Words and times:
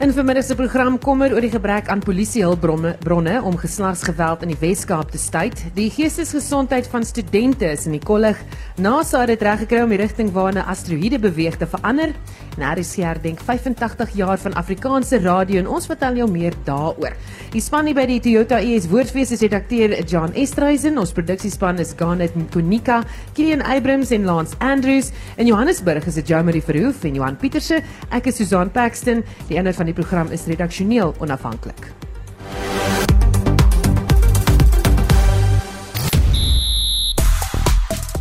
In 0.00 0.14
vermiddag 0.16 0.44
se 0.44 0.54
program 0.56 0.94
kommer 0.98 1.34
oor 1.34 1.44
die 1.44 1.50
gebrek 1.52 1.90
aan 1.92 2.00
polisiehulpbronne 2.00 2.94
bronne 3.04 3.34
om 3.44 3.58
geslagsgeweld 3.60 4.46
in 4.46 4.48
die 4.54 4.56
Wes-Kaap 4.56 5.10
te 5.12 5.18
staai. 5.20 5.50
Die 5.76 5.90
geestesgesondheid 5.92 6.86
van 6.88 7.04
studente 7.04 7.68
is 7.68 7.84
in 7.84 7.92
die 7.92 8.00
kollig. 8.00 8.40
NASA 8.80 9.20
het 9.20 9.34
dit 9.34 9.44
reggekry 9.44 9.82
om 9.84 9.92
die 9.92 9.98
rigting 10.00 10.30
waarna 10.32 10.64
asteroïde 10.72 11.18
beweeg 11.20 11.58
te 11.60 11.68
verander. 11.68 12.14
En 12.56 12.64
RSC 12.64 13.04
herdenk 13.04 13.42
85 13.44 14.14
jaar 14.16 14.40
van 14.40 14.56
Afrikaanse 14.56 15.20
radio 15.20 15.60
en 15.60 15.68
ons 15.68 15.90
vertel 15.92 16.16
jou 16.22 16.30
meer 16.32 16.56
daaroor. 16.64 17.12
Die 17.52 17.60
span 17.60 17.84
hier 17.90 17.98
by 18.00 18.06
die 18.08 18.18
Toyota 18.24 18.62
ES 18.64 18.88
Woordfees 18.88 19.34
is 19.36 19.44
redakteur 19.44 19.98
John 20.08 20.32
Estreisen. 20.32 20.96
Ons 20.96 21.12
produksiespan 21.12 21.76
is 21.84 21.92
Garnet 21.98 22.32
Konika, 22.54 23.02
Kilian 23.36 23.60
Abrams 23.68 24.14
en 24.16 24.24
Lance 24.24 24.56
Andrews. 24.64 25.12
In 25.36 25.52
Johannesburg 25.52 26.08
is 26.08 26.16
dit 26.22 26.32
Jamie 26.32 26.64
Verhoef 26.64 27.04
en 27.04 27.20
Johan 27.20 27.36
Pieterse. 27.36 27.82
Ek 28.08 28.32
is 28.32 28.40
Susan 28.40 28.72
Paxton. 28.72 29.20
Die 29.52 29.60
inhoud 29.60 29.76
van 29.76 29.89
die 29.90 29.98
program 29.98 30.30
is 30.34 30.46
redaksioneel 30.50 31.14
onafhanklik. 31.18 31.90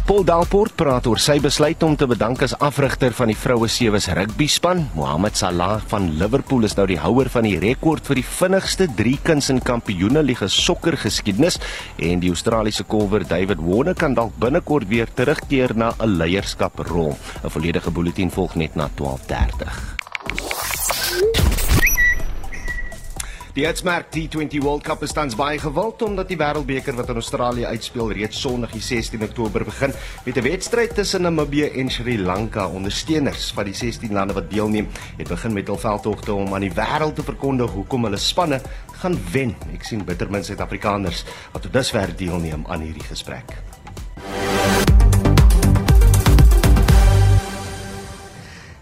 Paul 0.09 0.23
Dalport 0.25 0.73
praat 0.73 1.05
oor 1.05 1.19
sy 1.21 1.35
besluit 1.37 1.83
om 1.85 1.93
te 1.93 2.07
bedank 2.09 2.41
as 2.41 2.55
afrigter 2.65 3.13
van 3.13 3.29
die 3.29 3.37
vroue 3.37 3.67
sewe 3.69 3.99
rugby 4.17 4.47
span. 4.49 4.87
Mohamed 4.97 5.37
Salah 5.37 5.75
van 5.91 6.07
Liverpool 6.17 6.65
is 6.65 6.73
nou 6.79 6.87
die 6.89 6.97
houer 6.97 7.29
van 7.29 7.45
die 7.45 7.59
rekord 7.61 8.09
vir 8.09 8.17
die 8.17 8.25
vinnigste 8.25 8.87
driekuns 8.89 9.51
in 9.53 9.61
Kampioenligga 9.61 10.49
sokker 10.49 10.97
geskiedenis 10.97 11.59
en 12.01 12.25
die 12.25 12.33
Australiese 12.33 12.87
kolwer 12.89 13.21
David 13.21 13.61
Warner 13.61 13.93
kan 13.93 14.17
dalk 14.17 14.33
binnekort 14.41 14.89
weer 14.89 15.13
terugkeer 15.13 15.77
na 15.77 15.93
'n 15.99 16.17
leierskaprol. 16.17 17.13
'n 17.43 17.49
Volledige 17.49 17.91
bulletin 17.91 18.31
volg 18.31 18.55
net 18.55 18.75
na 18.75 18.89
12:30. 18.97 20.58
Die 23.59 23.65
Etsmerk 23.67 24.05
T20 24.15 24.61
World 24.63 24.85
Cup 24.87 25.01
is 25.03 25.11
tans 25.11 25.33
baie 25.35 25.57
gewild 25.59 25.99
omdat 26.05 26.29
die 26.31 26.37
Wêreldbeker 26.39 26.95
wat 26.95 27.09
in 27.11 27.17
Australië 27.19 27.65
uitspeel 27.67 28.13
reeds 28.15 28.39
Sondag 28.39 28.71
die 28.71 28.79
16 28.79 29.25
Oktober 29.25 29.65
begin 29.67 29.91
met 30.23 30.37
'n 30.37 30.45
wedstryd 30.45 30.93
tussen 30.95 31.21
Namibië 31.27 31.67
en 31.81 31.91
Sri 31.91 32.15
Lanka. 32.17 32.67
Ondersteuners 32.67 33.51
van 33.51 33.65
die 33.65 33.73
16 33.73 34.13
lande 34.13 34.33
wat 34.33 34.49
deelneem, 34.49 34.87
het 35.17 35.27
begin 35.27 35.53
met 35.53 35.67
hul 35.67 35.77
veldtogte 35.77 36.33
om 36.33 36.53
aan 36.53 36.61
die 36.61 36.71
wêreld 36.71 37.15
te 37.15 37.23
verkondig 37.23 37.71
hoekom 37.71 38.03
hulle 38.03 38.17
spanne 38.17 38.61
gaan 39.01 39.19
wen. 39.31 39.55
Ek 39.73 39.83
sien 39.83 40.05
bittermin 40.05 40.43
Suid-Afrikaners 40.43 41.25
wat 41.51 41.61
tot 41.61 41.73
dusver 41.73 42.15
deelneem 42.15 42.63
aan 42.67 42.81
hierdie 42.81 43.07
gesprek. 43.11 43.68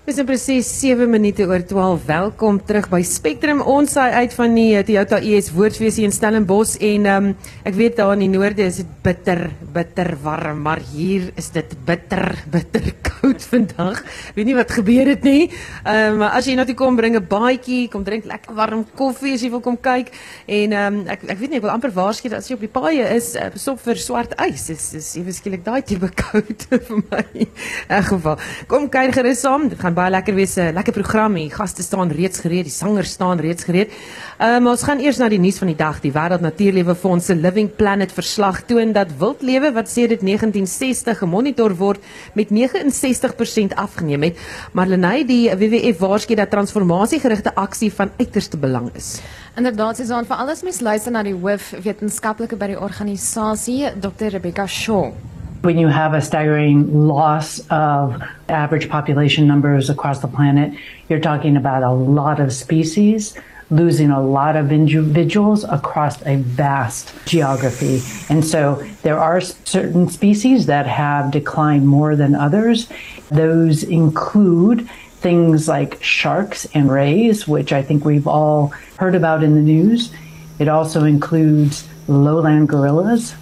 Dis 0.07 0.15
nou 0.15 0.23
presies 0.23 0.67
7 0.71 1.03
minute 1.11 1.43
oor 1.43 1.65
12. 1.67 2.05
Welkom 2.07 2.61
terug 2.63 2.85
by 2.87 3.01
Spectrum. 3.03 3.59
Ons 3.59 3.97
saai 3.97 4.21
uit 4.23 4.35
van 4.37 4.53
die 4.55 4.69
eh, 4.77 4.85
Toyota 4.87 5.17
ES 5.19 5.49
Woordfees 5.51 5.97
in 5.99 6.13
Stellenbosch 6.15 6.77
en 6.79 7.09
um, 7.11 7.27
ek 7.67 7.75
weet 7.75 7.97
daar 7.99 8.13
in 8.15 8.23
die 8.23 8.29
noorde 8.31 8.63
is 8.63 8.79
dit 8.79 8.93
bitter, 9.03 9.49
bitter 9.75 10.13
warm, 10.23 10.61
maar 10.63 10.79
hier 10.93 11.27
is 11.35 11.51
dit 11.51 11.75
bitter, 11.83 12.23
bitter 12.55 12.87
koud 13.03 13.43
vandag. 13.51 13.99
Weet 14.37 14.47
nie 14.47 14.55
wat 14.55 14.71
gebeur 14.77 15.11
het 15.11 15.27
nie. 15.27 15.49
Ehm 15.83 16.21
um, 16.21 16.23
as 16.29 16.47
jy 16.47 16.55
na 16.55 16.63
toe 16.63 16.77
kom, 16.79 16.95
bring 16.95 17.19
'n 17.19 17.27
baadjie, 17.27 17.89
kom 17.91 18.07
drink 18.07 18.31
lekker 18.31 18.55
warm 18.55 18.85
koffie 18.95 19.35
as 19.35 19.43
jy 19.43 19.51
wil 19.51 19.59
kom 19.59 19.75
kyk 19.75 20.13
en 20.47 20.71
ehm 20.71 21.01
um, 21.01 21.03
ek 21.11 21.27
ek 21.35 21.43
weet 21.43 21.51
nie 21.51 21.59
ek 21.59 21.67
wil 21.67 21.75
amper 21.75 21.91
waarsku 21.91 22.31
dat 22.31 22.39
as 22.39 22.47
jy 22.47 22.55
op 22.55 22.63
die 22.63 22.71
paaie 22.71 23.11
is, 23.17 23.33
uh, 23.35 23.51
stop 23.59 23.83
vir 23.83 23.99
swart 23.99 24.39
ys. 24.47 24.69
Dis 24.71 24.87
dis 24.95 25.11
ewe 25.19 25.35
skielik 25.35 25.67
daai 25.67 25.83
tipe 25.83 26.07
koud 26.23 26.67
vir 26.71 27.03
my. 27.11 27.27
In 27.91 28.09
geval. 28.13 28.39
Kom 28.71 28.87
kyk 28.87 29.11
gerus 29.19 29.43
saam. 29.43 29.67
Dit 29.67 29.83
gaan 29.83 29.96
baie 29.97 30.11
lekker 30.13 30.35
wees 30.37 30.55
'n 30.57 30.73
lekker 30.73 30.93
program 30.93 31.35
hier. 31.35 31.51
Gaste 31.51 31.83
staan 31.83 32.11
reeds 32.11 32.39
gereed, 32.39 32.65
die 32.69 32.73
sangers 32.73 33.11
staan 33.11 33.39
reeds 33.39 33.63
gereed. 33.63 33.91
Ehm 34.37 34.65
um, 34.65 34.67
ons 34.67 34.83
gaan 34.83 34.99
eers 34.99 35.17
na 35.17 35.29
die 35.29 35.39
nuus 35.39 35.57
van 35.57 35.67
die 35.67 35.75
dag. 35.75 35.99
Die 36.01 36.11
Wêreld 36.11 36.41
Natuurlewe 36.41 36.95
Fonds 36.95 37.27
Living 37.27 37.69
Planet 37.75 38.11
verslag 38.11 38.61
toon 38.65 38.93
dat 38.93 39.07
wildlewe 39.17 39.71
wat 39.73 39.89
sedert 39.89 40.21
1960 40.21 41.17
gemonitor 41.17 41.75
word 41.75 41.99
met 42.33 42.49
69% 42.49 43.73
afgeneem 43.75 44.23
het. 44.23 44.37
Marlenae 44.73 45.25
die 45.25 45.49
WWF 45.49 45.99
waarsku 45.99 46.35
dat 46.35 46.49
transformasiegerigte 46.49 47.55
aksie 47.55 47.93
van 47.93 48.11
uiterste 48.17 48.57
belang 48.57 48.89
is. 48.93 49.19
Inderdaad, 49.57 49.97
Susan, 49.97 50.25
vir 50.25 50.37
alles 50.37 50.61
mens 50.61 50.81
luister 50.81 51.11
na 51.11 51.23
die 51.23 51.33
hoof 51.33 51.71
wetenskaplike 51.83 52.55
by 52.55 52.67
die 52.67 52.79
organisasie, 52.79 53.89
Dr. 53.99 54.29
Rebecca 54.37 54.67
Shaw. 54.67 55.36
When 55.61 55.77
you 55.77 55.87
have 55.87 56.13
a 56.13 56.21
staggering 56.21 57.07
loss 57.07 57.59
of 57.69 58.21
average 58.49 58.89
population 58.89 59.47
numbers 59.47 59.89
across 59.89 60.19
the 60.19 60.27
planet, 60.27 60.73
you're 61.09 61.19
talking 61.19 61.57
about 61.57 61.83
a 61.83 61.91
lot 61.91 62.39
of 62.39 62.53
species 62.53 63.37
losing 63.69 64.11
a 64.11 64.21
lot 64.21 64.55
of 64.55 64.71
individuals 64.71 65.65
across 65.65 66.21
a 66.25 66.37
vast 66.37 67.13
geography. 67.25 68.01
And 68.33 68.45
so 68.45 68.75
there 69.01 69.19
are 69.19 69.41
certain 69.41 70.07
species 70.07 70.67
that 70.67 70.87
have 70.87 71.31
declined 71.31 71.85
more 71.87 72.15
than 72.15 72.33
others. 72.33 72.89
Those 73.29 73.83
include 73.83 74.87
things 74.89 75.67
like 75.67 76.01
sharks 76.01 76.65
and 76.73 76.89
rays, 76.89 77.47
which 77.47 77.73
I 77.73 77.81
think 77.81 78.05
we've 78.05 78.27
all 78.27 78.67
heard 78.97 79.15
about 79.15 79.43
in 79.43 79.55
the 79.55 79.61
news. 79.61 80.13
It 80.59 80.69
also 80.69 81.03
includes 81.03 81.87
lowland 82.07 82.69
gorillas, 82.69 83.35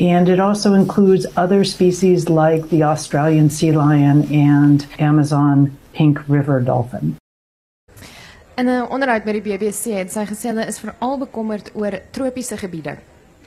and 0.00 0.28
it 0.28 0.40
also 0.40 0.74
includes 0.74 1.26
other 1.36 1.64
species 1.64 2.28
like 2.28 2.68
the 2.70 2.82
Australian 2.82 3.50
sea 3.50 3.72
lion 3.72 4.32
and 4.32 4.86
Amazon 4.98 5.76
pink 5.92 6.18
river 6.28 6.60
dolphin. 6.60 7.16
In 8.56 8.68
'n 8.68 8.88
onderhoud 8.88 9.24
met 9.24 9.34
die 9.34 9.42
BBC 9.42 9.96
het 9.96 10.12
sy 10.12 10.24
gesê 10.26 10.50
hulle 10.50 10.66
is 10.66 10.78
veral 10.78 11.18
bekommerd 11.18 11.70
oor 11.74 12.00
tropiese 12.10 12.56
gebiede. 12.56 12.98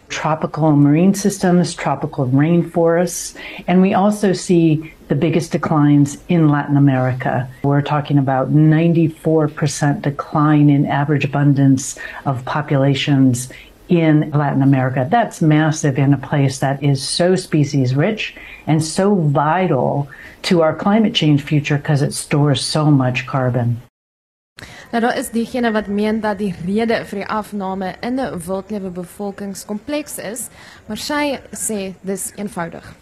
Tropical 0.08 0.76
marine 0.76 1.16
systems, 1.16 1.74
tropical 1.74 2.28
rainforests, 2.28 3.36
and 3.68 3.82
we 3.82 3.94
also 3.94 4.34
see 4.34 4.94
the 5.08 5.16
biggest 5.16 5.52
declines 5.52 6.18
in 6.28 6.50
Latin 6.50 6.78
America. 6.78 7.48
We're 7.64 7.82
talking 7.82 8.18
about 8.18 8.52
94% 8.52 10.02
decline 10.02 10.70
in 10.70 10.86
average 10.86 11.26
abundance 11.26 12.00
of 12.26 12.44
populations 12.46 13.50
in 13.88 14.32
Latin 14.32 14.62
America. 14.62 15.08
That's 15.10 15.42
massive 15.42 15.98
in 15.98 16.14
a 16.14 16.18
place 16.18 16.60
that 16.60 16.82
is 16.84 17.02
so 17.02 17.36
species 17.36 17.96
rich 17.96 18.36
and 18.68 18.84
so 18.84 19.16
vital 19.16 20.08
to 20.44 20.62
our 20.62 20.76
climate 20.76 21.14
change 21.14 21.44
future 21.44 21.78
because 21.78 22.02
it 22.02 22.14
stores 22.14 22.62
so 22.62 22.92
much 22.92 23.26
carbon. 23.26 23.82
Nou 24.92 25.02
daar 25.02 25.18
is 25.18 25.30
diegene 25.30 25.72
wat 25.72 25.88
meen 25.88 26.22
dat 26.22 26.38
die 26.40 26.54
rede 26.66 27.02
vir 27.06 27.20
die 27.20 27.28
afname 27.28 27.96
in 28.00 28.20
'n 28.20 28.40
wildlewe 28.46 28.90
bevolkingskompleks 28.90 30.18
is, 30.18 30.50
maar 30.88 30.98
sy 30.98 31.40
sê 31.52 31.94
dis 32.02 32.32
eenvoudig. 32.36 32.96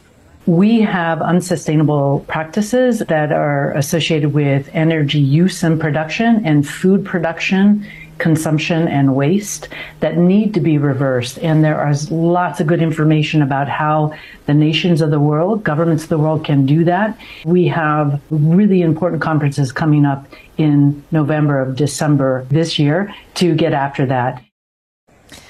We 0.45 0.81
have 0.81 1.21
unsustainable 1.21 2.23
practices 2.27 2.97
that 2.97 3.31
are 3.31 3.71
associated 3.77 4.33
with 4.33 4.67
energy 4.73 5.41
use 5.41 5.63
and 5.63 5.79
production 5.79 6.41
and 6.45 6.67
food 6.67 7.05
production 7.05 7.85
consumption 8.23 8.87
and 8.87 9.15
waste 9.15 9.67
that 9.99 10.15
need 10.17 10.53
to 10.53 10.61
be 10.61 10.77
reversed. 10.77 11.37
And 11.39 11.63
there 11.63 11.89
is 11.89 12.09
lots 12.09 12.61
of 12.61 12.67
good 12.67 12.81
information 12.81 13.41
about 13.41 13.67
how 13.67 13.97
the 14.45 14.53
nations 14.53 15.01
of 15.01 15.11
the 15.11 15.19
world, 15.19 15.63
governments 15.63 16.03
of 16.03 16.09
the 16.09 16.17
world 16.17 16.45
can 16.45 16.65
do 16.65 16.85
that. 16.85 17.17
We 17.43 17.67
have 17.67 18.21
really 18.29 18.81
important 18.81 19.21
conferences 19.21 19.73
coming 19.73 20.05
up 20.05 20.25
in 20.57 21.03
November 21.11 21.59
of 21.59 21.75
December 21.75 22.47
this 22.49 22.79
year 22.79 23.13
to 23.35 23.53
get 23.55 23.73
after 23.73 24.05
that. 24.07 24.41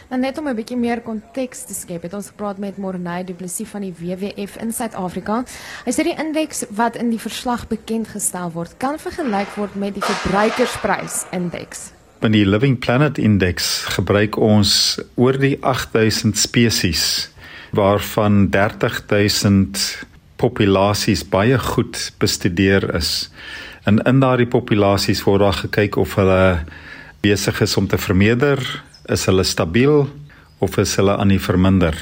En 0.10 0.20
net 0.20 0.38
om 0.38 0.48
'n 0.48 0.56
bietjie 0.56 0.78
meer 0.78 1.02
konteks 1.02 1.66
te 1.66 1.74
skep, 1.74 2.02
het 2.02 2.14
ons 2.14 2.28
gepraat 2.28 2.58
met 2.58 2.78
Morney 2.78 3.24
Du 3.24 3.34
Plessis 3.34 3.70
van 3.70 3.82
die 3.82 3.94
WWF 3.94 4.58
in 4.62 4.72
Suid-Afrika. 4.72 5.44
Hy 5.86 5.92
sê 5.92 6.04
die 6.04 6.18
indeks 6.26 6.66
wat 6.70 6.96
in 6.96 7.10
die 7.10 7.20
verslag 7.20 7.68
bekend 7.68 8.08
gestel 8.08 8.52
word, 8.52 8.78
kan 8.78 9.00
vergelyk 9.00 9.56
word 9.58 9.76
met 9.76 9.94
die 9.94 10.06
verbruikersprysindeks 10.06 11.94
in 12.24 12.34
die 12.36 12.46
Living 12.46 12.78
Planet 12.80 13.18
Index 13.18 13.84
gebruik 13.96 14.38
ons 14.40 15.00
oor 15.20 15.36
die 15.40 15.58
8000 15.62 16.38
spesies 16.40 17.04
waarvan 17.76 18.50
30000 18.54 19.80
populasies 20.40 21.24
baie 21.28 21.58
goed 21.60 22.00
bestudeer 22.22 22.86
is. 22.96 23.30
En 23.84 24.00
in 24.08 24.22
daardie 24.24 24.48
populasies 24.48 25.24
word 25.28 25.44
daar 25.44 25.60
gekyk 25.66 25.98
of 26.00 26.16
hulle 26.20 26.64
besig 27.24 27.62
is 27.64 27.76
om 27.80 27.88
te 27.88 27.98
vermeerder, 27.98 28.62
is 29.12 29.26
hulle 29.28 29.44
stabiel 29.44 30.08
of 30.64 30.78
is 30.78 30.96
hulle 31.00 31.18
aan 31.18 31.34
die 31.34 31.42
verminder. 31.42 31.98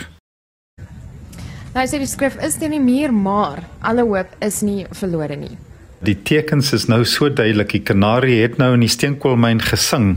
Nou 1.71 1.87
sê 1.87 2.01
die 2.01 2.09
skrif 2.09 2.35
is 2.43 2.59
dit 2.59 2.69
nie 2.73 2.83
meer 2.83 3.13
maar 3.15 3.63
alle 3.79 4.03
hoop 4.03 4.33
is 4.43 4.61
nie 4.65 4.85
verlore 4.91 5.39
nie. 5.39 5.55
Die 6.01 6.17
tekens 6.17 6.71
is 6.73 6.87
nou 6.89 7.03
so 7.05 7.29
duidelik. 7.29 7.75
Die 7.75 7.85
kanarie 7.85 8.39
het 8.41 8.55
nou 8.57 8.71
in 8.73 8.81
die 8.81 8.89
steenkoolmyn 8.89 9.61
gesing 9.61 10.15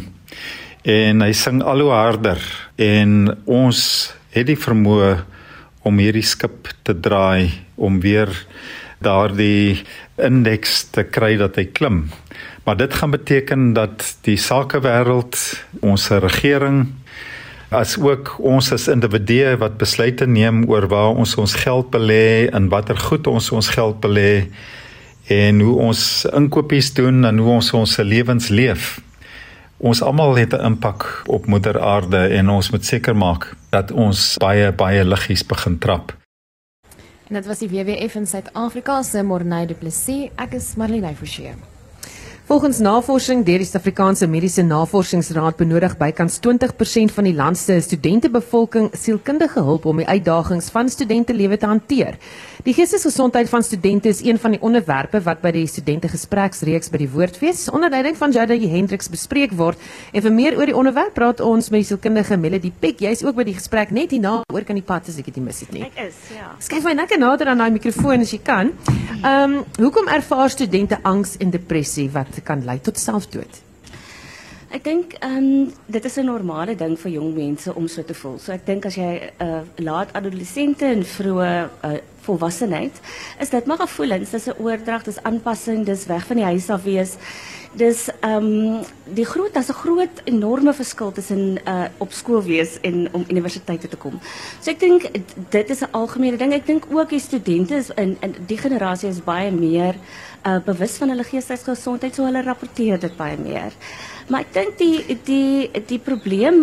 en 0.89 1.21
hy 1.25 1.33
sing 1.37 1.61
al 1.65 1.83
hoe 1.85 1.93
harder 1.93 2.41
en 2.81 3.35
ons 3.45 3.79
het 4.33 4.49
die 4.49 4.57
vermoë 4.57 5.11
om 5.85 6.01
hierdie 6.01 6.25
skip 6.25 6.71
te 6.89 6.97
draai 6.97 7.53
om 7.77 7.99
weer 8.01 8.33
daardie 9.05 9.83
indeks 10.17 10.87
te 10.97 11.05
kry 11.05 11.35
dat 11.41 11.61
hy 11.61 11.67
klim. 11.77 12.07
Maar 12.65 12.81
dit 12.81 12.97
gaan 12.97 13.13
beteken 13.13 13.73
dat 13.77 14.07
die 14.25 14.39
sakewêreld, 14.41 15.37
ons 15.85 16.09
regering 16.25 16.87
as 17.69 17.99
ook 18.01 18.39
ons 18.41 18.73
as 18.73 18.89
individue 18.89 19.59
wat 19.61 19.77
besluite 19.77 20.25
neem 20.25 20.65
oor 20.71 20.89
waar 20.89 21.13
ons 21.13 21.37
ons 21.41 21.59
geld 21.61 21.93
belê 21.93 22.49
en 22.57 22.73
watter 22.73 22.97
goed 22.97 23.29
ons 23.29 23.53
ons 23.53 23.69
geld 23.77 24.01
belê 24.01 24.47
en 25.27 25.61
hoe 25.61 25.79
ons 25.79 26.25
inkopies 26.33 26.93
doen 26.95 27.25
en 27.25 27.39
hoe 27.39 27.51
ons 27.51 27.73
ons 27.73 27.97
lewens 27.97 28.49
leef. 28.49 29.01
Ons 29.79 30.03
almal 30.03 30.37
het 30.37 30.53
'n 30.53 30.65
impak 30.65 31.23
op 31.27 31.47
moeder 31.47 31.81
aarde 31.81 32.29
en 32.29 32.49
ons 32.49 32.71
moet 32.71 32.85
seker 32.85 33.17
maak 33.17 33.57
dat 33.71 33.91
ons 33.91 34.37
baie 34.39 34.73
baie 34.73 35.05
liggies 35.05 35.47
begin 35.47 35.79
trap. 35.79 36.17
En 37.29 37.35
dit 37.35 37.47
was 37.47 37.59
die 37.59 37.69
WWF 37.69 38.15
in 38.15 38.27
Suid-Afrika 38.27 39.03
se 39.03 39.23
Morney 39.23 39.67
Du 39.67 39.75
Plessis. 39.75 40.31
Ek 40.37 40.53
is 40.55 40.75
Marlene 40.77 41.15
Forsie. 41.15 41.55
Volgens 42.45 42.79
navorsing 42.79 43.45
deur 43.45 43.63
die 43.63 43.65
Suid-Afrikaanse 43.65 44.27
Mediese 44.29 44.63
Navorsingsraad 44.63 45.57
benodig 45.57 45.95
bykans 45.97 46.37
20% 46.45 47.15
van 47.17 47.25
die 47.25 47.33
land 47.33 47.57
se 47.57 47.79
studentebevolking 47.81 48.91
sielkundige 48.93 49.63
hulp 49.65 49.87
om 49.89 50.03
die 50.03 50.07
uitdagings 50.07 50.69
van 50.75 50.93
studentelewe 50.93 51.57
te 51.57 51.67
hanteer. 51.67 52.19
Die 52.65 52.73
geestesgesondheid 52.73 53.49
van 53.53 53.63
studente 53.63 54.09
is 54.09 54.23
een 54.25 54.39
van 54.41 54.55
die 54.55 54.61
onderwerpe 54.65 55.21
wat 55.21 55.43
by 55.43 55.51
die 55.53 55.67
studente 55.69 56.09
gespreksreeks 56.09 56.89
by 56.89 56.97
die 57.03 57.09
Woordfees 57.13 57.67
onder 57.69 57.91
leiding 57.93 58.17
van 58.17 58.33
Jada 58.33 58.57
Hendriks 58.57 59.11
bespreek 59.13 59.53
word. 59.53 59.83
En 60.17 60.25
vir 60.25 60.33
meer 60.33 60.57
oor 60.57 60.73
die 60.73 60.77
onderwerp 60.81 61.13
praat 61.13 61.43
ons 61.45 61.69
met 61.69 61.83
die 61.83 61.91
sielkundige 61.91 62.39
Melody 62.41 62.71
Peck. 62.73 63.05
Jy's 63.05 63.21
ook 63.27 63.37
by 63.37 63.45
die 63.51 63.57
gesprek 63.59 63.93
net 63.93 64.17
hierna 64.17 64.39
oor 64.49 64.65
kan 64.65 64.81
die 64.81 64.87
pad 64.87 65.13
as 65.13 65.21
ek 65.21 65.29
dit 65.29 65.43
mis 65.45 65.61
het 65.61 65.77
nie. 65.77 65.85
Ek 65.91 66.01
is, 66.07 66.17
ja. 66.33 66.55
Skryf 66.57 66.89
my 66.89 66.97
lekker 66.97 67.21
nader 67.21 67.53
aan 67.53 67.61
daai 67.61 67.77
mikrofoon 67.77 68.25
as 68.25 68.33
jy 68.33 68.41
kan. 68.49 68.73
Ehm, 69.21 69.61
um, 69.61 69.61
hoekom 69.85 70.09
ervaar 70.09 70.49
studente 70.57 71.03
angs 71.05 71.37
en 71.45 71.53
depressie 71.53 72.09
wat 72.17 72.41
kan 72.49 72.65
lei 72.65 72.81
tot 72.81 72.97
selfdood? 72.97 73.64
Ek 74.75 74.83
dink 74.83 75.13
ehm 75.23 75.37
um, 75.39 75.73
dit 75.87 76.05
is 76.05 76.17
'n 76.19 76.27
normale 76.27 76.75
ding 76.75 76.99
vir 76.99 77.11
jong 77.11 77.35
mense 77.35 77.75
om 77.75 77.87
so 77.89 78.03
te 78.03 78.15
voel. 78.15 78.39
So 78.39 78.53
ek 78.53 78.67
dink 78.67 78.87
as 78.87 78.97
jy 78.97 79.31
'n 79.39 79.47
uh, 79.47 79.61
laat 79.77 80.11
adolessente 80.13 80.85
en 80.85 81.05
vroeë 81.05 81.71
uh, 81.85 81.99
volwassenheid 82.27 83.01
is 83.39 83.51
dit 83.51 83.67
maar 83.67 83.79
gevoelens, 83.79 84.31
dis 84.31 84.49
'n 84.49 84.59
oordrag, 84.59 85.05
dis 85.05 85.23
aanpassing, 85.23 85.85
dis 85.87 86.07
weg 86.07 86.27
van 86.27 86.37
die 86.37 86.45
huis 86.45 86.71
af 86.71 86.83
wees. 86.83 87.17
Dis 87.75 88.09
ehm 88.21 88.47
um, 88.47 88.85
die 89.15 89.25
groot 89.25 89.55
daar's 89.55 89.71
'n 89.71 89.79
groot 89.85 90.23
enorme 90.25 90.73
verskil 90.73 91.13
tussen 91.13 91.59
uh 91.69 91.87
op 91.99 92.13
skool 92.13 92.43
wees 92.43 92.81
en 92.81 93.09
om 93.13 93.25
universiteit 93.29 93.81
toe 93.81 93.91
te 93.91 93.97
kom. 93.97 94.19
So 94.61 94.71
ek 94.71 94.81
dink 94.81 95.03
dit 95.51 95.71
is 95.71 95.83
'n 95.83 95.93
algemene 95.93 96.37
ding. 96.37 96.53
Ek 96.53 96.67
dink 96.67 96.87
ook 96.91 97.09
die 97.09 97.21
studente 97.21 97.75
is 97.77 97.91
in 97.91 98.17
in 98.21 98.35
die 98.47 98.59
generasie 98.59 99.09
is 99.09 99.25
baie 99.25 99.51
meer 99.53 99.95
uh 100.47 100.59
bewus 100.65 100.97
van 100.97 101.09
hulle 101.09 101.25
geestesgesondheid, 101.25 102.15
so 102.15 102.25
hulle 102.25 102.43
rapporteer 102.43 102.99
dit 102.99 103.17
baie 103.17 103.39
meer. 103.39 103.73
Maar 104.29 104.41
ek 104.41 104.53
dink 104.55 104.79
die 104.81 105.17
die 105.27 105.83
die 105.89 105.99
probleem 106.01 106.63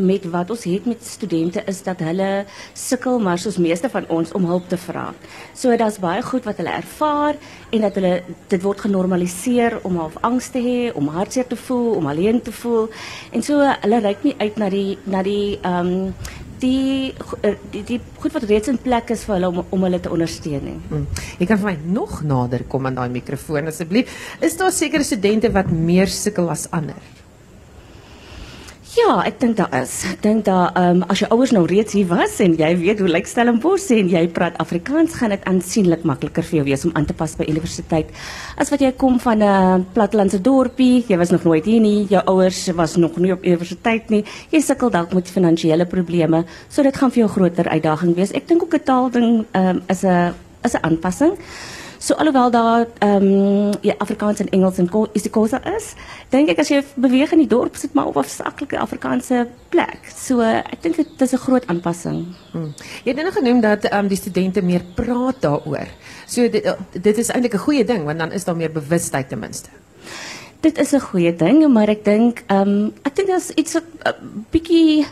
met 0.00 0.24
wat 0.32 0.50
ons 0.54 0.64
het 0.64 0.86
met 0.88 1.04
studente 1.04 1.60
is 1.68 1.82
dat 1.84 2.00
hulle 2.00 2.46
sukkel 2.72 3.20
maar 3.20 3.40
soos 3.40 3.58
meeste 3.60 3.90
van 3.92 4.08
ons 4.08 4.32
om 4.32 4.46
hulp 4.48 4.70
te 4.70 4.78
vra. 4.80 5.10
So 5.52 5.76
daar's 5.76 6.00
baie 6.00 6.22
goed 6.24 6.48
wat 6.48 6.56
hulle 6.62 6.72
ervaar 6.72 7.36
en 7.70 7.84
dat 7.84 7.98
hulle 8.00 8.14
dit 8.48 8.62
word 8.64 8.80
genormaliseer 8.86 9.78
om 9.84 9.98
half 10.00 10.16
angs 10.24 10.48
te 10.54 10.62
hê, 10.64 10.78
om 10.96 11.10
hartseer 11.12 11.46
te 11.46 11.56
voel, 11.56 11.90
om 12.00 12.08
alleen 12.08 12.40
te 12.40 12.52
voel. 12.52 12.88
En 13.32 13.44
so 13.44 13.60
hulle 13.60 14.00
reik 14.00 14.24
nie 14.24 14.36
uit 14.40 14.56
na 14.56 14.72
die 14.72 14.96
na 15.04 15.22
die 15.26 15.58
ehm 15.60 15.92
um, 15.92 16.14
die, 16.62 17.12
die 17.74 17.82
die 17.88 18.00
goed 18.22 18.34
wat 18.36 18.46
reeds 18.48 18.70
in 18.72 18.78
plek 18.82 19.12
is 19.14 19.24
vir 19.28 19.36
hulle 19.36 19.50
om 19.52 19.62
om 19.74 19.86
hulle 19.88 20.00
te 20.02 20.12
ondersteun 20.12 20.68
nie. 20.68 20.76
Hmm. 20.90 21.08
Jy 21.40 21.48
kan 21.50 21.60
vir 21.62 21.72
my 21.72 21.76
nog 21.98 22.20
nader 22.26 22.66
kom 22.70 22.86
aan 22.88 23.00
daai 23.00 23.10
mikrofoon 23.12 23.70
asseblief. 23.72 24.12
Is 24.40 24.56
daar 24.60 24.72
sekere 24.74 25.06
studente 25.06 25.50
wat 25.52 25.72
meer 25.72 26.10
sukkel 26.12 26.50
as 26.54 26.68
ander? 26.70 27.11
Ja, 28.92 29.22
ek 29.24 29.38
dink 29.40 29.56
daar 29.56 29.72
is. 29.78 29.92
Ek 30.04 30.18
dink 30.20 30.42
daar 30.44 30.74
ehm 30.76 30.98
um, 30.98 31.04
as 31.08 31.22
jou 31.22 31.28
ouers 31.32 31.54
nou 31.56 31.62
reeds 31.64 31.94
hier 31.96 32.10
was 32.10 32.34
en 32.44 32.58
jy 32.60 32.68
weet 32.76 32.98
hoe 33.00 33.08
lyk 33.08 33.30
Stellenbosch 33.30 33.86
en 33.96 34.10
jy 34.12 34.20
praat 34.36 34.58
Afrikaans, 34.60 35.14
gaan 35.16 35.32
dit 35.32 35.46
aansienlik 35.48 36.04
makliker 36.04 36.44
vir 36.44 36.58
jou 36.58 36.64
wees 36.66 36.84
om 36.84 36.92
aan 37.00 37.08
te 37.08 37.16
pas 37.16 37.32
by 37.38 37.46
universiteit. 37.48 38.12
As 38.60 38.68
wat 38.68 38.84
jy 38.84 38.92
kom 39.00 39.16
van 39.24 39.38
'n 39.38 39.48
uh, 39.48 39.80
plattelandse 39.96 40.42
dorpie, 40.44 41.06
jy 41.08 41.16
was 41.16 41.32
nog 41.32 41.48
nooit 41.48 41.64
hier 41.64 41.80
nie, 41.80 42.04
jou 42.10 42.20
ouers 42.26 42.68
was 42.76 42.96
nog 42.96 43.16
nie 43.16 43.32
op 43.32 43.44
universiteit 43.44 44.10
nie. 44.10 44.24
Jy 44.50 44.60
sukkel 44.60 44.90
dalk 44.90 45.14
met 45.14 45.24
finansiële 45.28 45.86
probleme, 45.86 46.44
so 46.68 46.82
dit 46.82 46.96
gaan 46.96 47.10
vir 47.10 47.24
jou 47.24 47.30
groter 47.30 47.68
uitdaging 47.68 48.14
wees. 48.14 48.32
Ek 48.32 48.46
dink 48.46 48.62
ook 48.62 48.74
'n 48.74 48.84
taal 48.84 49.10
ding 49.10 49.46
ehm 49.52 49.68
um, 49.68 49.82
is 49.88 50.04
'n 50.04 50.34
is 50.64 50.74
'n 50.74 50.84
aanpassing. 50.84 51.32
So 52.02 52.14
alhoewel 52.14 52.50
daar 52.50 52.86
ehm 52.98 53.26
um, 53.26 53.70
ja 53.80 53.94
Afrikaans 53.98 54.40
en 54.40 54.48
Engels 54.48 54.78
en 54.78 54.90
is 55.12 55.22
die 55.22 55.30
kosa 55.30 55.60
is, 55.76 55.92
dink 56.34 56.48
ek 56.50 56.58
as 56.58 56.70
jy 56.72 56.80
beweeg 56.98 57.30
in 57.36 57.44
die 57.44 57.50
dorp 57.52 57.76
sit 57.78 57.92
maar 57.94 58.08
op 58.10 58.16
'n 58.16 58.24
afsaklike 58.24 58.78
Afrikaanse 58.78 59.46
plek. 59.68 60.10
So 60.10 60.40
ek 60.40 60.82
dink 60.82 60.96
dit 60.96 61.22
is 61.22 61.32
'n 61.32 61.38
groot 61.44 61.66
aanpassing. 61.66 62.34
Hmm. 62.50 62.74
Jy 63.04 63.14
het 63.14 63.22
nou 63.22 63.30
genoem 63.32 63.60
dat 63.60 63.84
ehm 63.84 63.98
um, 63.98 64.08
die 64.08 64.16
studente 64.16 64.62
meer 64.62 64.82
praat 64.94 65.40
daaroor. 65.40 65.86
So 66.26 66.48
dit 66.48 66.74
dit 66.92 67.18
is 67.18 67.28
eintlik 67.28 67.54
'n 67.54 67.66
goeie 67.66 67.84
ding 67.84 68.04
want 68.04 68.18
dan 68.18 68.32
is 68.32 68.44
daar 68.44 68.56
meer 68.56 68.72
bewustheid 68.72 69.28
ten 69.28 69.38
minste. 69.38 69.70
Dit 70.60 70.78
is 70.78 70.92
'n 70.92 71.00
goeie 71.00 71.36
ding, 71.36 71.72
maar 71.72 71.88
ek 71.88 72.04
dink 72.04 72.42
ehm 72.46 72.68
um, 72.68 72.92
ek 73.02 73.14
dink 73.16 73.28
daar's 73.28 73.50
iets 73.50 73.74
'n 73.74 73.82
uh, 74.06 74.12
bietjie 74.50 75.06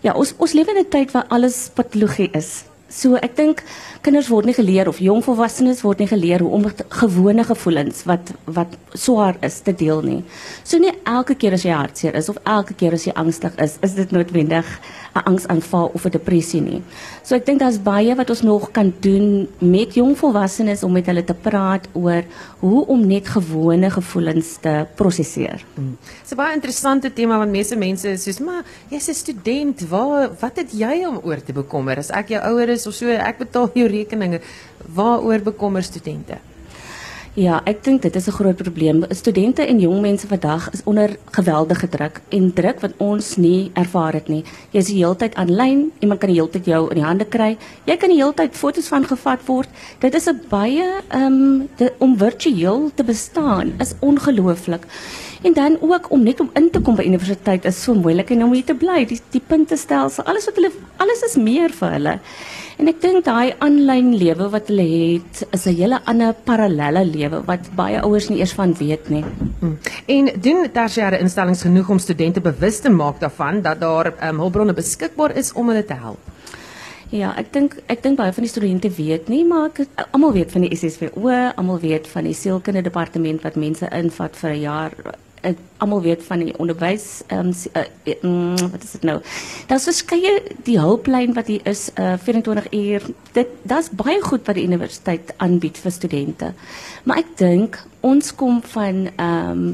ja, 0.00 0.12
ons 0.12 0.34
ons 0.36 0.52
lewe 0.52 0.70
in 0.70 0.84
'n 0.84 0.88
tyd 0.88 1.10
waar 1.12 1.26
alles 1.28 1.70
patologie 1.74 2.28
is. 2.32 2.64
So 2.88 3.16
ek 3.16 3.36
dink 3.36 3.62
kinders 4.04 4.28
word 4.28 4.44
nie 4.44 4.54
geleer 4.54 4.88
of 4.90 5.00
jong 5.00 5.22
volwassenes 5.24 5.80
word 5.82 6.02
nie 6.02 6.08
geleer 6.10 6.42
hoe 6.44 6.50
om 6.52 6.66
gewone 7.00 7.44
gevoelens 7.48 8.04
wat 8.04 8.34
wat 8.44 8.76
swaar 8.92 9.38
is 9.42 9.56
te 9.64 9.72
deel 9.72 10.02
nie. 10.04 10.20
So 10.62 10.78
nie 10.78 10.92
elke 11.08 11.34
keer 11.34 11.56
as 11.56 11.64
jy 11.64 11.72
hartseer 11.72 12.14
is 12.14 12.28
of 12.28 12.38
elke 12.44 12.76
keer 12.76 12.94
as 12.94 13.06
jy 13.08 13.14
angstig 13.16 13.56
is, 13.64 13.78
is 13.82 13.96
dit 13.96 14.12
noodwendig 14.12 14.68
'n 15.14 15.24
angsaanval 15.30 15.90
of 15.94 16.04
'n 16.04 16.10
depressie 16.10 16.60
nie. 16.60 16.82
So 17.22 17.34
ek 17.34 17.46
dink 17.46 17.60
daar's 17.60 17.78
baie 17.78 18.14
wat 18.14 18.30
ons 18.30 18.42
nog 18.42 18.70
kan 18.70 18.92
doen 19.00 19.48
met 19.58 19.94
jong 19.94 20.16
volwassenes 20.18 20.82
om 20.82 20.92
met 20.92 21.06
hulle 21.06 21.24
te 21.24 21.34
praat 21.34 21.88
oor 21.92 22.24
hoe 22.60 22.86
om 22.86 23.06
net 23.06 23.28
gewone 23.28 23.90
gevoelens 23.90 24.56
te 24.60 24.86
prosesseer. 24.94 25.64
Hmm. 25.74 25.96
Dis 26.22 26.32
'n 26.32 26.36
baie 26.36 26.54
interessante 26.54 27.12
tema 27.12 27.38
want 27.38 27.50
meeste 27.50 27.76
mense 27.76 28.08
is 28.08 28.22
soos, 28.22 28.40
"Maar 28.40 28.62
jy's 28.90 29.08
'n 29.08 29.14
student, 29.14 29.88
waar 29.88 30.30
wat 30.40 30.56
het 30.56 30.72
jy 30.72 31.04
om 31.06 31.20
oor 31.22 31.42
te 31.42 31.52
bekommer? 31.52 31.98
As 31.98 32.10
ek 32.10 32.28
jou 32.28 32.42
ouer 32.42 32.68
is 32.68 32.83
of 32.86 32.94
so, 32.94 33.08
ek 33.08 33.38
betaal 33.38 33.70
jou 33.74 33.86
rekeninge. 33.88 34.40
Waaroor 34.94 35.40
bekommer 35.40 35.82
studente?" 35.82 36.38
Ja, 37.34 37.56
ek 37.66 37.80
dink 37.82 38.02
dit 38.02 38.14
is 38.14 38.28
'n 38.28 38.30
groot 38.30 38.56
probleem. 38.56 39.04
Studente 39.10 39.66
en 39.66 39.80
jong 39.80 40.00
mense 40.00 40.26
vandag 40.26 40.70
is 40.70 40.82
onder 40.84 41.16
geweldige 41.30 41.88
druk 41.88 42.20
en 42.28 42.52
druk 42.52 42.80
wat 42.80 42.92
ons 42.96 43.36
nie 43.36 43.70
ervaar 43.74 44.12
het 44.12 44.28
nie. 44.28 44.44
Jy 44.70 44.78
is 44.78 44.86
die 44.86 45.02
hele 45.02 45.16
tyd 45.16 45.34
aanlyn, 45.34 45.90
iemand 45.98 46.20
kan 46.20 46.28
die 46.28 46.38
hele 46.38 46.50
tyd 46.50 46.64
jou 46.64 46.88
in 46.90 46.94
die 46.94 47.04
hande 47.04 47.24
kry. 47.24 47.56
Jy 47.84 47.96
kan 47.96 48.08
die 48.08 48.18
hele 48.18 48.34
tyd 48.34 48.54
foto's 48.54 48.88
van 48.88 49.04
gevat 49.04 49.40
word. 49.46 49.68
Dit 49.98 50.14
is 50.14 50.28
'n 50.28 50.40
baie 50.48 50.86
ehm 51.08 51.32
um, 51.32 51.68
om 51.98 52.18
virtueel 52.18 52.90
te 52.94 53.04
bestaan 53.04 53.72
is 53.80 53.94
ongelooflik. 54.00 54.86
En 55.42 55.52
dan 55.52 55.76
ook 55.80 56.10
om 56.10 56.22
net 56.22 56.40
om 56.40 56.50
in 56.54 56.70
te 56.70 56.80
kom 56.80 56.94
by 56.94 57.02
universiteit 57.02 57.64
is 57.64 57.82
so 57.82 57.94
moeilik 57.94 58.30
en 58.30 58.44
om 58.44 58.52
hier 58.52 58.64
te 58.64 58.74
bly, 58.74 59.04
die 59.04 59.20
die 59.30 59.42
puntestelsel, 59.46 60.24
alles 60.24 60.44
wat 60.44 60.54
hulle 60.54 60.70
alles 60.96 61.22
is 61.22 61.36
meer 61.36 61.70
vir 61.70 61.90
hulle. 61.90 62.20
En 62.76 62.90
ek 62.90 63.00
dink 63.02 63.24
daai 63.26 63.54
aanlyn 63.62 64.14
lewe 64.18 64.48
wat 64.50 64.70
hulle 64.72 64.84
het, 64.84 65.44
is 65.54 65.66
'n 65.66 65.76
hele 65.78 65.98
ander 66.10 66.34
parallelle 66.34 67.04
lewe 67.04 67.42
wat 67.46 67.70
baie 67.76 68.00
ouers 68.02 68.28
nie 68.28 68.38
eers 68.38 68.52
van 68.52 68.74
weet 68.74 69.08
nie. 69.08 69.24
Hmm. 69.60 69.78
En 70.06 70.30
doen 70.40 70.66
tersiêre 70.72 71.20
instellings 71.20 71.62
genoeg 71.62 71.88
om 71.88 71.98
studente 71.98 72.40
bewus 72.40 72.80
te 72.80 72.90
maak 72.90 73.20
daarvan 73.20 73.62
dat 73.62 73.80
daar 73.80 74.12
um, 74.28 74.38
hulpbronne 74.38 74.72
beskikbaar 74.72 75.36
is 75.36 75.52
om 75.52 75.68
hulle 75.68 75.84
te 75.84 75.94
help? 75.94 76.18
Ja, 77.10 77.34
ek 77.36 77.52
dink 77.52 77.76
ek 77.86 78.02
dink 78.02 78.16
baie 78.16 78.32
van 78.32 78.42
die 78.42 78.50
studente 78.50 78.90
weet 78.90 79.28
nie, 79.28 79.44
maar 79.44 79.70
almal 80.10 80.32
weet 80.32 80.50
van 80.50 80.64
die 80.66 80.76
SSWO, 80.76 81.30
almal 81.56 81.78
weet 81.78 82.08
van 82.08 82.24
die 82.24 82.34
sielkundige 82.34 82.88
departement 82.88 83.42
wat 83.42 83.54
mense 83.54 83.88
invat 83.92 84.36
vir 84.36 84.50
'n 84.50 84.60
jaar 84.60 84.90
ek 85.44 85.60
almal 85.84 86.02
weet 86.04 86.22
van 86.26 86.42
die 86.44 86.54
onderwys 86.60 87.22
ehm 87.32 87.52
um, 87.52 87.54
uh, 87.74 88.68
wat 88.72 88.82
is 88.82 88.94
dit 88.96 89.06
nou? 89.08 89.18
Daar's 89.70 89.88
verskeie 89.88 90.34
die 90.66 90.78
hulplyn 90.80 91.34
wat 91.36 91.50
hier 91.52 91.64
is 91.68 91.90
uh, 92.00 92.14
24 92.22 92.70
uur. 92.72 93.08
Dit 93.36 93.48
daar's 93.62 93.90
baie 93.90 94.20
goed 94.22 94.46
wat 94.46 94.58
die 94.58 94.66
universiteit 94.66 95.34
aanbied 95.36 95.78
vir 95.78 95.92
studente. 95.92 96.52
Maar 97.04 97.24
ek 97.24 97.34
dink 97.40 97.80
ons 98.00 98.34
kom 98.34 98.62
van 98.74 99.08
ehm 99.16 99.50
um, 99.50 99.66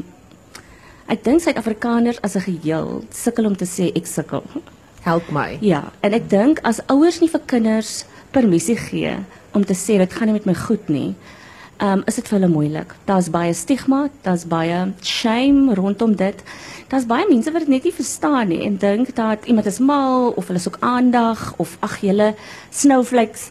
ek 1.11 1.25
dink 1.27 1.43
Suid-Afrikaners 1.43 2.21
as 2.23 2.37
'n 2.37 2.47
geheel 2.47 3.03
sukkel 3.11 3.47
om 3.47 3.57
te 3.57 3.67
sê 3.67 3.91
ek 3.95 4.07
sukkel. 4.07 4.45
Help 5.03 5.31
my. 5.31 5.59
Ja, 5.61 5.93
en 6.01 6.13
ek 6.13 6.31
dink 6.31 6.61
as 6.63 6.79
ouers 6.87 7.21
nie 7.21 7.29
vir 7.29 7.41
kinders 7.47 8.05
permissie 8.31 8.77
gee 8.77 9.17
om 9.53 9.65
te 9.65 9.75
sê 9.75 9.99
dit 9.99 10.13
gaan 10.13 10.31
nie 10.31 10.39
met 10.39 10.47
my 10.47 10.55
goed 10.55 10.89
nie 10.89 11.17
um, 11.83 12.03
is 12.07 12.15
dit 12.15 12.29
vir 12.29 12.39
hulle 12.39 12.53
moeilik. 12.53 12.95
Daar's 13.05 13.31
baie 13.31 13.55
stigma, 13.55 14.09
daar's 14.23 14.45
baie 14.45 14.93
shame 15.03 15.75
rondom 15.75 16.17
dit. 16.17 16.43
Daar's 16.89 17.07
baie 17.07 17.27
mense 17.29 17.53
wat 17.53 17.67
dit 17.67 17.75
net 17.77 17.85
nie 17.85 17.95
verstaan 17.95 18.49
nie 18.49 18.63
en 18.67 18.77
dink 18.77 19.15
dat 19.15 19.47
iemand 19.47 19.67
is 19.67 19.79
mal 19.79 20.31
of 20.37 20.47
hulle 20.47 20.63
soek 20.63 20.81
aandag 20.81 21.55
of 21.57 21.77
ag 21.81 22.01
julle 22.01 22.35
snowflakes. 22.71 23.51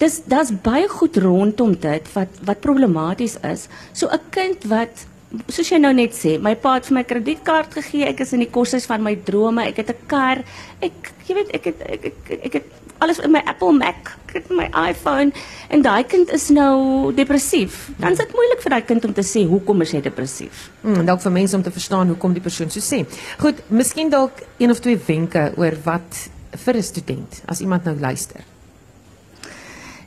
dis 0.00 0.22
daar's 0.24 0.50
baie 0.64 0.88
goed 0.88 1.16
rondom 1.20 1.74
dit 1.76 2.12
wat 2.14 2.42
wat 2.48 2.62
problematies 2.64 3.36
is. 3.44 3.68
So 3.92 4.08
'n 4.08 4.20
kind 4.30 4.64
wat 4.64 5.06
soos 5.46 5.68
jy 5.70 5.78
nou 5.78 5.92
net 5.92 6.12
sê, 6.12 6.40
my 6.40 6.54
pa 6.54 6.74
het 6.74 6.86
vir 6.86 6.94
my 6.94 7.04
kredietkaart 7.04 7.74
gegee, 7.74 8.04
ek 8.08 8.20
is 8.20 8.32
in 8.32 8.40
die 8.40 8.50
koshuis 8.50 8.86
van 8.86 9.02
my 9.02 9.14
drome, 9.14 9.62
ek 9.62 9.76
het 9.76 9.90
'n 9.90 10.06
kar, 10.06 10.38
ek 10.80 11.12
jy 11.28 11.34
weet 11.34 11.50
ek 11.54 11.64
het 11.64 11.80
ek 11.80 12.04
ek, 12.04 12.44
ek 12.44 12.52
het 12.52 12.66
alles 13.00 13.18
in 13.18 13.32
my 13.32 13.42
Apple 13.48 13.72
Mac, 13.72 14.12
het 14.32 14.50
my 14.54 14.68
iPhone 14.88 15.32
en 15.68 15.82
daai 15.82 16.04
kind 16.06 16.30
is 16.36 16.48
nou 16.54 17.10
depressief. 17.16 17.88
Dan 17.98 18.14
is 18.14 18.22
dit 18.22 18.34
moeilik 18.36 18.62
vir 18.62 18.76
daai 18.76 18.84
kind 18.86 19.08
om 19.08 19.14
te 19.16 19.24
sê 19.26 19.46
hoekom 19.48 19.82
is 19.86 19.94
hy 19.96 20.02
depressief. 20.04 20.68
Hmm, 20.84 21.02
dalk 21.08 21.24
vir 21.24 21.34
mense 21.40 21.56
om 21.58 21.64
te 21.66 21.74
verstaan 21.74 22.12
hoekom 22.12 22.36
die 22.36 22.44
persoon 22.44 22.70
so 22.70 22.84
sê. 22.84 23.02
Goed, 23.42 23.64
miskien 23.68 24.12
dalk 24.12 24.44
een 24.58 24.70
of 24.70 24.82
twee 24.84 25.00
wenke 25.08 25.50
oor 25.56 25.76
wat 25.84 26.28
vir 26.64 26.76
'n 26.76 26.82
student 26.82 27.42
as 27.46 27.60
iemand 27.60 27.84
nou 27.84 27.96
luister. 27.98 28.49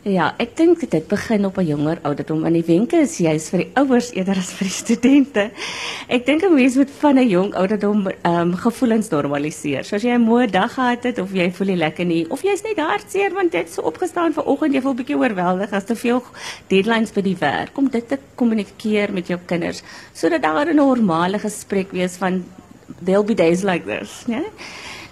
Ja, 0.04 0.34
ek 0.36 0.58
dink 0.60 0.82
dit 0.92 1.06
begin 1.08 1.46
op 1.48 1.58
'n 1.58 1.64
jonger 1.66 2.00
ouderdom 2.04 2.44
en 2.44 2.54
die 2.54 2.66
wenke 2.68 2.98
is 2.98 3.18
juis 3.18 3.48
vir 3.50 3.60
die 3.60 3.72
ouers 3.74 4.12
eerder 4.12 4.36
as 4.36 4.52
vir 4.52 4.68
die 4.68 4.74
studente. 4.76 5.52
Ek 6.10 6.26
dink 6.26 6.44
'n 6.44 6.54
mens 6.54 6.76
moet 6.76 6.90
van 7.00 7.16
'n 7.20 7.30
jong 7.30 7.54
ouderdom 7.56 8.08
ehm 8.08 8.36
um, 8.36 8.54
gevoelens 8.54 9.10
normaliseer. 9.10 9.86
So 9.86 9.96
as 9.96 10.04
jy 10.04 10.12
'n 10.12 10.28
moeë 10.28 10.52
dag 10.52 10.74
gehad 10.74 11.04
het 11.04 11.20
of 11.20 11.32
jy 11.32 11.50
voel 11.52 11.68
nie 11.68 11.78
lekker 11.78 12.06
nie 12.06 12.30
of 12.30 12.44
jy's 12.44 12.64
net 12.64 12.78
hartseer 12.78 13.34
want 13.34 13.54
jy 13.54 13.60
het 13.60 13.72
so 13.72 13.82
opgestaan 13.82 14.34
vanoggend 14.34 14.74
jy 14.74 14.82
voel 14.82 14.94
bietjie 14.94 15.18
oorweldig 15.18 15.72
as 15.72 15.86
te 15.86 15.96
veel 15.96 16.22
deadlines 16.68 17.14
by 17.14 17.22
die 17.22 17.38
werk. 17.40 17.74
Kom 17.74 17.90
dit 17.90 18.08
te 18.08 18.20
kommunikeer 18.36 19.14
met 19.14 19.28
jou 19.28 19.40
kinders 19.46 19.84
sodat 20.14 20.42
daar 20.42 20.68
'n 20.68 20.76
normale 20.76 21.40
gesprek 21.40 21.92
wees 21.92 22.18
van 22.18 22.44
there'll 23.06 23.24
be 23.24 23.36
days 23.36 23.64
like 23.64 23.86
this, 23.86 24.26
né? 24.28 24.44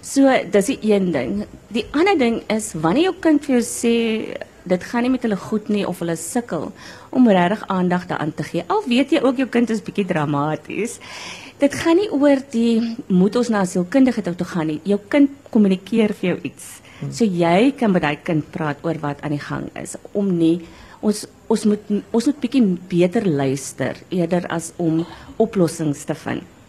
So, 0.02 0.28
dis 0.50 0.66
die 0.66 0.78
een 0.82 1.12
ding. 1.12 1.46
Die 1.68 1.86
ander 1.92 2.18
ding 2.18 2.42
is 2.48 2.72
wanneer 2.74 3.02
jou 3.02 3.14
kind 3.20 3.44
vir 3.44 3.54
jou 3.54 3.62
sê 3.62 4.36
dit 4.64 4.84
gaan 4.84 5.02
nie 5.02 5.10
met 5.10 5.22
hulle 5.22 5.36
goed 5.36 5.68
nie 5.68 5.86
of 5.88 5.98
hulle 6.02 6.16
sukkel 6.16 6.72
om 7.10 7.28
regtig 7.28 7.64
aandag 7.68 8.06
daaraan 8.06 8.34
te 8.34 8.46
gee. 8.46 8.64
Al 8.66 8.82
weet 8.86 9.10
jy 9.10 9.22
ook 9.22 9.36
jou 9.36 9.48
kind 9.48 9.70
is 9.70 9.82
bietjie 9.82 10.06
dramaties. 10.06 10.98
Dit 11.58 11.74
gaan 11.74 11.96
nie 11.96 12.10
oor 12.10 12.42
die 12.50 12.96
moet 13.08 13.36
ons 13.36 13.48
na 13.48 13.62
'n 13.62 13.66
sielkundige 13.66 14.22
toe 14.22 14.46
gaan 14.46 14.66
nie. 14.66 14.80
Jou 14.84 15.00
kind 15.08 15.30
kommunikeer 15.50 16.14
vir 16.14 16.30
jou 16.30 16.38
iets. 16.42 16.80
So 17.10 17.24
jy 17.24 17.72
kan 17.72 17.90
met 17.90 18.02
daai 18.02 18.18
kind 18.22 18.50
praat 18.50 18.78
oor 18.82 18.98
wat 19.02 19.22
aan 19.22 19.34
die 19.34 19.42
gang 19.42 19.70
is 19.74 19.96
om 20.12 20.36
nie 20.38 20.60
ons 21.02 21.26
ons 21.50 21.64
moet 21.64 21.90
ons 22.14 22.26
moet 22.26 22.40
bietjie 22.40 22.62
beter 22.88 23.26
luister 23.26 23.98
eerder 24.08 24.46
as 24.54 24.72
om 24.76 25.02
oplossings 25.42 26.04
te 26.04 26.14
vind 26.14 26.61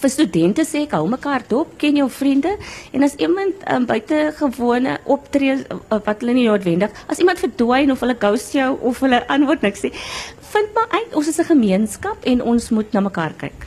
vir 0.00 0.12
studente 0.12 0.64
sê 0.68 0.84
ek 0.86 0.96
hou 0.96 1.06
mekaar 1.10 1.46
dop, 1.48 1.76
ken 1.80 2.00
jou 2.00 2.08
vriende 2.12 2.56
en 2.92 3.06
as 3.06 3.16
iemand 3.22 3.62
um, 3.72 3.86
buite 3.88 4.32
gewone 4.38 4.98
optree 5.04 5.58
uh, 5.58 6.00
wat 6.00 6.20
hulle 6.20 6.36
nie 6.36 6.48
noodwendig, 6.48 6.92
as 7.08 7.22
iemand 7.22 7.42
verdwyn 7.42 7.94
of 7.94 8.02
hulle 8.04 8.18
ghost 8.20 8.56
jou 8.56 8.72
of 8.90 9.00
hulle 9.04 9.22
antwoord 9.32 9.64
niks 9.66 9.86
sê, 9.86 9.92
vind 10.52 10.76
maar 10.76 10.92
uit 10.98 11.16
ons 11.16 11.28
is 11.28 11.40
'n 11.40 11.50
gemeenskap 11.52 12.24
en 12.24 12.42
ons 12.42 12.70
moet 12.70 12.92
na 12.92 13.00
mekaar 13.00 13.34
kyk. 13.38 13.66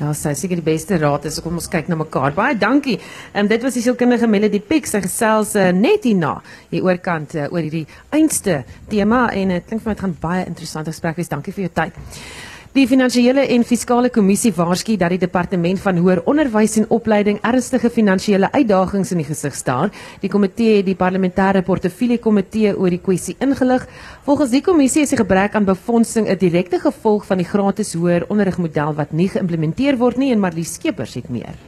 Ja, 0.00 0.14
sy 0.16 0.30
seker 0.32 0.56
die 0.56 0.64
beste 0.64 0.96
raad 0.96 1.26
is 1.28 1.42
kom 1.44 1.58
ons 1.60 1.68
kyk 1.68 1.90
na 1.92 1.96
mekaar. 2.00 2.32
Baie 2.32 2.54
dankie. 2.56 2.96
Ehm 3.34 3.42
um, 3.42 3.48
dit 3.48 3.62
was 3.62 3.74
die 3.76 3.82
sielkundige 3.84 4.26
Melody 4.26 4.60
Pick 4.64 4.86
sy 4.88 5.02
gesels 5.04 5.52
uh, 5.60 5.66
net 5.76 6.06
hierna 6.08 6.38
hier 6.70 6.86
oorkant 6.88 7.34
uh, 7.36 7.52
oor 7.52 7.60
hierdie 7.60 7.84
einste 8.08 8.62
tema 8.88 9.26
en 9.28 9.52
dit 9.52 9.60
uh, 9.60 9.66
klink 9.66 9.82
vir 9.82 9.90
my 9.90 9.94
dit 9.94 10.04
gaan 10.06 10.16
baie 10.22 10.46
interessant 10.46 10.88
gesprek 10.88 11.20
wees. 11.20 11.28
Dankie 11.28 11.52
vir 11.52 11.66
jou 11.66 11.74
tyd. 11.82 12.00
Die 12.70 12.84
finansiële 12.86 13.42
en 13.50 13.64
fiskale 13.66 14.12
kommissie 14.14 14.52
waarsku 14.54 14.94
dat 14.94 15.10
die 15.10 15.18
departement 15.18 15.80
van 15.82 15.96
hoër 15.98 16.20
onderwys 16.30 16.76
en 16.78 16.84
opleiding 16.94 17.40
ernstige 17.42 17.90
finansiële 17.90 18.46
uitdagings 18.52 19.10
in 19.10 19.18
die 19.18 19.26
gesig 19.26 19.56
staar. 19.58 19.90
Die 20.22 20.30
komitee 20.30 20.76
het 20.76 20.86
die 20.86 20.94
parlementêre 20.94 21.64
portefeulje 21.66 22.20
komitee 22.22 22.76
oor 22.76 22.94
die 22.94 23.00
kwessie 23.02 23.34
ingelig. 23.42 23.88
Volgens 24.22 24.54
die 24.54 24.62
kommissie 24.62 25.02
is 25.02 25.10
die 25.10 25.18
gebrek 25.18 25.58
aan 25.58 25.66
befondsing 25.66 26.30
'n 26.30 26.38
direkte 26.38 26.78
gevolg 26.78 27.26
van 27.26 27.42
die 27.42 27.48
gratis 27.50 27.92
hoër 27.94 28.28
onderrigmodel 28.28 28.94
wat 28.94 29.12
nie 29.12 29.28
geïmplementeer 29.28 29.98
word 29.98 30.16
nie 30.16 30.30
en 30.30 30.38
Marlies 30.38 30.74
Skeepers 30.74 31.14
het 31.14 31.28
meer. 31.28 31.58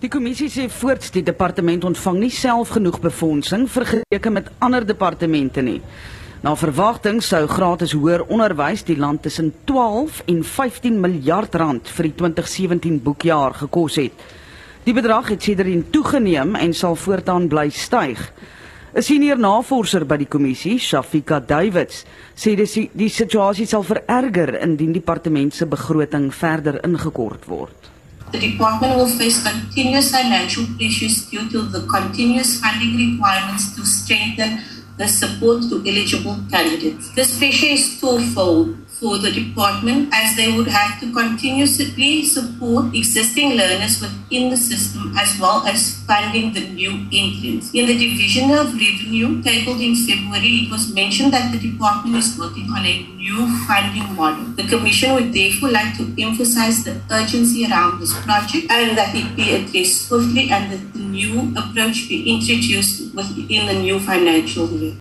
Die 0.00 0.10
kommissie 0.10 0.50
sê 0.50 0.68
voorts 0.68 1.10
die 1.10 1.22
departement 1.22 1.84
ontvang 1.84 2.18
nie 2.18 2.30
self 2.30 2.68
genoeg 2.68 3.00
befondsing 3.00 3.70
vergeleke 3.70 4.30
met 4.30 4.50
ander 4.58 4.86
departemente 4.86 5.62
nie. 5.62 5.80
Na 6.40 6.54
verwagting 6.56 7.18
sou 7.20 7.42
gratis 7.44 7.90
hoër 7.92 8.22
onderwys 8.32 8.80
die 8.88 8.96
land 8.96 9.20
tussen 9.26 9.50
12 9.68 10.22
en 10.32 10.38
15 10.40 10.94
miljard 10.96 11.52
rand 11.60 11.90
vir 11.92 12.06
die 12.08 12.14
2017 12.16 12.96
boekjaar 13.04 13.58
gekos 13.58 13.98
het. 14.00 14.22
Die 14.86 14.94
bedrag 14.96 15.28
het 15.34 15.44
sedertdien 15.44 15.84
toegeneem 15.92 16.56
en 16.56 16.72
sal 16.72 16.96
voortaan 16.96 17.50
bly 17.52 17.68
styg. 17.68 18.32
'n 18.96 19.02
Senior 19.02 19.38
navorser 19.38 20.06
by 20.06 20.16
die 20.16 20.30
kommissie, 20.32 20.78
Shafika 20.78 21.40
Davids, 21.40 22.06
sê 22.34 22.56
dis 22.56 22.72
die 22.92 23.12
situasie 23.12 23.66
sal 23.66 23.84
vererger 23.84 24.62
indien 24.62 24.92
die 24.92 25.00
departement 25.00 25.54
se 25.54 25.66
begroting 25.66 26.32
verder 26.34 26.80
ingekort 26.82 27.44
word. 27.46 27.76
The 28.32 28.38
department 28.38 28.96
will 28.96 29.12
face 29.18 29.42
continuous 29.42 30.10
financial 30.10 30.64
pressures 30.78 31.28
due 31.28 31.50
to 31.50 31.68
the 31.68 31.84
continuous 31.86 32.58
funding 32.58 32.96
requirements 32.96 33.74
to 33.76 33.84
strengthen 33.84 34.79
the 35.00 35.08
support 35.08 35.62
to 35.62 35.82
eligible 35.88 36.36
candidates. 36.50 37.08
This 37.14 37.38
pressure 37.38 37.72
is 37.72 37.98
twofold 37.98 38.76
for 39.00 39.16
the 39.16 39.32
department 39.32 40.10
as 40.12 40.36
they 40.36 40.52
would 40.52 40.68
have 40.68 41.00
to 41.00 41.10
continuously 41.12 42.22
support 42.22 42.94
existing 42.94 43.56
learners 43.56 43.98
within 44.00 44.50
the 44.50 44.56
system 44.56 45.16
as 45.18 45.40
well 45.40 45.66
as 45.66 45.96
funding 46.04 46.52
the 46.52 46.60
new 46.68 46.92
entrants. 47.10 47.72
In 47.72 47.86
the 47.86 47.96
division 47.96 48.50
of 48.50 48.74
revenue 48.74 49.42
tabled 49.42 49.80
in 49.80 49.96
February, 49.96 50.52
it 50.64 50.70
was 50.70 50.92
mentioned 50.92 51.32
that 51.32 51.50
the 51.50 51.58
department 51.58 52.16
is 52.16 52.38
working 52.38 52.68
on 52.76 52.84
a 52.84 53.06
new 53.16 53.48
funding 53.66 54.14
model. 54.14 54.44
The 54.60 54.68
commission 54.68 55.14
would 55.14 55.32
therefore 55.32 55.70
like 55.70 55.96
to 55.96 56.04
emphasize 56.20 56.84
the 56.84 57.00
urgency 57.10 57.66
around 57.66 58.00
this 58.00 58.12
project 58.20 58.70
and 58.70 58.98
that 58.98 59.14
it 59.14 59.34
be 59.34 59.54
addressed 59.54 60.08
swiftly 60.08 60.50
and 60.50 60.70
that 60.72 60.92
the 60.92 60.98
new 60.98 61.54
approach 61.56 62.08
be 62.08 62.30
introduced 62.30 63.14
within 63.14 63.66
the 63.66 63.80
new 63.80 63.98
financial 63.98 64.68
year. 64.68 65.00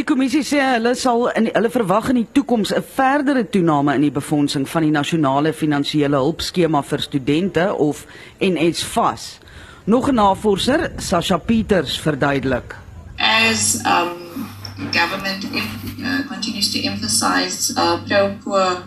Die 0.00 0.06
kommissie 0.08 0.40
sê 0.48 0.62
hulle 0.64 0.94
sal 0.96 1.26
in 1.36 1.50
hulle 1.50 1.68
verwag 1.68 2.06
in 2.08 2.16
die 2.22 2.28
toekoms 2.36 2.70
'n 2.72 2.84
verdere 2.96 3.42
toename 3.44 3.92
in 3.98 4.06
die 4.06 4.16
befondsing 4.18 4.64
van 4.66 4.86
die 4.86 4.94
nasionale 4.94 5.52
finansiële 5.52 6.16
hulpskema 6.16 6.80
vir 6.90 7.02
studente 7.04 7.66
of 7.74 8.06
NSFAS. 8.40 9.26
Nog 9.84 10.08
'n 10.08 10.14
navorser, 10.14 10.92
Sasha 10.96 11.36
Peters 11.36 12.00
verduidelik. 12.00 12.76
As 13.18 13.82
um 13.84 14.48
government 14.90 15.44
uh, 15.44 16.24
continues 16.32 16.72
to 16.72 16.80
emphasize 16.80 17.74
uh, 17.76 18.00
pro-poor 18.06 18.82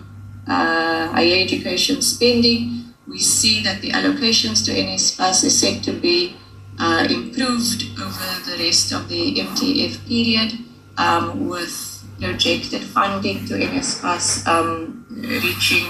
uh, 0.48 1.14
higher 1.14 1.38
education 1.46 2.02
spending, 2.02 2.90
we 3.06 3.20
see 3.20 3.62
that 3.62 3.82
the 3.82 3.92
allocations 3.92 4.66
to 4.66 4.72
NSFAS 4.72 5.44
is 5.44 5.60
set 5.60 5.84
to 5.84 5.92
be 5.92 6.34
uh, 6.80 7.06
improved 7.08 7.86
over 8.02 8.30
the 8.50 8.58
rest 8.58 8.92
of 8.92 9.08
the 9.10 9.36
MTF 9.36 10.08
period 10.08 10.73
um, 10.98 11.50
with 11.50 12.04
projected 12.20 12.84
funding 12.84 13.46
to 13.48 13.56
NSFAS 13.56 14.48
um, 14.48 15.06
reaching 15.10 15.88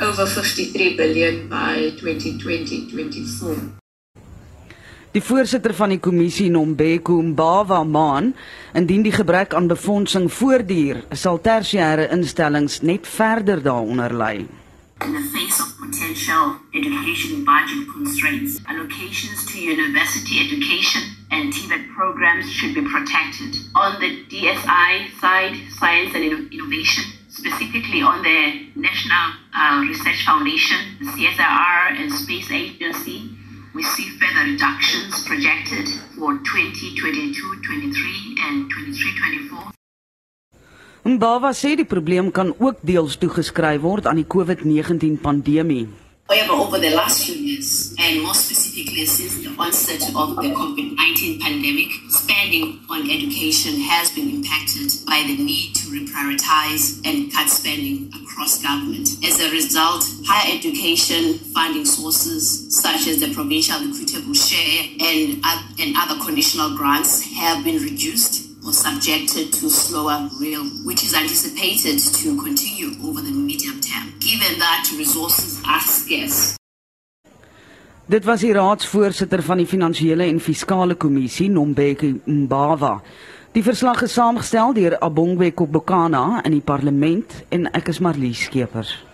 over 0.00 0.26
53 0.26 0.96
billion 0.96 1.48
by 1.48 1.92
2020-24. 1.98 3.78
Die 5.10 5.22
voorsitter 5.24 5.72
van 5.74 5.94
die 5.94 6.00
kommissie 6.04 6.50
Nombeko 6.52 7.16
Mbawa 7.22 7.80
maan, 7.88 8.34
indien 8.76 9.02
die 9.02 9.14
gebrek 9.14 9.54
aan 9.56 9.66
befondsing 9.70 10.28
voortduur, 10.32 11.00
sal 11.16 11.40
tersiêre 11.42 12.10
instellings 12.14 12.82
net 12.84 13.08
verder 13.08 13.62
daaronder 13.64 14.14
lê. 14.14 14.34
In 15.00 15.14
the 15.14 15.24
face 15.32 15.62
of 15.62 15.77
potential 15.90 16.60
education 16.74 17.44
budget 17.44 17.88
constraints, 17.92 18.58
allocations 18.60 19.46
to 19.48 19.60
university 19.60 20.40
education 20.40 21.02
and 21.30 21.52
TVET 21.52 21.94
programs 21.94 22.50
should 22.50 22.74
be 22.74 22.80
protected. 22.82 23.54
On 23.74 24.00
the 24.00 24.24
DSI 24.26 25.10
side, 25.20 25.56
science 25.70 26.14
and 26.14 26.24
innovation, 26.52 27.04
specifically 27.28 28.00
on 28.02 28.22
the 28.22 28.66
National 28.76 29.32
uh, 29.56 29.84
Research 29.86 30.24
Foundation, 30.24 30.78
the 31.00 31.06
CSIR 31.06 32.00
and 32.00 32.12
Space 32.12 32.50
Agency, 32.50 33.30
we 33.74 33.82
see 33.82 34.08
further 34.18 34.44
reductions 34.50 35.24
projected 35.24 35.88
for 36.16 36.38
2022-23 36.38 38.40
and 38.40 38.72
23-24. 38.72 39.77
Mbawa 41.04 41.52
sê 41.54 41.76
die 41.76 41.86
probleem 41.86 42.30
kan 42.30 42.54
ook 42.58 42.82
deels 42.82 43.16
toegeskryf 43.16 43.80
word 43.80 44.06
aan 44.06 44.18
die 44.18 44.26
COVID-19 44.26 45.20
pandemie. 45.22 45.86
However, 46.28 46.52
over 46.52 46.78
the 46.78 46.90
last 46.90 47.24
few 47.24 47.34
years, 47.34 47.94
and 47.96 48.20
more 48.20 48.34
specifically 48.34 49.06
since 49.06 49.38
the 49.40 49.48
onset 49.56 50.02
of 50.14 50.36
the 50.36 50.50
COVID 50.52 50.96
19 50.96 51.38
pandemic, 51.40 51.88
spending 52.10 52.80
on 52.90 53.08
education 53.08 53.80
has 53.80 54.10
been 54.10 54.28
impacted 54.28 54.92
by 55.06 55.22
the 55.24 55.38
need 55.38 55.72
to 55.74 55.88
reprioritize 55.88 57.00
and 57.06 57.32
cut 57.32 57.48
spending 57.48 58.12
across 58.12 58.60
government. 58.60 59.08
As 59.24 59.40
a 59.40 59.50
result, 59.50 60.04
higher 60.26 60.52
education 60.52 61.38
funding 61.54 61.86
sources, 61.86 62.68
such 62.76 63.06
as 63.06 63.20
the 63.20 63.32
provincial 63.32 63.76
equitable 63.76 64.34
share 64.34 64.84
and, 65.00 65.40
and 65.80 65.96
other 65.96 66.20
conditional 66.20 66.76
grants, 66.76 67.22
have 67.22 67.64
been 67.64 67.80
reduced 67.82 68.47
or 68.68 68.74
subjected 68.74 69.50
to 69.50 69.70
slower 69.70 70.28
rail, 70.40 70.62
which 70.84 71.02
is 71.02 71.14
anticipated 71.14 71.98
to 72.20 72.36
continue 72.36 72.90
over 73.06 73.22
the 73.22 73.32
medium 73.32 73.80
term, 73.80 74.12
given 74.20 74.58
that 74.58 74.84
resources 74.98 75.60
are 75.64 75.80
scarce. 75.80 76.54
Dit 78.06 78.24
was 78.24 78.40
die 78.40 78.52
raadsvoorsitter 78.52 79.42
van 79.42 79.60
die 79.60 79.66
Finansiële 79.68 80.28
en 80.28 80.40
Fiskale 80.40 80.96
Kommissie, 80.96 81.48
Nombeki 81.50 82.14
Mbawa. 82.24 82.94
Die 83.52 83.64
verslag 83.64 84.02
is 84.04 84.16
saamgestel 84.16 84.72
deur 84.76 84.98
Abongwe 85.00 85.52
Kobokana 85.52 86.42
in 86.44 86.56
die 86.56 86.64
parlement 86.64 87.42
en 87.48 87.68
ek 87.72 87.92
is 87.92 88.00
Marlies 88.04 88.48
Skeepers. 88.48 89.07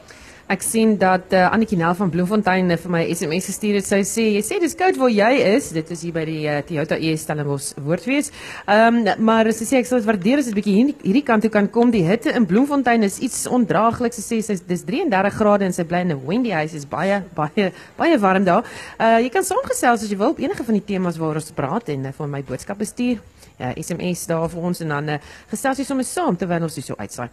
Ek 0.44 0.60
sien 0.60 0.98
dat 1.00 1.32
uh, 1.32 1.46
Annetjie 1.48 1.78
Nel 1.80 1.94
van 1.96 2.10
Bloemfontein 2.12 2.68
uh, 2.68 2.76
vir 2.76 2.90
my 2.92 3.00
SMS 3.08 3.46
gestuur 3.48 3.78
het. 3.78 3.86
Sy 3.88 4.02
sê, 4.04 4.24
"Jy 4.34 4.42
sê 4.44 4.58
dis 4.60 4.74
koud 4.76 4.98
waar 5.00 5.08
jy 5.08 5.30
is. 5.54 5.70
Dit 5.72 5.88
is 5.90 6.02
hier 6.04 6.12
by 6.12 6.24
die 6.28 6.42
uh, 6.44 6.58
Toyota 6.68 6.98
ES 7.00 7.24
Stellenbosch 7.24 7.70
woordfees." 7.80 8.28
Ehm 8.68 9.00
um, 9.08 9.24
maar 9.24 9.48
sy 9.56 9.64
sê 9.64 9.78
ek 9.80 9.88
sal 9.88 10.02
dit 10.02 10.08
waardeer 10.10 10.42
as 10.42 10.50
dit 10.50 10.58
bietjie 10.58 10.74
hier 10.76 10.92
hierdie 11.00 11.24
kant 11.24 11.40
toe 11.46 11.50
kan 11.50 11.70
kom. 11.72 11.88
Die 11.94 12.04
hitte 12.04 12.34
in 12.36 12.44
Bloemfontein 12.44 13.08
is 13.08 13.18
iets 13.24 13.46
ondraaglik. 13.48 14.12
Sy 14.12 14.24
sê 14.26 14.42
sy 14.44 14.58
dis 14.68 14.84
33 14.84 15.32
grade 15.38 15.64
en 15.64 15.72
sy 15.72 15.88
bly 15.88 16.04
in 16.04 16.12
'n 16.12 16.26
Wendy 16.26 16.52
huis. 16.52 16.74
Is 16.74 16.84
baie 16.84 17.22
baie 17.34 17.72
baie 17.96 18.18
warm 18.18 18.44
daar. 18.44 18.68
Uh 19.00 19.24
jy 19.24 19.30
kan 19.32 19.44
saamgesels 19.44 20.04
as 20.04 20.10
jy 20.10 20.18
wil 20.18 20.36
op 20.36 20.44
enige 20.44 20.64
van 20.64 20.74
die 20.74 20.84
temas 20.84 21.16
waaroor 21.16 21.40
ons 21.40 21.56
praat 21.56 21.88
en 21.88 22.04
uh, 22.04 22.12
vir 22.12 22.28
my 22.28 22.42
boodskappe 22.42 22.84
stuur. 22.84 23.16
Ja, 23.54 23.68
SMS 23.78 24.26
daar 24.26 24.48
vir 24.50 24.64
ons 24.66 24.80
en 24.82 24.88
dan 24.90 25.08
uh, 25.14 25.16
gesels 25.46 25.78
jy 25.78 25.84
sommer 25.86 26.06
saam 26.08 26.34
terwyl 26.34 26.64
ons 26.66 26.74
hier 26.74 26.82
so 26.82 26.96
uitsaai. 26.98 27.28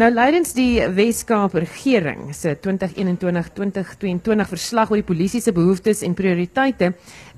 Nou 0.00 0.08
leidens 0.10 0.56
die 0.56 0.82
Wes-Kaap 0.96 1.54
regering 1.54 2.32
se 2.34 2.56
2021-2022 2.64 4.48
verslag 4.50 4.90
oor 4.90 4.98
die 4.98 5.06
polisie 5.06 5.38
se 5.44 5.54
behoeftes 5.54 6.02
en 6.02 6.16
prioriteite 6.18 6.88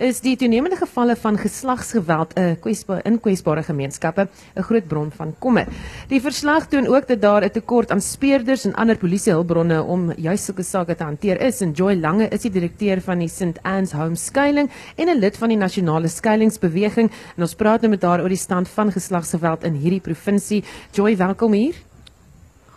is 0.00 0.22
die 0.24 0.38
toenemende 0.40 0.78
gevalle 0.80 1.18
van 1.20 1.36
geslagsgeweld 1.36 2.32
'n 2.38 2.40
uh, 2.40 2.54
kwesbare 2.64 3.02
in 3.04 3.20
kwesbare 3.20 3.62
gemeenskappe 3.62 4.28
'n 4.56 4.62
groot 4.62 4.88
bron 4.88 5.10
van 5.10 5.34
kommer. 5.38 5.66
Die 6.08 6.20
verslag 6.20 6.68
toon 6.68 6.86
ook 6.86 7.08
dat 7.08 7.20
daar 7.20 7.44
'n 7.44 7.50
tekort 7.50 7.90
aan 7.90 8.00
speurders 8.00 8.64
en 8.64 8.74
ander 8.74 8.96
polisiehulpbronne 8.96 9.82
om 9.82 10.12
juis 10.16 10.44
sulke 10.44 10.62
sake 10.62 10.94
te 10.96 11.04
hanteer 11.04 11.40
is 11.40 11.60
en 11.60 11.72
Joy 11.72 11.94
Lange 11.94 12.28
is 12.28 12.40
die 12.40 12.50
direkteur 12.50 13.00
van 13.00 13.18
die 13.18 13.28
St 13.28 13.60
Anne's 13.62 13.92
Home 13.92 14.16
skuiling 14.16 14.70
en 14.96 15.08
'n 15.08 15.18
lid 15.18 15.36
van 15.36 15.48
die 15.48 15.58
nasionale 15.58 16.08
skuilingsbeweging 16.08 17.10
en 17.36 17.42
ons 17.42 17.54
praat 17.54 17.80
nou 17.80 17.90
met 17.90 18.02
haar 18.02 18.13
oor 18.20 18.28
die 18.28 18.36
stand 18.36 18.68
van 18.68 18.92
geslagsgeweld 18.92 19.64
in 19.64 19.74
hierdie 19.74 20.00
provinsie. 20.00 20.64
Joy, 20.92 21.16
welkom 21.16 21.52
hier. 21.52 21.74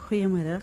Goeiemôre. 0.08 0.62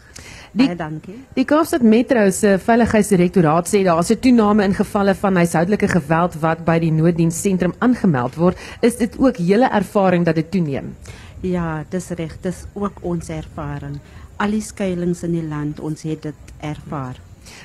Die- 0.53 0.67
Baie 0.67 0.77
dankie. 0.77 1.19
Die 1.37 1.45
Kaapstad 1.45 1.83
Metro 1.83 2.31
se 2.31 2.59
veiligheidsdirektoraat 2.59 3.69
sê 3.69 3.83
daar 3.85 3.99
is 4.01 4.11
'n 4.11 4.19
toename 4.21 4.65
in 4.65 4.75
gevalle 4.75 5.15
van 5.15 5.37
huishoudelike 5.37 5.89
geweld 5.89 6.35
wat 6.41 6.65
by 6.65 6.79
die 6.79 6.93
nooddienssentrum 6.93 7.75
aangemeld 7.79 8.35
word. 8.37 8.57
Is 8.81 8.97
dit 8.97 9.19
ook 9.19 9.37
julle 9.37 9.69
ervaring 9.69 10.25
dat 10.25 10.35
dit 10.35 10.51
toeneem? 10.51 10.97
Ja, 11.41 11.85
dis 11.91 12.09
reg, 12.09 12.37
dis 12.41 12.65
ook 12.73 12.93
ons 13.03 13.29
ervaring. 13.29 13.99
Al 14.37 14.51
die 14.51 14.61
skuilings 14.63 15.23
in 15.23 15.33
die 15.33 15.43
land, 15.49 15.81
ons 15.81 16.03
het 16.03 16.23
dit 16.23 16.35
ervaar. 16.61 17.17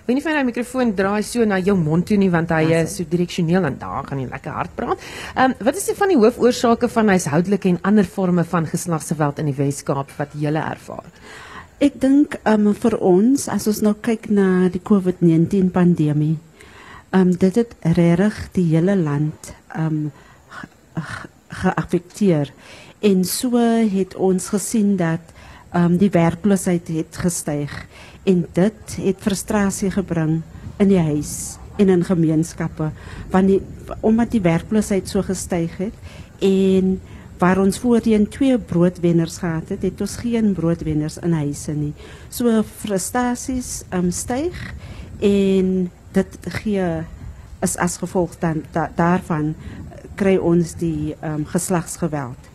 Nie 0.08 0.22
vir 0.22 0.34
jou 0.40 0.44
mikrofoon 0.48 0.94
draai 0.98 1.24
so 1.24 1.46
na 1.46 1.60
jou 1.60 1.76
mond 1.78 2.06
toe 2.10 2.18
nie 2.18 2.30
want 2.34 2.50
hy 2.50 2.62
Ja, 2.70 2.82
is 2.84 2.96
so 2.98 3.04
direksioneel 3.10 3.66
en 3.66 3.78
daar 3.80 4.04
gaan 4.08 4.20
jy 4.20 4.28
lekker 4.32 4.52
hard 4.52 4.76
praat. 4.76 5.00
Ehm 5.36 5.52
um, 5.52 5.56
wat 5.66 5.76
is 5.78 5.86
die 5.86 5.96
van 5.96 6.08
die 6.14 6.18
hoofoorsake 6.18 6.90
van 6.90 7.10
huishoudelike 7.10 7.70
en 7.70 7.80
ander 7.84 8.04
forme 8.06 8.44
van 8.44 8.66
geslagsgeweld 8.68 9.40
in 9.40 9.46
die 9.52 9.58
Wes-Kaap 9.58 10.12
wat 10.18 10.34
julle 10.34 10.60
ervaar? 10.60 11.06
Ek 11.80 11.96
dink 12.02 12.36
um, 12.44 12.74
vir 12.76 12.98
ons 13.00 13.48
as 13.48 13.68
ons 13.68 13.82
nou 13.82 13.94
kyk 14.04 14.30
na 14.30 14.68
die 14.70 14.82
COVID-19 14.84 15.70
pandemie, 15.72 16.36
um, 17.16 17.32
dit 17.32 17.56
het 17.56 17.76
regtig 17.96 18.40
die 18.58 18.66
hele 18.74 18.96
land 19.00 19.54
um, 19.78 20.12
ge- 20.50 20.68
ge- 21.00 21.30
geaffekteer. 21.62 22.52
En 23.02 23.24
so 23.24 23.56
het 23.94 24.16
ons 24.16 24.50
gesien 24.52 24.98
dat 25.00 25.32
um, 25.74 25.96
die 25.98 26.10
werkloosheid 26.12 26.88
het 26.92 27.16
gestyg 27.24 27.72
en 28.30 28.46
dit 28.58 28.96
het 29.02 29.24
frustrasie 29.26 29.92
gebring 29.94 30.40
in 30.80 30.92
die 30.92 31.02
huis 31.02 31.58
en 31.80 31.90
in 31.90 32.04
gemeenskappe 32.06 32.92
want 33.34 33.52
die 33.52 33.62
omdat 34.06 34.34
die 34.36 34.44
werkloosheid 34.46 35.10
so 35.10 35.24
gestyg 35.26 35.78
het 35.82 36.46
en 36.46 37.00
waar 37.40 37.62
ons 37.62 37.80
voorheen 37.80 38.28
twee 38.28 38.58
broodwenners 38.58 39.38
gehad 39.40 39.72
het, 39.72 39.82
het 39.82 40.02
ons 40.04 40.18
geen 40.20 40.52
broodwenners 40.54 41.18
in 41.24 41.32
huise 41.32 41.72
nie. 41.72 41.94
So 42.30 42.64
frustasies 42.68 43.86
um, 43.96 44.12
styg 44.12 44.58
en 45.24 45.88
dit 46.16 46.38
gee 46.60 46.90
is 47.64 47.78
as 47.80 47.98
gevolg 48.02 48.36
dan 48.44 48.64
da, 48.76 48.90
daarvan 48.96 49.54
kry 50.20 50.36
ons 50.36 50.76
die 50.80 51.16
um, 51.24 51.46
geslagsgeweld. 51.48 52.52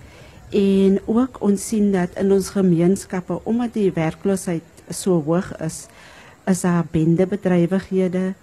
En 0.55 1.01
ook 1.09 1.41
ons 1.41 1.69
sien 1.69 1.91
dat 1.93 2.13
in 2.21 2.33
ons 2.33 2.53
gemeenskappe 2.53 3.41
omdat 3.49 3.73
die 3.77 3.89
werkloosheid 3.93 4.74
so 4.89 5.23
hoog 5.23 5.57
is, 5.57 5.87
is 6.47 6.61
daar 6.61 6.85
bendebedrywighede 6.91 8.35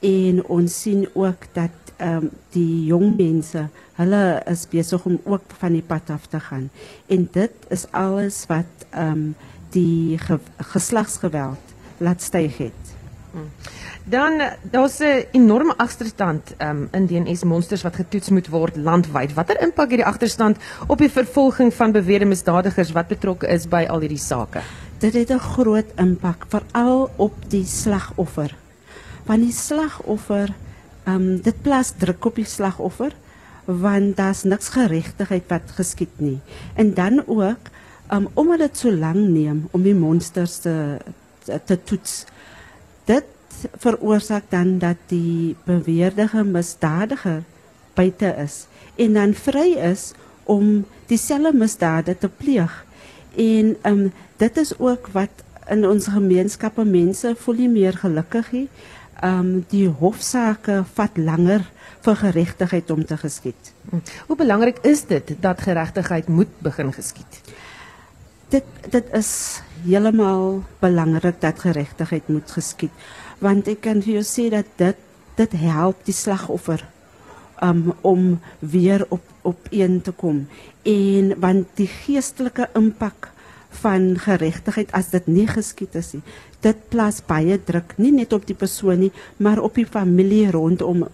en 0.00 0.44
ons 0.46 0.80
sien 0.82 1.08
ook 1.14 1.46
dat 1.52 1.70
ehm 1.98 2.16
um, 2.22 2.30
die 2.54 2.84
jong 2.86 3.16
mense, 3.16 3.64
hulle 3.98 4.42
is 4.46 4.68
besig 4.70 5.04
om 5.04 5.18
ook 5.24 5.42
van 5.58 5.72
die 5.74 5.82
pad 5.82 6.10
af 6.14 6.26
te 6.26 6.40
gaan. 6.40 6.70
En 7.06 7.28
dit 7.32 7.50
is 7.68 7.86
alles 7.90 8.44
wat 8.46 8.86
ehm 8.90 9.10
um, 9.10 9.34
die 9.70 10.18
ge 10.18 10.38
geslagsgeweld 10.56 11.74
laat 11.98 12.22
styg 12.22 12.56
het. 12.58 12.88
Dan 14.04 14.40
eh, 14.40 14.50
daar's 14.62 14.98
'n 14.98 15.26
enorme 15.32 15.74
agterstand 15.76 16.54
um, 16.58 16.88
in 16.92 17.06
DNS 17.06 17.44
monsters 17.44 17.82
wat 17.82 17.94
getoets 17.94 18.28
moet 18.28 18.48
word 18.48 18.76
landwyd. 18.76 19.34
Watter 19.34 19.60
impak 19.60 19.90
het 19.90 19.98
die 19.98 20.06
agterstand 20.06 20.56
op 20.86 20.98
die 20.98 21.10
vervolging 21.10 21.74
van 21.74 21.92
beweerde 21.92 22.24
misdadigers 22.24 22.92
wat 22.92 23.06
betrokke 23.06 23.46
is 23.46 23.68
by 23.68 23.86
al 23.88 24.00
hierdie 24.00 24.18
sake? 24.18 24.60
Dit 24.98 25.14
het 25.14 25.30
'n 25.30 25.38
groot 25.38 25.90
impak 25.96 26.46
veral 26.48 27.10
op 27.16 27.34
die 27.48 27.66
slagoffer. 27.66 28.56
Want 29.26 29.40
die 29.40 29.52
slagoffer, 29.52 30.54
ehm 31.04 31.14
um, 31.14 31.40
dit 31.40 31.62
plaas 31.62 31.92
druk 31.96 32.24
op 32.24 32.34
die 32.34 32.44
slagoffer 32.44 33.12
want 33.68 34.16
daar's 34.16 34.42
niks 34.42 34.68
geregtigheid 34.68 35.44
wat 35.48 35.74
geskied 35.76 36.14
nie. 36.16 36.38
En 36.74 36.94
dan 36.94 37.22
ook 37.26 37.68
um, 38.12 38.28
omdat 38.34 38.58
dit 38.58 38.78
so 38.78 38.92
lank 38.92 39.28
neem 39.28 39.68
om 39.70 39.82
die 39.82 39.94
monsters 39.94 40.56
te 40.64 40.96
te, 41.44 41.60
te 41.64 41.76
toets. 41.84 42.24
Dit 43.04 43.24
veroorsaak 43.76 44.48
dan 44.48 44.78
dat 44.78 44.96
die 45.06 45.56
beweerde 45.64 46.28
misdadiger 46.44 47.42
buite 47.94 48.34
is 48.38 48.66
en 48.96 49.12
dan 49.12 49.34
vry 49.34 49.74
is 49.92 50.12
om 50.44 50.86
dieselfde 51.06 51.52
misdade 51.52 52.18
te 52.18 52.28
pleeg. 52.28 52.84
En 53.36 53.76
um, 53.86 54.12
dit 54.36 54.56
is 54.56 54.72
ook 54.78 55.10
wat 55.12 55.44
in 55.68 55.84
ons 55.88 56.06
gemeenskappe 56.08 56.84
mense 56.84 57.34
voel 57.36 57.54
nie 57.64 57.68
meer 57.68 57.98
gelukkig 58.00 58.52
nie. 58.52 58.68
Um 59.24 59.64
die 59.68 59.88
hofsaake 59.88 60.84
vat 60.94 61.16
langer 61.18 61.64
vir 62.06 62.16
geregtigheid 62.16 62.90
om 62.94 63.04
te 63.04 63.16
geskied. 63.18 63.72
Hoe 64.26 64.36
belangrik 64.36 64.78
is 64.86 65.04
dit 65.10 65.34
dat 65.42 65.60
geregtigheid 65.60 66.28
moet 66.28 66.52
begin 66.62 66.92
geskied? 66.94 67.40
Dit 68.48 68.64
dit 68.90 69.08
is 69.12 69.60
heeltemal 69.84 70.62
belangrik 70.80 71.40
dat 71.40 71.58
geregtigheid 71.60 72.28
moet 72.28 72.50
geskied 72.50 72.94
want 73.38 73.68
ek 73.70 73.82
kan 73.86 74.00
vir 74.02 74.18
jou 74.18 74.26
sê 74.26 74.48
dat 74.52 74.70
dit 74.80 75.04
dit 75.38 75.52
help 75.62 76.00
die 76.06 76.16
slagoffer 76.16 76.82
um, 77.62 77.92
om 78.00 78.38
weer 78.60 79.06
op 79.08 79.24
op 79.42 79.68
een 79.70 80.00
te 80.02 80.12
kom 80.12 80.46
en 80.82 81.34
want 81.40 81.66
die 81.74 81.88
geestelike 81.88 82.68
impak 82.74 83.30
van 83.82 84.14
geregtigheid 84.18 84.92
as 84.92 85.10
dit 85.10 85.26
nie 85.26 85.46
geskied 85.46 85.94
is 85.94 86.12
nie 86.16 86.22
dit 86.60 86.88
plaas 86.90 87.20
baie 87.26 87.58
druk 87.64 87.94
nie 87.96 88.12
net 88.12 88.32
op 88.32 88.46
die 88.46 88.56
persoon 88.56 88.98
nie 89.06 89.12
maar 89.36 89.62
op 89.62 89.74
die 89.74 89.86
familie 89.86 90.50
rondom 90.50 91.06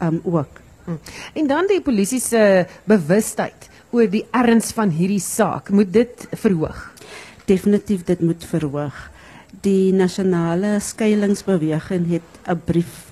um, 0.00 0.20
ook 0.24 0.62
Hm. 0.86 0.92
En 1.34 1.46
dan 1.46 1.66
die 1.66 1.80
polisie 1.82 2.20
se 2.22 2.66
bewustheid 2.86 3.66
oor 3.90 4.06
die 4.10 4.22
erns 4.30 4.70
van 4.76 4.92
hierdie 4.94 5.22
saak, 5.22 5.72
moet 5.74 5.90
dit 5.92 6.28
verhoog. 6.32 6.92
definitief 7.46 8.02
dit 8.04 8.20
moet 8.26 8.44
verhoog. 8.44 8.94
Die 9.62 9.92
nasionale 9.94 10.80
skuilingsbeweging 10.82 12.08
het 12.10 12.30
'n 12.50 12.60
brief 12.64 13.05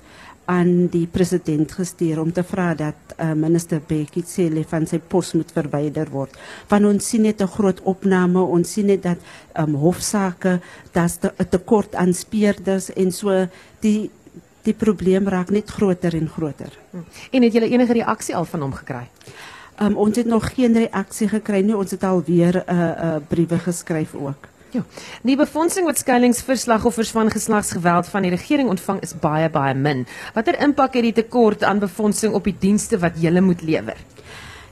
aan 0.45 0.87
die 0.93 1.07
president 1.07 1.71
gestuur 1.71 2.19
om 2.21 2.31
te 2.33 2.43
vra 2.43 2.73
dat 2.73 3.15
uh, 3.17 3.33
minister 3.33 3.81
Bekkie 3.87 4.23
Cele 4.27 4.63
van 4.69 4.85
sy 4.87 4.99
pos 4.99 5.33
moet 5.33 5.51
verwyder 5.55 6.09
word. 6.13 6.35
Want 6.69 6.85
ons 6.85 7.09
sien 7.09 7.21
net 7.21 7.41
'n 7.41 7.47
groot 7.47 7.81
opname, 7.81 8.39
ons 8.39 8.71
sien 8.71 8.85
net 8.85 9.03
dat 9.03 9.17
um, 9.57 9.75
hofsaake, 9.75 10.59
daar's 10.91 11.17
'n 11.23 11.49
tekort 11.49 11.95
aan 11.95 12.13
speurders 12.13 12.93
en 12.93 13.11
so 13.11 13.47
die 13.79 14.11
die 14.63 14.73
probleem 14.73 15.27
raak 15.27 15.49
net 15.49 15.69
groter 15.69 16.15
en 16.15 16.29
groter. 16.29 16.73
En 17.31 17.43
het 17.43 17.53
julle 17.53 17.69
enige 17.69 17.93
reaksie 17.93 18.35
al 18.35 18.45
van 18.45 18.61
hom 18.61 18.73
gekry? 18.73 19.07
Um, 19.81 19.95
ons 19.97 20.17
het 20.17 20.25
nog 20.25 20.53
geen 20.55 20.73
reaksie 20.73 21.27
gekry 21.27 21.61
nie. 21.61 21.77
Ons 21.77 21.91
het 21.91 22.03
al 22.03 22.23
weer 22.25 22.63
'n 22.65 22.73
uh, 22.73 22.79
uh, 22.79 23.15
briewe 23.27 23.59
geskryf 23.59 24.15
ook. 24.15 24.47
Ja. 24.75 24.81
Die 25.23 25.37
befondsing 25.39 25.85
wat 25.87 26.01
skuilings 26.01 26.41
vir 26.43 26.57
slagoffers 26.59 27.13
van 27.15 27.29
geslagsgeweld 27.31 28.09
van 28.11 28.25
die 28.27 28.33
regering 28.33 28.67
ontvang 28.73 28.99
is 29.05 29.13
baie 29.21 29.47
baie 29.49 29.75
min. 29.75 30.03
Watter 30.35 30.57
impak 30.59 30.97
het 30.99 31.05
die 31.07 31.13
tekort 31.21 31.63
aan 31.63 31.79
befondsing 31.79 32.35
op 32.35 32.43
die 32.43 32.57
dienste 32.59 32.99
wat 32.99 33.21
julle 33.23 33.41
moet 33.45 33.63
lewer? 33.63 33.95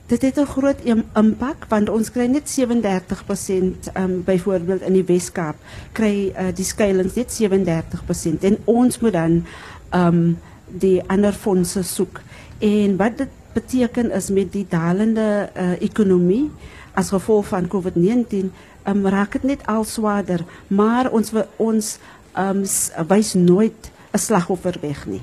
dit 0.06 0.22
het 0.22 0.36
'n 0.38 0.46
groot 0.46 0.80
im- 0.84 1.08
impak 1.16 1.64
want 1.68 1.88
ons 1.88 2.10
kry 2.10 2.26
net 2.26 2.48
37% 2.48 3.88
um, 3.96 4.22
byvoorbeeld 4.24 4.82
in 4.82 4.92
die 4.92 5.04
Wes-Kaap 5.04 5.56
kry 5.92 6.32
uh, 6.36 6.52
die 6.54 6.64
skuilings 6.64 7.14
net 7.14 7.32
37% 7.32 8.44
en 8.44 8.58
ons 8.64 8.98
moet 8.98 9.12
dan 9.12 9.46
um, 9.94 10.38
die 10.68 11.02
ander 11.06 11.32
fondse 11.32 11.82
soek. 11.82 12.20
En 12.58 12.96
wat 12.96 13.18
dit 13.18 13.28
beteken 13.52 14.10
is 14.10 14.30
met 14.30 14.52
die 14.52 14.66
dalende 14.68 15.50
uh, 15.56 15.80
ekonomie 15.80 16.50
as 16.94 17.12
gevolg 17.14 17.46
van 17.52 17.68
COVID-19 17.68 18.50
um, 18.86 19.06
raak 19.06 19.32
dit 19.32 19.42
net 19.42 19.66
al 19.66 19.84
swaarder, 19.84 20.44
maar 20.68 21.10
ons 21.10 21.32
ons 21.56 21.98
um, 22.38 22.64
wys 23.08 23.34
nooit 23.34 23.90
'n 24.12 24.18
slagoffer 24.18 24.76
weg 24.80 25.06
nie 25.06 25.22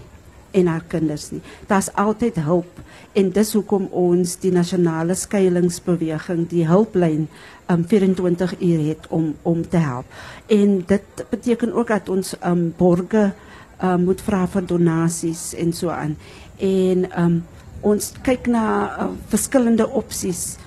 en 0.51 0.67
haar 0.67 0.83
kinders 0.87 1.29
nie. 1.31 1.41
Daar's 1.67 1.89
altyd 1.93 2.35
hulp 2.43 2.79
en 3.13 3.31
dis 3.31 3.53
hoekom 3.53 3.87
ons 3.91 4.35
die 4.43 4.51
nasionale 4.51 5.15
skuilingsbeweging, 5.15 6.47
die 6.51 6.67
hulplyn 6.67 7.27
um 7.71 7.85
24 7.87 8.55
uur 8.59 8.83
het 8.87 9.07
om 9.09 9.35
om 9.41 9.63
te 9.69 9.77
help. 9.77 10.05
En 10.47 10.83
dit 10.87 11.25
beteken 11.29 11.73
ook 11.73 11.87
dat 11.87 12.09
ons 12.09 12.35
um 12.45 12.73
borge 12.77 13.31
um 13.83 14.03
moet 14.03 14.21
vra 14.21 14.45
vir 14.47 14.65
donasies 14.67 15.53
en 15.55 15.73
so 15.73 15.89
aan. 15.89 16.17
En 16.57 17.07
um 17.23 17.41
ons 17.81 18.11
kyk 18.21 18.45
na 18.47 18.65
uh, 18.85 19.07
verskillende 19.31 19.87
opsies. 19.89 20.57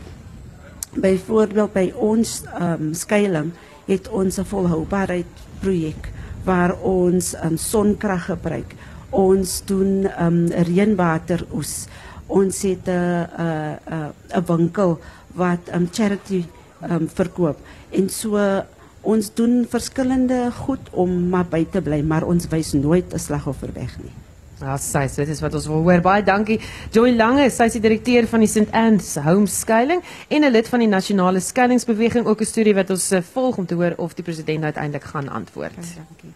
Byvoorbeeld 0.94 1.72
by 1.74 1.92
ons 1.98 2.42
um 2.60 2.92
skuiling 2.94 3.52
het 3.86 4.08
ons 4.08 4.38
'n 4.38 4.44
volhoubaarheid 4.44 5.26
projek 5.60 6.12
waar 6.44 6.76
ons 6.80 7.34
um, 7.44 7.56
sonkrag 7.56 8.24
gebruik. 8.24 8.74
Ons 9.10 9.62
doen 9.64 10.06
um 10.20 10.46
reënwateroes. 10.46 11.86
Ons 12.26 12.62
het 12.62 12.86
'n 12.86 13.26
'n 13.38 13.78
'n 13.90 14.12
'n 14.38 14.44
winkel 14.46 15.00
wat 15.34 15.60
um 15.74 15.88
charity 15.92 16.44
um 16.90 17.08
verkoop. 17.08 17.58
En 17.90 18.08
so 18.08 18.62
ons 19.00 19.34
doen 19.34 19.66
verskillende 19.68 20.50
goed 20.52 20.90
om 20.90 21.28
maar 21.28 21.46
by 21.46 21.66
te 21.70 21.80
bly, 21.80 22.00
maar 22.00 22.22
ons 22.22 22.48
wys 22.48 22.72
nooit 22.72 23.12
'n 23.12 23.18
slagoffer 23.18 23.72
weg 23.72 23.98
nie. 23.98 24.23
Ja, 24.64 24.78
sy, 24.80 25.02
dit 25.12 25.28
is 25.28 25.42
wat 25.44 25.54
ons 25.58 25.66
wil 25.68 25.82
hoor. 25.84 26.00
Baie 26.04 26.22
dankie. 26.24 26.56
Joy 26.94 27.10
Lange, 27.18 27.50
sy 27.52 27.66
is 27.68 27.76
direkteur 27.84 28.24
van 28.30 28.40
die 28.40 28.48
St 28.48 28.70
Anne's 28.72 29.10
Homeskuiling 29.20 30.00
en 30.28 30.44
'n 30.44 30.52
lid 30.52 30.68
van 30.72 30.80
die 30.80 30.88
nasionale 30.88 31.40
skuilingsbeweging. 31.40 32.24
Ook 32.26 32.40
'n 32.40 32.52
storie 32.52 32.74
wat 32.74 32.90
ons 32.90 33.10
eh, 33.10 33.20
volg 33.34 33.58
om 33.58 33.66
te 33.66 33.74
hoor 33.74 33.92
of 33.96 34.14
die 34.14 34.24
president 34.24 34.64
uiteindelik 34.64 35.04
gaan 35.04 35.28
antwoord. 35.28 35.76
Dankie. 35.76 36.32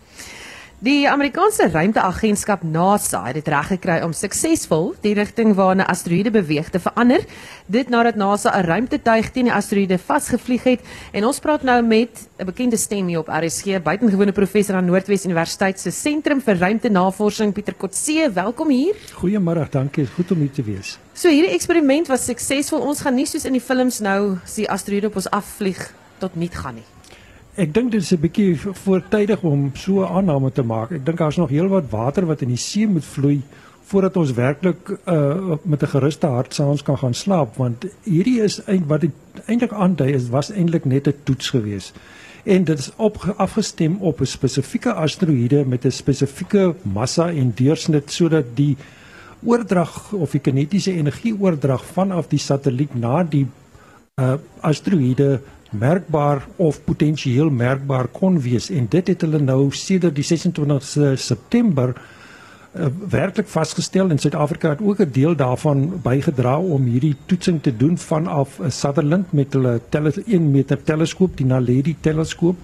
Die 0.79 1.09
Amerikaanse 1.11 1.67
ruimteagentskap 1.73 2.61
NASA 2.62 3.25
het 3.25 3.35
dit 3.35 3.49
reg 3.51 3.67
gekry 3.73 3.97
om 4.07 4.12
suksesvol 4.14 4.93
die 5.03 5.11
rigting 5.19 5.57
waarna 5.59 5.83
asteroïde 5.91 6.31
beweeg 6.31 6.69
te 6.71 6.79
verander. 6.79 7.25
Dit 7.67 7.88
nadat 7.91 8.14
NASA 8.14 8.53
'n 8.55 8.62
ruimtetuig 8.62 9.31
teen 9.35 9.51
die 9.51 9.53
asteroïde 9.53 9.99
vasgevlieg 9.99 10.62
het 10.62 10.81
en 11.12 11.25
ons 11.25 11.41
praat 11.41 11.62
nou 11.62 11.83
met 11.83 12.29
'n 12.38 12.45
bekende 12.45 12.77
stem 12.77 13.07
hier 13.09 13.19
op 13.19 13.29
RSG, 13.29 13.83
buitengewone 13.83 14.33
professor 14.33 14.77
aan 14.77 14.85
Noordwes 14.85 15.25
Universiteit 15.25 15.81
se 15.81 15.91
Sentrum 15.91 16.41
vir 16.41 16.57
Ruimtenavorsing 16.57 17.53
Pieter 17.53 17.75
Kotse. 17.75 18.31
Welkom 18.33 18.69
hier. 18.69 18.95
Goeiemôre, 19.14 19.69
dankie. 19.71 20.07
Goed 20.07 20.31
om 20.31 20.38
hier 20.38 20.53
te 20.53 20.62
wees. 20.62 20.99
So 21.12 21.29
hierdie 21.29 21.55
eksperiment 21.55 22.07
was 22.07 22.25
suksesvol. 22.25 22.81
Ons 22.81 23.01
gaan 23.01 23.14
nie 23.14 23.27
soos 23.27 23.45
in 23.45 23.53
die 23.53 23.61
films 23.61 23.99
nou 23.99 24.38
as 24.45 24.55
die 24.55 24.71
asteroïde 24.71 25.07
op 25.07 25.17
ons 25.17 25.31
afvlieg 25.31 25.93
tot 26.19 26.37
niet 26.37 26.55
gaan 26.55 26.75
nie. 26.75 26.98
Ek 27.59 27.73
dink 27.75 27.90
dit 27.90 28.03
is 28.03 28.12
'n 28.14 28.21
bietjie 28.23 28.55
voortydig 28.57 29.42
om 29.42 29.71
so 29.75 30.03
'n 30.03 30.12
aanname 30.18 30.53
te 30.53 30.62
maak. 30.62 30.92
Ek 30.92 31.05
dink 31.05 31.18
daar's 31.18 31.37
nog 31.37 31.51
heelwat 31.51 31.90
water 31.90 32.27
wat 32.27 32.42
in 32.42 32.49
die 32.49 32.57
see 32.57 32.87
moet 32.87 33.05
vloei 33.05 33.42
voordat 33.83 34.16
ons 34.16 34.33
werklik 34.33 34.99
uh 35.07 35.57
met 35.64 35.83
'n 35.83 35.87
geruste 35.87 36.27
hart 36.27 36.55
saans 36.55 36.83
kan 36.83 36.99
gaan 36.99 37.14
slaap 37.14 37.57
want 37.57 37.87
hierdie 38.05 38.40
is 38.42 38.64
eind 38.64 38.87
wat 38.87 39.05
eintlik 39.47 39.73
aandui 39.73 40.12
is 40.12 40.29
was 40.29 40.51
eintlik 40.51 40.85
net 40.85 41.09
'n 41.09 41.14
toets 41.25 41.51
geweest. 41.51 41.94
En 42.44 42.64
dit 42.64 42.79
is 42.79 42.92
op 42.97 43.35
afgestem 43.37 43.97
op 44.01 44.21
'n 44.21 44.27
spesifieke 44.27 44.92
asteroïde 44.92 45.64
met 45.66 45.85
'n 45.85 45.90
spesifieke 45.90 46.75
massa 46.83 47.31
en 47.31 47.53
deursnit 47.55 48.12
sodat 48.12 48.44
die 48.55 48.77
oordrag 49.42 50.12
of 50.12 50.31
die 50.31 50.40
kinetiese 50.40 50.92
energieoordrag 50.92 51.85
vanaf 51.85 52.29
die 52.29 52.38
satelliet 52.38 52.94
na 52.94 53.23
die 53.23 53.47
uh 54.21 54.35
asteroïde 54.61 55.40
merkbaar 55.71 56.47
of 56.57 56.85
potensieel 56.85 57.51
merkbaar 57.51 58.07
kon 58.07 58.41
wees. 58.41 58.71
En 58.71 58.87
dit 58.89 59.07
het 59.07 59.21
hulle 59.21 59.41
nou 59.43 59.71
sedert 59.73 60.17
die 60.17 60.25
26ste 60.25 61.15
September 61.21 61.95
uh, 61.95 62.87
werklik 63.11 63.49
vasgestel 63.49 64.11
en 64.11 64.19
Suid-Afrika 64.19 64.71
het 64.71 64.83
ook 64.83 65.01
'n 65.01 65.11
deel 65.13 65.37
daarvan 65.37 66.01
bygedra 66.03 66.59
om 66.59 66.85
hierdie 66.85 67.17
toetsing 67.27 67.63
te 67.63 67.77
doen 67.77 67.99
vanaf 67.99 68.59
'n 68.61 68.71
Sutherland 68.71 69.33
met 69.33 69.53
hulle 69.53 69.81
tele 69.89 70.13
1 70.27 70.51
meter 70.51 70.83
teleskoop, 70.83 71.37
die 71.37 71.47
Naledi 71.47 71.97
teleskoop. 72.01 72.57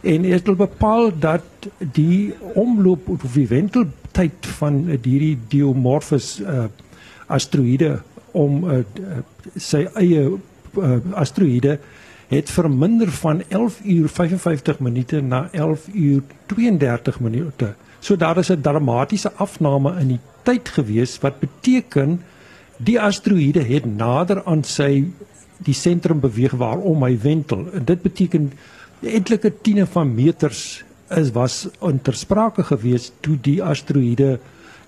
En 0.00 0.24
het 0.24 0.44
hulle 0.44 0.56
bepaal 0.56 1.18
dat 1.18 1.42
die 1.78 2.34
omloop 2.54 3.08
of 3.08 3.32
die 3.32 3.48
wenteltyd 3.48 4.46
van 4.46 4.84
uh, 4.88 4.98
hierdie 5.02 5.38
Dimorphos 5.48 6.40
uh, 6.40 6.64
asteroïde 7.26 8.00
om 8.30 8.64
uh, 8.70 8.78
sy 9.56 9.88
eie 9.94 10.30
uh, 10.78 10.96
asteroïde 11.12 11.78
het 12.28 12.50
verminder 12.50 13.10
van 13.10 13.42
11 13.48 13.80
uur 13.84 14.08
55 14.08 14.78
minute 14.78 15.20
na 15.20 15.48
11 15.52 15.88
uur 15.92 16.22
32 16.46 17.20
minute. 17.20 17.74
So 17.98 18.16
daar 18.16 18.38
is 18.38 18.50
'n 18.50 18.60
dramatiese 18.60 19.32
afname 19.32 20.00
in 20.00 20.08
die 20.08 20.20
tyd 20.42 20.68
gewees 20.68 21.18
wat 21.18 21.40
beteken 21.40 22.20
die 22.76 23.00
asteroïde 23.00 23.62
het 23.64 23.84
nader 23.96 24.44
aan 24.44 24.64
sy 24.64 25.04
die 25.64 25.74
sentrum 25.74 26.20
beweeg 26.20 26.52
waarom 26.52 27.02
hy 27.02 27.18
wentel. 27.22 27.66
En 27.72 27.84
dit 27.84 28.02
beteken 28.02 28.52
etlike 29.00 29.52
tiene 29.62 29.86
van 29.86 30.14
meters 30.14 30.84
is 31.08 31.30
was 31.30 31.68
intersprake 31.80 32.62
gewees 32.62 33.12
toe 33.20 33.36
die 33.40 33.62
asteroïde 33.62 34.38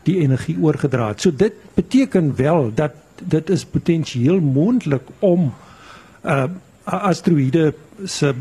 die 0.03 0.19
energie 0.23 0.57
oorgedra 0.63 1.09
het. 1.09 1.21
So 1.21 1.31
dit 1.31 1.53
beteken 1.75 2.37
wel 2.37 2.71
dat 2.75 2.93
dit 3.23 3.51
is 3.51 3.65
potensieel 3.65 4.41
moontlik 4.41 5.03
om 5.19 5.53
'n 6.23 6.29
uh, 6.29 6.45
asteroïde 6.87 7.75
se 8.05 8.35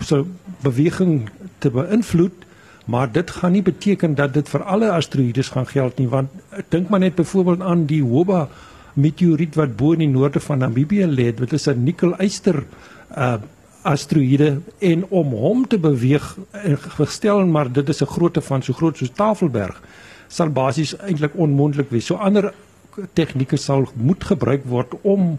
se 0.00 0.24
beweging 0.62 1.28
te 1.58 1.70
beïnvloed, 1.70 2.44
maar 2.84 3.12
dit 3.12 3.30
gaan 3.30 3.52
nie 3.52 3.62
beteken 3.62 4.14
dat 4.14 4.34
dit 4.34 4.48
vir 4.48 4.62
alle 4.62 4.90
asteroïdes 4.90 5.52
gaan 5.54 5.66
geld 5.66 5.98
nie, 5.98 6.08
want 6.08 6.30
dink 6.68 6.88
maar 6.88 7.00
net 7.00 7.14
byvoorbeeld 7.14 7.60
aan 7.60 7.86
die 7.86 8.02
Hoba 8.02 8.48
meteoriet 8.94 9.54
wat 9.54 9.76
bo 9.76 9.92
in 9.92 10.04
die 10.04 10.08
noorde 10.08 10.40
van 10.40 10.58
Namibië 10.58 11.06
lê. 11.06 11.32
Dit 11.34 11.52
is 11.52 11.68
'n 11.68 11.84
nikkel-yster 11.84 12.64
uh 13.16 13.36
asteroïde 13.82 14.60
en 14.78 15.04
om 15.08 15.32
hom 15.34 15.66
te 15.66 15.78
beweeg 15.78 16.36
en 16.50 16.78
gestel 16.78 17.46
maar 17.46 17.72
dit 17.72 17.88
is 17.88 18.02
'n 18.02 18.06
grootte 18.06 18.40
van 18.40 18.62
so 18.62 18.72
groot 18.72 18.96
soos 18.96 19.10
Tafelberg 19.10 19.80
sal 20.28 20.50
basies 20.50 20.96
eintlik 20.96 21.34
onmoontlik 21.34 21.90
wees. 21.90 22.06
So 22.06 22.14
ander 22.14 22.52
tegnieke 23.12 23.56
sal 23.56 23.88
moet 23.94 24.24
gebruik 24.24 24.64
word 24.64 24.94
om 25.02 25.38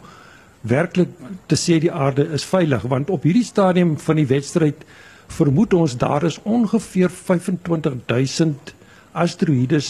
werklik 0.64 1.10
te 1.52 1.56
sê 1.60 1.80
die 1.84 1.92
aarde 1.92 2.26
is 2.36 2.46
veilig 2.48 2.86
want 2.92 3.10
op 3.12 3.26
hierdie 3.28 3.48
stadium 3.48 3.98
van 4.00 4.20
die 4.22 4.28
wedstryd 4.30 4.86
vermoed 5.34 5.74
ons 5.74 5.98
daar 6.00 6.24
is 6.24 6.40
ongeveer 6.44 7.12
25000 7.12 8.76
asteroïdes 9.14 9.90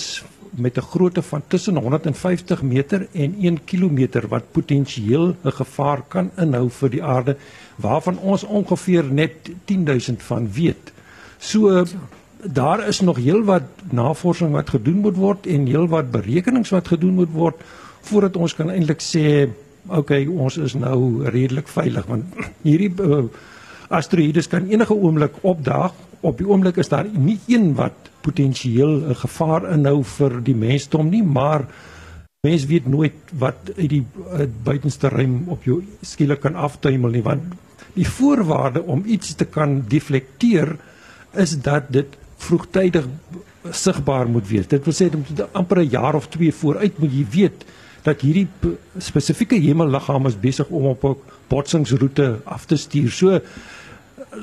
met 0.56 0.78
'n 0.78 0.82
grootte 0.82 1.22
van 1.22 1.42
tussen 1.48 1.78
150 1.78 2.62
meter 2.62 3.08
en 3.12 3.36
1 3.40 3.64
km 3.66 4.28
wat 4.30 4.52
potensieel 4.52 5.36
'n 5.44 5.52
gevaar 5.52 6.02
kan 6.08 6.32
inhou 6.38 6.70
vir 6.70 6.90
die 6.90 7.04
aarde 7.04 7.38
waarvan 7.76 8.18
ons 8.18 8.44
ongeveer 8.44 9.04
net 9.04 9.34
10000 9.66 10.24
van 10.24 10.52
weet. 10.52 10.92
So 11.38 11.86
daar 12.44 12.88
is 12.88 13.00
nog 13.00 13.18
heelwat 13.18 13.64
navorsing 13.92 14.52
wat 14.52 14.70
gedoen 14.70 14.98
moet 14.98 15.16
word 15.16 15.48
en 15.48 15.66
heelwat 15.66 16.12
berekenings 16.12 16.70
wat 16.70 16.88
gedoen 16.88 17.14
moet 17.14 17.32
word 17.32 17.56
voordat 18.02 18.36
ons 18.36 18.56
kan 18.56 18.70
eintlik 18.70 19.02
sê 19.02 19.50
okay, 19.88 20.26
ons 20.28 20.58
is 20.58 20.76
nou 20.76 21.24
redelik 21.28 21.68
veilig 21.68 22.08
want 22.08 22.38
hierdie 22.64 22.92
uh, 23.04 23.26
asteroïdes 23.94 24.50
kan 24.50 24.70
enige 24.72 24.96
oomblik 24.96 25.42
opdaag. 25.44 25.94
Op 26.24 26.38
die 26.40 26.48
oomblik 26.48 26.80
is 26.80 26.90
daar 26.90 27.06
nie 27.06 27.40
een 27.52 27.74
wat 27.76 28.10
potensieel 28.24 29.12
'n 29.12 29.16
gevaar 29.16 29.72
inhou 29.74 30.04
vir 30.04 30.42
die 30.42 30.56
mensdom 30.56 31.10
nie, 31.10 31.24
maar 31.24 31.68
mens 32.48 32.66
weet 32.66 32.88
nooit 32.88 33.16
wat 33.40 33.72
uit 33.78 33.90
die 33.90 34.04
uh, 34.04 34.48
buitenste 34.64 35.10
ruim 35.10 35.44
op 35.48 35.64
jou 35.64 35.84
skielik 36.02 36.42
kan 36.42 36.56
aftuimel 36.56 37.10
nie 37.10 37.24
want 37.24 37.44
die 37.94 38.08
voorwaarde 38.08 38.82
om 38.84 39.04
iets 39.06 39.36
te 39.36 39.46
kan 39.46 39.84
deflekteer 39.88 40.76
is 41.34 41.62
dat 41.62 41.92
dit 41.94 42.18
vroegtydig 42.38 43.08
sigbaar 43.72 44.28
moet 44.28 44.48
wees. 44.48 44.68
Dit 44.68 44.84
wil 44.84 44.94
sê 44.94 45.10
dit 45.10 45.20
moet 45.20 45.54
amper 45.54 45.80
'n 45.80 45.90
jaar 45.90 46.16
of 46.16 46.28
2 46.28 46.52
vooruit 46.52 47.00
moet 47.00 47.14
jy 47.14 47.26
weet 47.32 47.66
dat 48.04 48.22
hierdie 48.22 48.48
spesifieke 48.98 49.56
hemelliggaam 49.56 50.26
is 50.26 50.40
besig 50.40 50.68
om 50.68 50.86
op 50.86 51.04
'n 51.04 51.16
botsingsroete 51.48 52.40
af 52.44 52.66
te 52.66 52.76
stuur. 52.76 53.12
So 53.12 53.40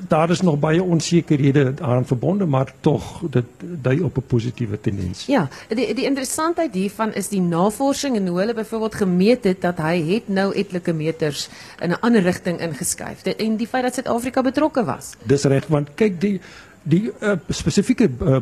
daar 0.08 0.30
is 0.30 0.40
nog 0.40 0.58
baie 0.58 0.82
onsekerhede 0.82 1.74
daaraan 1.74 2.06
verbonde, 2.06 2.46
maar 2.46 2.72
tog 2.80 3.22
dit 3.30 3.44
dui 3.60 4.00
op 4.00 4.16
'n 4.16 4.22
positiewe 4.26 4.80
tendens. 4.80 5.26
Ja, 5.26 5.48
die 5.68 5.94
die 5.94 6.04
interessantheid 6.04 6.74
hiervan 6.74 7.14
is 7.14 7.28
die 7.28 7.40
navorsing 7.40 8.16
en 8.16 8.26
hoe 8.26 8.38
hulle 8.38 8.54
byvoorbeeld 8.54 8.94
gemeet 8.94 9.44
het 9.44 9.60
dat 9.60 9.78
hy 9.78 10.12
het 10.12 10.28
nou 10.28 10.54
etlike 10.54 10.92
meters 10.92 11.48
in 11.80 11.90
'n 11.90 12.00
ander 12.00 12.22
rigting 12.22 12.60
ingeskuif 12.60 13.22
Dit- 13.22 13.36
en 13.36 13.56
die 13.56 13.66
feit 13.66 13.82
dat 13.82 13.94
Suid-Afrika 13.94 14.42
betrokke 14.42 14.84
was. 14.84 15.12
Dis 15.22 15.44
reg 15.44 15.66
want 15.66 15.88
kyk 15.94 16.20
die 16.20 16.40
die 16.82 17.12
uh, 17.20 17.32
spesifieke 17.48 18.10
uh, 18.22 18.36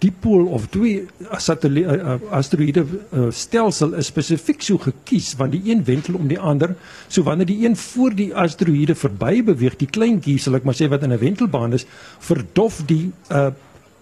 dipool 0.00 0.46
of 0.56 0.66
twee 0.72 1.04
satelliet 1.38 1.86
uh, 1.86 2.16
asteroïde 2.36 2.84
uh, 2.84 3.28
stelsel 3.34 3.94
is 4.00 4.08
spesifiek 4.10 4.62
so 4.64 4.80
gekies 4.80 5.34
want 5.38 5.52
die 5.52 5.62
een 5.70 5.84
wentel 5.84 6.16
om 6.18 6.28
die 6.30 6.38
ander. 6.38 6.74
So 7.08 7.26
wanneer 7.26 7.50
die 7.50 7.64
een 7.64 7.76
voor 7.76 8.14
die 8.16 8.30
asteroïde 8.34 8.96
verby 8.96 9.42
beweeg, 9.44 9.76
die 9.80 9.90
kleintjie 9.90 10.38
sal 10.40 10.58
ek 10.58 10.68
maar 10.68 10.78
sê 10.78 10.88
wat 10.88 11.04
in 11.04 11.12
'n 11.12 11.20
wentelbaan 11.20 11.76
is, 11.76 11.86
verdof 12.18 12.82
die 12.86 13.12
uh, 13.30 13.50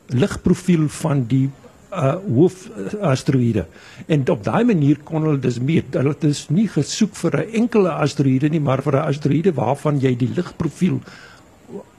ligprofiel 0.08 0.88
van 0.88 1.26
die 1.26 1.48
uh 1.88 2.16
hoof 2.20 2.68
asteroïde. 3.00 3.64
En 4.06 4.28
op 4.28 4.42
daai 4.44 4.64
manier 4.64 4.98
kon 5.04 5.22
hulle 5.24 5.40
dus 5.40 5.56
meet. 5.58 5.94
Hulle 5.96 6.12
het 6.12 6.20
dus 6.20 6.48
nie 6.52 6.68
gesoek 6.68 7.16
vir 7.16 7.36
'n 7.36 7.52
enkele 7.62 7.90
asteroïde 7.90 8.48
nie, 8.48 8.60
maar 8.60 8.82
vir 8.82 8.96
'n 8.96 9.08
asteroïde 9.08 9.54
waarvan 9.54 9.98
jy 9.98 10.16
die 10.16 10.30
ligprofiel 10.36 11.00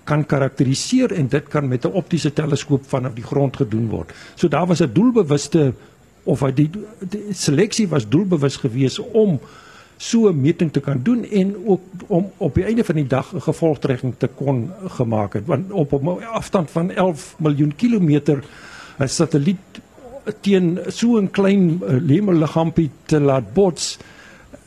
kan 0.09 0.25
karakteriseer 0.25 1.13
en 1.13 1.29
dit 1.29 1.47
kan 1.53 1.67
met 1.67 1.85
'n 1.85 1.93
optiese 2.01 2.33
teleskoop 2.33 2.83
vanaf 2.87 3.13
die 3.13 3.23
grond 3.23 3.55
gedoen 3.55 3.87
word. 3.89 4.13
So 4.35 4.47
daar 4.47 4.67
was 4.67 4.81
'n 4.81 4.93
doelbewuste 4.93 5.73
of 6.23 6.39
hy 6.39 6.51
die, 6.53 6.69
die 7.09 7.33
seleksie 7.33 7.87
was 7.87 8.07
doelbewus 8.09 8.57
geweest 8.57 8.99
om 8.99 9.39
so 9.97 10.29
'n 10.29 10.41
meting 10.41 10.71
te 10.71 10.79
kan 10.79 10.99
doen 11.03 11.25
en 11.25 11.55
ook 11.65 11.81
om 12.07 12.31
op 12.37 12.53
die 12.55 12.63
einde 12.63 12.83
van 12.83 12.95
die 12.95 13.07
dag 13.07 13.33
'n 13.33 13.41
gevolgtrekking 13.41 14.13
te 14.17 14.27
kon 14.27 14.71
gemaak 14.87 15.33
het 15.33 15.45
want 15.45 15.71
op 15.71 15.91
'n 15.91 16.23
afstand 16.23 16.71
van 16.71 16.91
11 16.91 17.35
miljoen 17.37 17.75
kilometer 17.75 18.43
'n 18.99 19.07
satelliet 19.07 19.81
teen 20.41 20.79
so 20.87 21.17
'n 21.17 21.31
klein 21.31 21.81
uh, 21.83 21.97
lemelliggaampie 22.01 22.89
te 23.05 23.19
laat 23.19 23.53
bots 23.53 23.97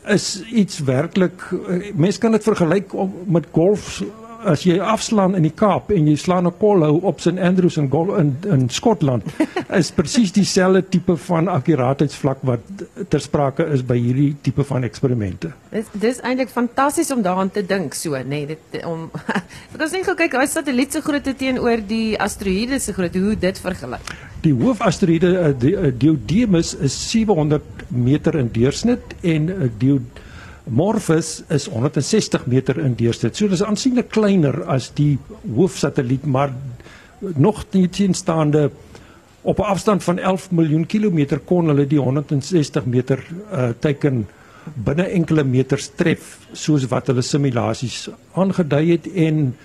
is 0.05 0.43
iets 0.43 0.79
werklik 0.79 1.49
mense 1.95 2.19
kan 2.19 2.31
dit 2.31 2.43
vergelyk 2.43 2.91
met 3.25 3.45
golf 3.51 4.03
as 4.49 4.63
jy 4.67 4.77
afslaan 4.79 5.35
in 5.37 5.45
die 5.47 5.53
Kaap 5.55 5.91
en 5.93 6.07
jy 6.07 6.15
slaan 6.19 6.47
'n 6.47 6.57
kollhou 6.59 6.99
op 7.01 7.19
St 7.21 7.39
Andrews 7.39 7.77
in 7.77 7.89
Gol 7.89 8.15
in, 8.15 8.35
in 8.49 8.69
Skotland 8.69 9.23
is 9.79 9.91
presies 9.91 10.31
dieselfde 10.31 10.83
tipe 10.89 11.15
van 11.27 11.47
akkuraatheidsvlak 11.47 12.37
wat 12.41 12.61
ter 13.09 13.21
sprake 13.21 13.65
is 13.73 13.83
by 13.85 13.97
hierdie 13.97 14.35
tipe 14.41 14.63
van 14.63 14.83
eksperimente. 14.83 15.53
Dis 15.71 15.87
dis 15.93 16.21
eintlik 16.21 16.49
fantasties 16.49 17.11
om 17.11 17.21
daaraan 17.21 17.51
te 17.51 17.65
dink 17.65 17.93
so, 17.93 18.11
nê, 18.11 18.23
nee, 18.23 18.45
dit 18.47 18.85
om 18.85 19.09
Ek 19.73 19.81
ons 19.81 19.91
net 19.91 20.05
gou 20.05 20.15
kyk, 20.15 20.31
daai 20.31 20.47
satelliet 20.47 20.93
se 20.93 21.01
grootte 21.01 21.33
teenoor 21.33 21.81
die 21.87 22.13
asteroïde 22.21 22.79
se 22.79 22.93
grootte, 22.93 23.19
hoe 23.19 23.35
dit 23.39 23.59
vergelyk. 23.59 24.11
Die 24.43 24.53
hoofasteroïde 24.53 25.53
die, 25.59 25.73
uh, 25.73 25.91
Diodemus 25.97 26.73
is 26.75 26.95
700 27.09 27.87
meter 27.89 28.35
in 28.37 28.51
deursnit 28.53 29.15
en 29.21 29.49
uh, 29.49 29.69
Dimorphos 30.65 31.43
is 31.49 31.67
160 31.67 32.45
meter 32.47 32.79
in 32.79 32.95
deursnit. 32.95 33.35
So 33.35 33.47
dis 33.47 33.63
aansienlik 33.63 34.09
kleiner 34.09 34.63
as 34.71 34.91
die 34.95 35.17
hoofsatelliet, 35.55 36.25
maar 36.25 36.53
nog 37.35 37.65
teenstaande. 37.69 38.71
Op 39.41 39.59
'n 39.59 39.61
afstand 39.61 40.03
van 40.03 40.19
11 40.19 40.51
miljoen 40.51 40.85
kilometer 40.85 41.39
kon 41.39 41.67
hulle 41.67 41.87
die 41.87 41.99
160 41.99 42.85
meter 42.85 43.19
uh, 43.51 43.69
teiken 43.79 44.27
binne 44.73 45.03
enkele 45.03 45.43
meters 45.43 45.91
tref 45.95 46.39
soos 46.51 46.87
wat 46.87 47.07
hulle 47.07 47.21
simulasies 47.21 48.09
aangedui 48.33 48.91
het. 48.91 49.07
En 49.13 49.55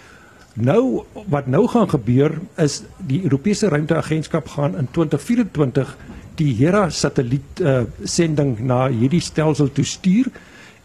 Nou 0.58 1.04
wat 1.30 1.46
nou 1.46 1.68
gaan 1.70 1.88
gebeur 1.90 2.32
is 2.56 2.82
die 3.06 3.22
Europese 3.22 3.68
Ruimteagentskap 3.68 4.48
gaan 4.48 4.76
in 4.76 4.88
2024 4.90 5.96
die 6.34 6.54
Hera 6.54 6.88
satelliet 6.90 7.61
uh, 7.61 7.82
sending 8.02 8.56
na 8.66 8.88
hierdie 8.90 9.22
stelsel 9.22 9.70
toe 9.72 9.84
stuur 9.87 10.30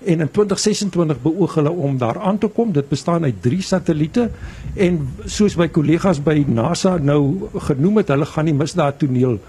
en 0.05 0.23
in 0.25 0.31
2026 0.31 1.21
beoog 1.21 1.55
hulle 1.55 1.71
om 1.71 1.97
daar 1.97 2.19
aan 2.19 2.37
te 2.37 2.47
kom. 2.47 2.71
Dit 2.71 2.89
bestaan 2.89 3.23
uit 3.23 3.41
3 3.41 3.61
satelliete 3.61 4.29
en 4.75 4.99
soos 5.25 5.55
my 5.55 5.67
kollegas 5.67 6.21
by 6.23 6.43
NASA 6.47 6.97
nou 6.97 7.49
genoem 7.69 8.01
het, 8.01 8.13
hulle 8.13 8.25
gaan 8.25 8.49
die 8.49 8.57
misdaadtoneel 8.57 9.39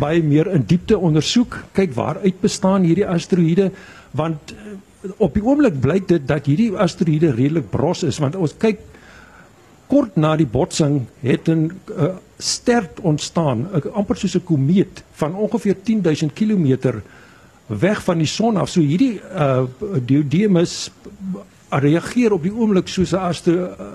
baie 0.00 0.22
meer 0.22 0.48
in 0.54 0.64
diepte 0.66 0.98
ondersoek. 0.98 1.58
Kyk 1.76 1.94
waaruit 1.96 2.40
bestaan 2.40 2.86
hierdie 2.88 3.06
asteroïde 3.06 3.70
want 4.16 4.52
uh, 4.52 4.76
op 5.22 5.34
die 5.36 5.44
oomblik 5.44 5.80
blyk 5.80 6.08
dit 6.08 6.28
dat 6.28 6.46
hierdie 6.48 6.72
asteroïde 6.72 7.34
redelik 7.36 7.68
bros 7.70 8.02
is 8.06 8.18
want 8.22 8.36
ons 8.36 8.54
kyk 8.58 8.80
kort 9.90 10.16
na 10.18 10.32
die 10.36 10.48
botsing 10.50 11.04
het 11.22 11.48
'n 11.48 11.70
uh, 11.94 12.16
stert 12.38 13.00
ontstaan, 13.00 13.68
uh, 13.72 13.92
amper 13.92 14.16
soos 14.16 14.36
'n 14.36 14.44
komeet 14.44 15.04
van 15.12 15.34
ongeveer 15.34 15.76
10000 15.82 16.32
km 16.32 17.00
weg 17.66 18.02
van 18.02 18.18
die 18.18 18.30
son 18.30 18.56
af. 18.56 18.70
So 18.70 18.80
hierdie 18.80 19.20
uh, 19.20 19.64
Diodemus 20.06 20.90
reageer 21.68 22.32
op 22.32 22.44
die 22.46 22.54
oomblik 22.54 22.88
soos 22.88 23.12
'n 23.12 23.26
astro 23.26 23.52
uh, 23.52 23.88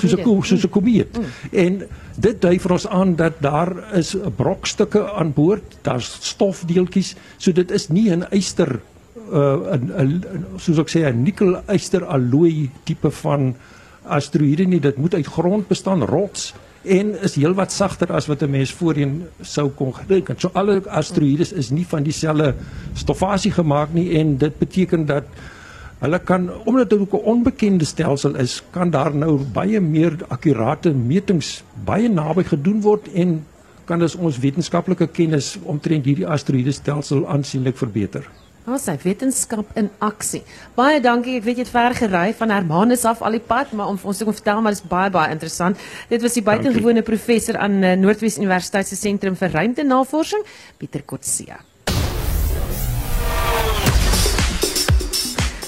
soos 0.00 0.16
'n 0.16 0.42
soos 0.42 0.64
'n 0.64 0.68
komeet. 0.68 1.18
En 1.52 1.82
dit 2.16 2.40
dui 2.40 2.58
vir 2.58 2.72
ons 2.72 2.86
aan 2.86 3.16
dat 3.16 3.40
daar 3.40 3.94
is 3.94 4.16
brokstukke 4.36 5.12
aan 5.12 5.32
boord, 5.32 5.78
daar's 5.82 6.18
stofdeeltjies, 6.20 7.14
so 7.36 7.52
dit 7.52 7.70
is 7.70 7.88
nie 7.88 8.10
'n 8.10 8.24
yster 8.30 8.80
uh 9.32 9.74
'n 9.76 9.92
'n 9.92 10.24
soos 10.56 10.78
ek 10.78 10.88
sê 10.88 11.04
'n 11.04 11.22
nikkel 11.22 11.62
yster 11.68 12.04
alloy 12.04 12.70
tipe 12.84 13.10
van 13.10 13.54
asteroïde 14.06 14.64
nie, 14.64 14.80
dit 14.80 14.96
moet 14.96 15.14
uit 15.14 15.26
grond 15.26 15.68
bestaan, 15.68 16.02
rots 16.02 16.54
en 16.86 17.12
is 17.22 17.34
heelwat 17.36 17.72
sagter 17.72 18.12
as 18.12 18.26
wat 18.26 18.42
'n 18.42 18.50
mens 18.50 18.72
voorheen 18.72 19.26
sou 19.40 19.68
kon 19.68 19.94
gedink. 19.94 20.28
het. 20.28 20.40
So 20.40 20.50
alle 20.52 20.82
asteroïdes 20.88 21.52
is 21.52 21.70
nie 21.70 21.86
van 21.86 22.02
dieselfde 22.02 22.54
stofasie 22.94 23.52
gemaak 23.52 23.92
nie 23.92 24.18
en 24.18 24.36
dit 24.36 24.58
beteken 24.58 25.06
dat 25.06 25.24
hulle 25.98 26.18
kan 26.18 26.50
omdat 26.64 26.90
dit 26.90 27.00
ook 27.00 27.12
'n 27.12 27.24
onbekende 27.24 27.84
stelsel 27.84 28.36
is, 28.36 28.62
kan 28.70 28.90
daar 28.90 29.14
nou 29.14 29.40
baie 29.52 29.80
meer 29.80 30.16
akkurate 30.28 30.92
metings 30.92 31.62
baie 31.84 32.08
naby 32.08 32.42
gedoen 32.42 32.80
word 32.80 33.08
en 33.12 33.44
kan 33.84 33.98
dus 33.98 34.14
ons 34.14 34.38
wetenskaplike 34.38 35.06
kennis 35.06 35.58
omtrent 35.62 36.04
hierdie 36.04 36.26
asteroïde 36.26 36.72
stelsel 36.72 37.26
aansienlik 37.28 37.76
verbeter. 37.76 38.28
Ons 38.66 38.82
sê 38.82 38.96
wetenskap 38.98 39.68
in 39.78 39.86
aksie. 40.02 40.40
Baie 40.74 40.98
dankie. 40.98 41.36
Ek 41.38 41.44
weet 41.46 41.60
jy 41.60 41.64
het 41.68 41.70
ver 41.70 41.94
gery 41.94 42.32
van 42.34 42.50
Hermanus 42.50 43.04
af 43.06 43.20
al 43.22 43.36
die 43.38 43.44
pad, 43.46 43.70
maar 43.78 43.92
om 43.92 43.98
vir 44.00 44.10
ons 44.10 44.18
te 44.18 44.26
kom 44.26 44.34
vertel 44.34 44.62
maar 44.64 44.74
dis 44.74 44.82
baie 44.90 45.12
baie 45.14 45.30
interessant. 45.30 45.78
Dit 46.10 46.24
was 46.26 46.34
die 46.34 46.42
buitengewone 46.42 47.04
professor 47.06 47.60
aan 47.62 47.78
uh, 47.78 47.94
Noordwes 47.94 48.40
Universiteit 48.42 48.90
se 48.90 48.98
sentrum 48.98 49.38
vir 49.38 49.54
ruimtenavorsing, 49.54 50.42
Pieter 50.82 51.06
Kotse. 51.06 51.60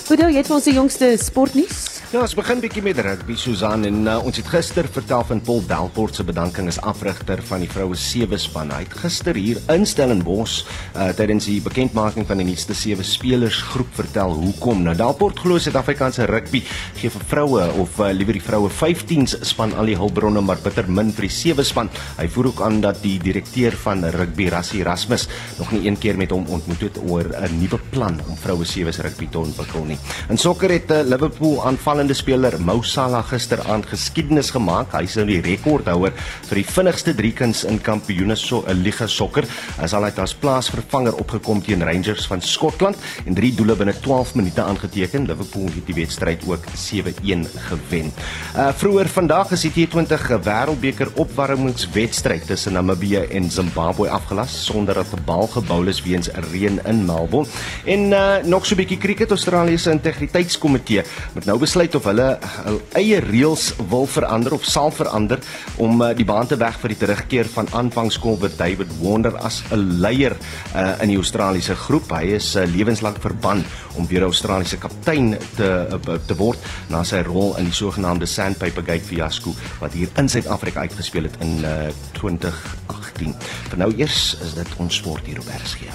Goed, 0.08 0.18
jy 0.18 0.34
het 0.34 0.50
vir 0.50 0.58
ons 0.58 0.66
die 0.66 0.74
jongste 0.74 1.14
sportnuus. 1.22 1.97
Ja, 2.08 2.22
ons 2.24 2.32
begin 2.32 2.56
bietjie 2.56 2.80
met 2.80 2.96
rugby 3.04 3.34
Susan 3.36 3.82
en 3.84 4.06
uh, 4.08 4.14
ons 4.24 4.38
het 4.40 4.46
gister 4.48 4.86
vertel 4.88 5.26
van 5.28 5.42
Paul 5.44 5.58
Delport 5.68 6.16
se 6.16 6.24
bedanking 6.24 6.70
as 6.70 6.78
afrigter 6.80 7.42
van 7.44 7.60
die 7.60 7.68
vroue 7.68 7.98
sewe 8.00 8.38
span. 8.40 8.70
Hy 8.72 8.86
het 8.86 8.94
gister 9.02 9.36
hier 9.36 9.58
in 9.74 9.82
Stellenbosch 9.84 10.62
uh, 10.94 11.10
tydens 11.18 11.50
die 11.50 11.58
bekendmaking 11.60 12.24
van 12.24 12.40
die 12.40 12.46
nuutste 12.48 12.72
sewe 12.72 13.04
spelers 13.04 13.58
groep 13.74 13.90
vertel 13.92 14.32
hoekom. 14.38 14.86
Nou 14.86 14.94
Delport 14.96 15.42
glo 15.44 15.60
Suid-Afrikaanse 15.60 16.24
rugby 16.32 16.62
gee 16.96 17.12
vir 17.12 17.26
vroue 17.28 17.66
of 17.84 18.00
uh, 18.00 18.08
liewer 18.16 18.38
die 18.38 18.44
vroue 18.46 18.72
15s 18.72 19.36
span 19.50 19.76
al 19.76 19.92
die 19.92 19.98
hulpbronne 20.00 20.40
maar 20.48 20.64
bitter 20.64 20.88
min 20.88 21.12
vir 21.12 21.28
die 21.28 21.32
sewe 21.42 21.68
span. 21.68 21.92
Hy 22.16 22.30
voer 22.32 22.54
ook 22.54 22.64
aan 22.64 22.80
dat 22.86 23.04
die 23.04 23.18
direkteur 23.20 23.76
van 23.84 24.08
rugby 24.16 24.48
Rassie 24.56 24.80
Erasmus 24.80 25.28
nog 25.60 25.76
nie 25.76 25.84
een 25.84 26.00
keer 26.00 26.16
met 26.16 26.32
hom 26.32 26.48
ontmoet 26.56 26.88
het 26.88 27.02
oor 27.04 27.28
'n 27.36 27.60
nuwe 27.60 27.82
plan 27.92 28.16
om 28.30 28.40
vroue 28.40 28.64
sewe 28.64 28.96
rugby 28.96 29.28
te 29.28 29.44
ontwikkel 29.44 29.84
nie. 29.84 30.00
In 30.32 30.40
sokker 30.40 30.72
het 30.72 30.88
uh, 30.88 31.04
Liverpool 31.04 31.60
aanval 31.68 31.97
aanvallende 31.98 32.14
speler 32.14 32.54
Mo 32.62 32.78
Salah 32.86 33.24
gisteraand 33.26 33.86
geskiedenis 33.90 34.52
gemaak. 34.54 34.92
Hy 34.94 35.00
is 35.08 35.16
nou 35.18 35.24
die 35.26 35.40
rekordhouer 35.42 36.12
vir 36.46 36.58
die 36.60 36.62
vinnigste 36.62 37.10
driekens 37.18 37.64
in 37.66 37.80
kampioene 37.82 38.36
so 38.38 38.62
'n 38.68 38.84
liga 38.84 39.06
sokker. 39.08 39.42
Hy 39.80 39.86
sal 39.86 40.04
uit 40.04 40.18
as 40.18 40.34
plaasvervanger 40.34 41.18
opgekom 41.18 41.60
teen 41.60 41.82
Rangers 41.82 42.26
van 42.26 42.40
Skotland 42.40 42.96
en 43.26 43.34
drie 43.34 43.50
doele 43.52 43.74
binne 43.74 43.94
12 44.00 44.36
minute 44.36 44.62
aangeteken. 44.62 45.26
Liverpool 45.26 45.66
het 45.74 45.86
die 45.86 45.94
wedstryd 45.94 46.40
ook 46.46 46.62
7-1 46.76 47.46
gewen. 47.66 48.12
Uh 48.54 48.70
vroeër 48.72 49.08
vandag 49.08 49.50
is 49.50 49.62
die 49.62 49.72
T20 49.88 50.38
Wêreldbeker 50.44 51.08
opwarmingswedstryd 51.16 52.46
tussen 52.46 52.72
Namibië 52.72 53.26
en 53.30 53.50
Zimbabwe 53.50 54.08
afgelas 54.08 54.64
sonder 54.64 54.94
dat 54.94 55.10
'n 55.12 55.24
bal 55.24 55.48
gebou 55.48 55.88
is 55.88 56.02
weens 56.02 56.28
reën 56.52 56.80
in 56.86 57.04
Melbourne. 57.04 57.50
En 57.84 58.12
uh 58.12 58.36
nog 58.44 58.66
so 58.66 58.74
'n 58.74 58.78
bietjie 58.78 58.98
krieket 58.98 59.30
Australië 59.30 59.78
se 59.78 59.90
integriteitskomitee 59.90 61.02
moet 61.34 61.44
nou 61.44 61.58
besluit 61.58 61.87
besluit 61.88 61.94
of 61.94 62.08
hulle 62.08 62.26
hul 62.66 62.78
eie 62.98 63.18
reëls 63.22 63.68
wil 63.90 64.06
verander 64.06 64.54
of 64.56 64.64
sal 64.68 64.90
verander 64.92 65.40
om 65.80 66.02
uh, 66.02 66.12
die 66.16 66.26
baan 66.26 66.46
te 66.46 66.56
weg 66.60 66.76
vir 66.82 66.92
die 66.92 66.98
terugkeer 67.00 67.48
van 67.48 67.68
aanvangskolwer 67.72 68.52
David 68.56 68.90
Warner 69.00 69.36
as 69.38 69.62
'n 69.72 70.00
leier 70.00 70.36
uh, 70.74 71.00
in 71.02 71.08
die 71.08 71.16
Australiese 71.16 71.74
groep. 71.74 72.10
Hy 72.12 72.36
is 72.36 72.56
uh, 72.56 72.66
lewenslank 72.66 73.20
verban 73.20 73.64
om 73.96 74.06
weer 74.06 74.20
'n 74.20 74.32
Australiese 74.32 74.76
kaptein 74.78 75.38
te 75.56 75.88
uh, 75.88 76.18
te 76.26 76.34
word 76.36 76.58
na 76.90 77.04
sy 77.04 77.22
rol 77.22 77.56
in 77.56 77.64
die 77.64 77.74
sogenaamde 77.74 78.26
Sandpaper 78.26 78.84
Gate 78.84 79.04
fiasco 79.04 79.54
wat 79.80 79.92
hier 79.92 80.08
in 80.16 80.28
Suid-Afrika 80.28 80.80
uitgespeel 80.80 81.24
het 81.24 81.36
in 81.40 81.64
uh, 81.64 81.88
2018. 82.12 83.34
Vir 83.70 83.78
nou 83.78 83.92
eers 83.96 84.36
is 84.44 84.54
dit 84.54 84.76
ons 84.78 84.94
sport 84.94 85.24
hier 85.26 85.40
op 85.40 85.48
RSG 85.48 85.88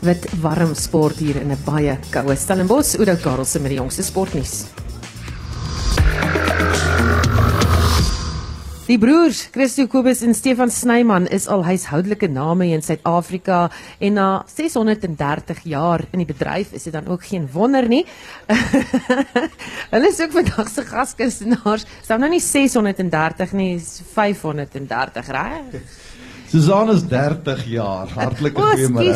wit 0.00 0.24
warm 0.40 0.74
sport 0.74 1.18
hier 1.18 1.36
in 1.36 1.50
'n 1.52 1.58
baie 1.64 1.98
koue 2.10 2.36
Stellenbosch. 2.36 2.96
Oudo 2.96 3.16
Karelse 3.20 3.60
met 3.60 3.68
die 3.68 3.78
jongste 3.78 4.02
sportnuus. 4.02 4.64
Die 8.90 8.98
broers 8.98 9.44
Christo 9.54 9.84
Kobus 9.86 10.18
en 10.26 10.32
Stefan 10.34 10.70
Snyman 10.74 11.28
is 11.30 11.44
al 11.46 11.60
huishoudelike 11.62 12.26
name 12.26 12.66
in 12.74 12.80
Suid-Afrika 12.82 13.68
en 14.02 14.16
na 14.18 14.24
630 14.50 15.60
jaar 15.70 16.02
in 16.10 16.24
die 16.24 16.26
bedryf 16.26 16.72
is 16.74 16.88
dit 16.88 16.96
dan 16.96 17.06
ook 17.06 17.22
geen 17.28 17.46
wonder 17.52 17.86
nie. 17.86 18.02
Hulle 19.92 20.10
is 20.10 20.18
ook 20.18 20.34
vandag 20.34 20.72
se 20.74 20.82
gaskunstenaars. 20.90 21.86
Staan 22.02 22.24
nou 22.24 22.32
nie 22.34 22.42
630 22.42 23.54
nie, 23.54 23.78
530, 24.16 25.30
reg? 25.38 25.78
Susan 26.50 26.90
is 26.90 27.04
30 27.06 27.60
jaar. 27.70 28.08
Hartlike 28.10 28.58
goeiemôre. 28.58 29.12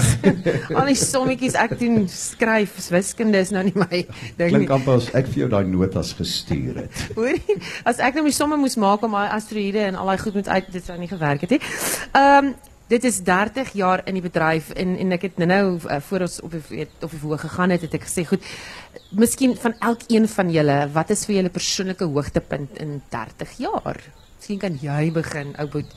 Al 0.79 0.91
die 0.93 0.99
sommetjies 0.99 1.57
ek 1.59 1.73
doen 1.81 2.05
skryf, 2.11 2.77
wiskunde 2.95 3.41
is 3.43 3.51
nou 3.55 3.65
nie 3.67 3.75
my 3.75 3.89
ding 3.91 4.37
nie. 4.39 4.53
Klink 4.53 4.75
amper 4.77 5.01
as 5.01 5.09
ek 5.19 5.33
vir 5.33 5.41
jou 5.43 5.49
daai 5.51 5.65
notas 5.67 6.13
gestuur 6.15 6.85
het. 6.85 7.01
Hoorie, 7.17 7.57
as 7.91 7.99
ek 7.99 8.21
nou 8.21 8.29
my 8.29 8.35
somme 8.37 8.61
moes 8.61 8.79
maak 8.79 9.03
om 9.03 9.19
daai 9.19 9.35
asteroïde 9.35 9.83
en 9.89 9.99
al 9.99 10.13
daai 10.13 10.23
goed 10.23 10.39
moet 10.39 10.53
uit 10.53 10.71
dit 10.77 10.87
sou 10.87 11.01
nie 11.01 11.11
gewerk 11.11 11.43
het 11.49 11.57
nie. 11.57 11.61
Ehm 12.15 12.55
dit 12.93 13.07
is 13.09 13.23
30 13.25 13.71
jaar 13.81 14.03
in 14.07 14.19
die 14.19 14.23
bedryf 14.23 14.69
en 14.79 14.95
en 15.01 15.15
ek 15.17 15.23
het 15.27 15.39
nou 15.43 15.65
uh, 15.81 15.99
voor 16.05 16.29
ons 16.29 16.41
op 16.45 16.53
die 16.55 16.61
weet, 16.69 16.93
op 17.01 17.11
die 17.11 17.19
verhoog 17.19 17.43
gegaan 17.49 17.75
het, 17.75 17.83
het 17.89 17.97
ek 17.99 18.05
gesê 18.07 18.27
goed, 18.29 18.45
miskien 19.11 19.57
van 19.59 19.75
elkeen 19.81 20.29
van 20.31 20.53
julle, 20.53 20.77
wat 20.95 21.11
is 21.11 21.25
vir 21.27 21.41
julle 21.41 21.55
persoonlike 21.55 22.07
hoogtepunt 22.07 22.79
in 22.85 23.01
30 23.11 23.57
jaar? 23.65 23.99
Miskien 24.37 24.61
kan 24.63 24.77
jy 24.79 25.09
begin, 25.17 25.57
ou 25.59 25.67
boet. 25.73 25.97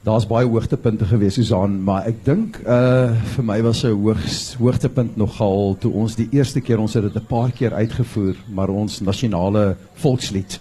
Daar's 0.00 0.24
baie 0.24 0.46
hoogtepunte 0.48 1.04
gewees 1.04 1.34
Susan, 1.36 1.74
maar 1.84 2.06
ek 2.08 2.22
dink 2.24 2.54
uh 2.64 3.12
vir 3.34 3.44
my 3.44 3.58
was 3.60 3.82
'n 3.84 3.92
hoog 3.92 4.22
hoogtepunt 4.56 5.18
nogal 5.20 5.76
toe 5.76 5.92
ons 5.92 6.16
die 6.16 6.28
eerste 6.32 6.62
keer 6.64 6.80
ons 6.80 6.94
het 6.94 7.02
dit 7.04 7.16
'n 7.16 7.26
paar 7.28 7.52
keer 7.52 7.74
uitgevoer, 7.74 8.34
maar 8.48 8.70
ons 8.70 9.00
nasionale 9.00 9.76
volkslied 10.00 10.58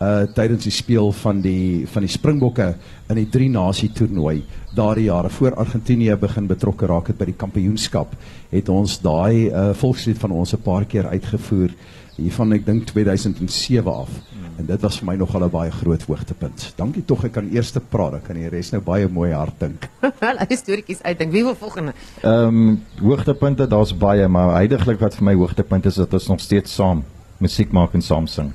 uh 0.00 0.24
tydens 0.32 0.64
die 0.64 0.72
speel 0.72 1.12
van 1.12 1.42
die 1.42 1.86
van 1.86 2.02
die 2.02 2.16
Springbokke 2.16 2.76
in 3.10 3.16
die 3.16 3.28
drie 3.28 3.50
nasie 3.50 3.92
toernooi. 3.92 4.42
Daardie 4.74 5.04
jare 5.04 5.28
voor 5.28 5.54
Argentinië 5.54 6.16
begin 6.16 6.46
betrokke 6.46 6.86
raak 6.86 7.08
het 7.08 7.18
by 7.18 7.26
die 7.26 7.36
kampioenskap 7.36 8.16
het 8.50 8.68
ons 8.68 9.00
daai 9.00 9.50
uh 9.50 9.74
volkslied 9.74 10.18
van 10.18 10.30
ons 10.30 10.54
'n 10.54 10.62
paar 10.64 10.84
keer 10.84 11.06
uitgevoer. 11.06 11.70
Hiervan 12.16 12.52
ek 12.52 12.64
dink 12.64 12.86
2007 12.86 13.92
af 13.92 14.08
en 14.58 14.66
dit 14.66 14.82
was 14.82 14.98
vir 14.98 15.06
my 15.06 15.14
nogal 15.16 15.44
'n 15.44 15.50
baie 15.50 15.70
groot 15.70 16.02
hoogtepunt. 16.02 16.72
Dankie 16.76 17.04
tog 17.04 17.24
ek 17.24 17.32
kan 17.32 17.48
eers 17.52 17.72
praat, 17.88 18.12
dan 18.12 18.22
kan 18.22 18.36
die 18.36 18.48
res 18.48 18.70
nou 18.72 18.80
baie 18.82 19.08
mooi 19.08 19.32
hard 19.32 19.58
dink. 19.58 19.88
Wel, 20.24 20.38
hy 20.38 20.56
storieetjies 20.56 21.02
uitdink. 21.02 21.32
Wie 21.32 21.44
wil 21.44 21.54
volgende? 21.54 21.92
Ehm 22.22 22.68
um, 22.68 22.84
hoogtepunte, 23.00 23.66
daar's 23.66 23.96
baie, 23.96 24.28
maar 24.28 24.54
heidaglik 24.54 25.00
wat 25.00 25.14
vir 25.14 25.24
my 25.24 25.34
hoogtepunt 25.34 25.86
is 25.86 25.94
dat 25.94 26.12
ons 26.12 26.28
nog 26.28 26.40
steeds 26.40 26.74
saam 26.74 27.04
musiek 27.38 27.72
maak 27.72 27.94
en 27.94 28.02
saam 28.02 28.26
sing. 28.26 28.52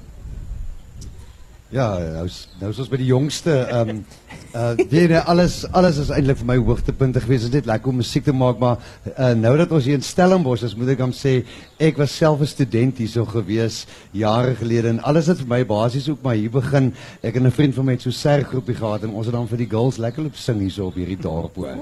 Ja, 1.69 1.97
nou 1.97 2.25
is 2.25 2.49
nou 2.59 2.69
is 2.69 2.79
ons 2.79 2.89
by 2.89 2.97
die 2.97 3.09
jongste 3.09 3.55
ehm 3.63 3.89
um, 3.89 4.05
uh 4.53 4.73
weet 4.77 5.09
jy 5.15 5.21
alles 5.31 5.63
alles 5.73 5.97
is 5.97 6.11
eintlik 6.13 6.37
vir 6.37 6.47
my 6.51 6.57
hoogtepunte 6.61 7.21
gewees. 7.23 7.47
Dit 7.47 7.49
is 7.49 7.55
net 7.63 7.69
lekker 7.71 7.89
om 7.89 7.97
musiek 8.01 8.25
te 8.25 8.33
maak, 8.37 8.59
maar 8.61 8.77
uh 9.17 9.31
nou 9.37 9.55
dat 9.57 9.71
ons 9.73 9.87
hier 9.89 9.97
in 9.97 10.05
Stellenbosch 10.05 10.65
is, 10.67 10.75
moet 10.77 10.93
ek 10.93 11.01
hom 11.01 11.13
sê 11.17 11.39
ek 11.81 11.97
was 11.97 12.13
self 12.13 12.41
'n 12.41 12.51
student 12.51 13.01
hierso 13.01 13.25
gewees 13.25 13.85
jare 14.13 14.53
gelede 14.55 14.93
en 14.93 15.01
alles 15.01 15.27
het 15.27 15.41
vir 15.41 15.49
my 15.49 15.63
basies 15.65 16.09
ook 16.09 16.21
maar 16.21 16.35
hier 16.35 16.53
begin. 16.53 16.93
Ek 17.23 17.35
en 17.35 17.47
'n 17.47 17.51
vriend 17.51 17.73
van 17.75 17.85
my 17.85 17.93
het 17.97 18.05
so 18.05 18.11
sergroepie 18.11 18.75
gehad 18.75 19.03
en 19.03 19.09
ons 19.09 19.25
het 19.25 19.35
dan 19.35 19.47
vir 19.47 19.57
die 19.57 19.69
girls 19.69 19.97
lekker 19.97 20.23
loop 20.23 20.35
sing 20.35 20.59
hierso 20.59 20.85
op 20.87 20.95
hierdie 20.95 21.17
dorp 21.17 21.55
hoor. 21.55 21.77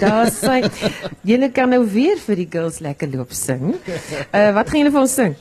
Daar 0.00 0.30
sê 0.32 0.64
julle 1.22 1.50
kan 1.52 1.68
nou 1.68 1.84
weer 1.84 2.16
vir 2.16 2.36
die 2.36 2.48
girls 2.50 2.80
lekker 2.80 3.08
loop 3.08 3.32
sing. 3.32 3.74
Uh 4.32 4.52
wat 4.54 4.70
gaan 4.70 4.80
julle 4.80 4.92
vir 4.92 5.00
ons 5.00 5.14
sing? 5.14 5.36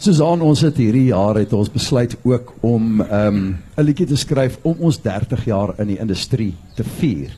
Susan, 0.00 0.40
ons 0.40 0.62
het 0.64 0.78
hierdie 0.80 1.10
jaar 1.10 1.36
het 1.36 1.50
ons 1.52 1.68
besluit 1.68 2.14
ook 2.24 2.54
om 2.64 3.02
ehm, 3.02 3.34
'n 3.36 3.56
um, 3.76 3.84
liedjie 3.84 4.06
te 4.06 4.16
skryf 4.16 4.56
om 4.62 4.76
ons 4.78 4.96
30 5.02 5.44
jaar 5.44 5.74
in 5.76 5.86
die 5.92 5.98
industrie 6.00 6.54
te 6.74 6.84
vier. 6.84 7.36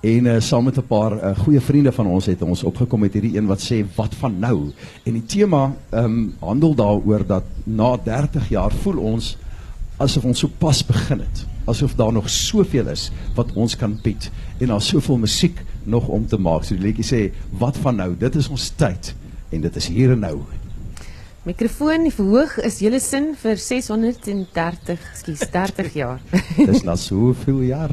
En 0.00 0.26
uh, 0.26 0.40
saam 0.40 0.64
met 0.64 0.78
'n 0.78 0.86
paar 0.86 1.12
uh, 1.12 1.38
goeie 1.38 1.60
vriende 1.60 1.92
van 1.92 2.06
ons 2.06 2.26
het 2.26 2.42
ons 2.42 2.62
opgekom 2.62 3.00
met 3.00 3.12
hierdie 3.12 3.36
een 3.36 3.46
wat 3.46 3.58
sê 3.58 3.84
wat 3.96 4.14
van 4.14 4.38
nou? 4.38 4.70
En 5.02 5.12
die 5.12 5.26
tema 5.26 5.74
ehm 5.90 6.04
um, 6.04 6.34
handel 6.38 6.74
daaroor 6.74 7.26
dat 7.26 7.44
na 7.64 7.96
30 7.96 8.48
jaar 8.48 8.72
voel 8.72 8.98
ons 8.98 9.36
asof 9.96 10.24
ons 10.24 10.38
so 10.38 10.48
pas 10.58 10.86
begin 10.86 11.18
het. 11.18 11.46
Asof 11.64 11.94
daar 11.94 12.12
nog 12.12 12.30
soveel 12.30 12.88
is 12.88 13.10
wat 13.34 13.52
ons 13.54 13.76
kan 13.76 13.98
bied 14.02 14.30
en 14.58 14.66
daar's 14.66 14.88
soveel 14.88 15.16
musiek 15.16 15.64
nog 15.84 16.08
om 16.08 16.26
te 16.26 16.38
maak. 16.38 16.64
So 16.64 16.74
die 16.74 16.84
liedjie 16.84 17.04
sê 17.04 17.32
wat 17.58 17.76
van 17.76 17.96
nou? 17.96 18.14
Dit 18.18 18.34
is 18.34 18.48
ons 18.48 18.72
tyd 18.76 19.14
en 19.50 19.60
dit 19.60 19.76
is 19.76 19.88
hier 19.88 20.10
en 20.10 20.18
nou. 20.18 20.38
Mikrofoon 21.44 22.06
verhoog 22.08 22.54
is 22.64 22.78
julle 22.80 22.96
sin 23.04 23.26
vir 23.36 23.58
630, 23.60 25.02
skus 25.18 25.42
30 25.52 25.90
jaar. 25.98 26.22
Dis 26.70 26.86
na 26.88 26.94
soveel 26.96 27.58
jaar. 27.68 27.92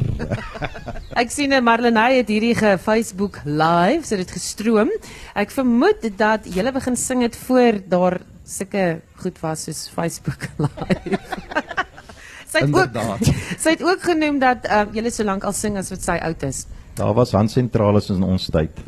Ek 1.19 1.33
sien 1.35 1.51
Marlenae 1.59 2.21
het 2.21 2.31
hierdie 2.31 2.53
ge 2.55 2.77
Facebook 2.79 3.41
live, 3.43 4.07
so 4.07 4.15
dit 4.15 4.31
gestroom. 4.31 4.95
Ek 5.35 5.51
vermoed 5.51 6.07
dat 6.15 6.47
julle 6.47 6.71
begin 6.71 6.95
sing 6.95 7.27
dit 7.27 7.35
voor 7.43 7.83
daar 7.91 8.21
sulke 8.47 9.01
goed 9.19 9.43
was 9.43 9.67
soos 9.67 9.83
Facebook 9.91 10.47
live. 10.63 11.19
Sy 12.51 12.65
het 12.65 12.75
ook 12.75 12.91
Inderdaad. 12.91 13.33
sy 13.63 13.75
het 13.77 13.83
ook 13.85 14.05
genoem 14.11 14.39
dat 14.43 14.67
uh, 14.67 14.83
julle 14.95 15.11
so 15.11 15.27
lank 15.27 15.47
al 15.47 15.55
sing 15.57 15.79
as 15.81 15.91
wat 15.93 16.03
sy 16.05 16.19
oud 16.21 16.43
is. 16.47 16.65
Daar 16.93 17.13
was 17.15 17.31
handsentrales 17.31 18.09
in 18.11 18.23
ons 18.23 18.49
tyd. 18.51 18.81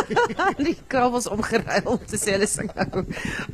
die 0.68 0.76
kabels 0.86 1.26
omgeruil 1.26 1.98
te 2.06 2.20
sê 2.20 2.36
hulle 2.36 2.46
sing 2.46 2.70
nou. 2.76 3.02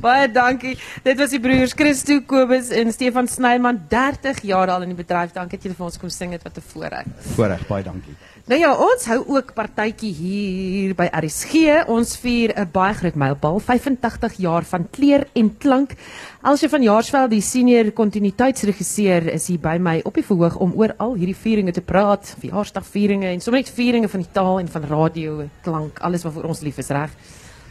Baie 0.01 0.29
dankie. 0.31 0.75
Dit 1.03 1.17
was 1.17 1.33
die 1.33 1.41
broers 1.41 1.73
Christo 1.73 2.19
Kobus 2.29 2.69
en 2.69 2.93
Stefan 2.93 3.27
Snyman 3.31 3.81
30 3.89 4.43
jaar 4.45 4.69
al 4.75 4.85
in 4.85 4.93
die 4.93 4.99
bedryf. 5.01 5.33
Dankie 5.33 5.57
dat 5.57 5.65
julle 5.67 5.79
vir 5.79 5.89
ons 5.89 5.99
kom 6.03 6.13
sing 6.13 6.37
het 6.37 6.45
wat 6.45 6.61
'n 6.61 6.67
voorreg. 6.69 7.09
Voorreg, 7.33 7.67
baie 7.67 7.83
dankie. 7.83 8.15
Nou 8.45 8.59
ja, 8.61 8.75
ons 8.77 9.07
hou 9.09 9.23
ook 9.33 9.55
partytjie 9.57 10.11
hier 10.13 10.91
by 10.93 11.07
RSG. 11.17 11.87
Ons 11.89 12.11
vier 12.21 12.51
'n 12.53 12.69
baie 12.69 12.93
groot 12.93 13.15
mylpaal, 13.15 13.57
85 13.59 14.33
jaar 14.37 14.61
van 14.63 14.85
kleur 14.91 15.25
en 15.33 15.49
klank. 15.57 15.95
Elsje 16.43 16.69
van 16.69 16.83
Jaarsveld, 16.83 17.31
die 17.31 17.41
senior 17.41 17.91
kontinuïteitsregisseur, 17.91 19.33
is 19.33 19.47
hier 19.47 19.57
by 19.57 19.77
my 19.79 20.01
op 20.05 20.13
die 20.13 20.23
verhoog 20.23 20.57
om 20.57 20.73
oor 20.75 20.93
al 20.97 21.15
hierdie 21.15 21.35
vieringe 21.35 21.71
te 21.71 21.81
praat, 21.81 22.35
verjaarsdagvieringe 22.39 23.25
en 23.25 23.41
sommer 23.41 23.61
net 23.61 23.73
vieringe 23.73 24.07
van 24.07 24.19
die 24.19 24.31
taal 24.31 24.59
en 24.59 24.67
van 24.67 24.83
radio, 24.83 25.49
klank, 25.63 25.99
alles 26.01 26.23
wat 26.23 26.33
vir 26.33 26.45
ons 26.45 26.61
lief 26.61 26.77
is, 26.77 26.89
reg? 26.89 27.09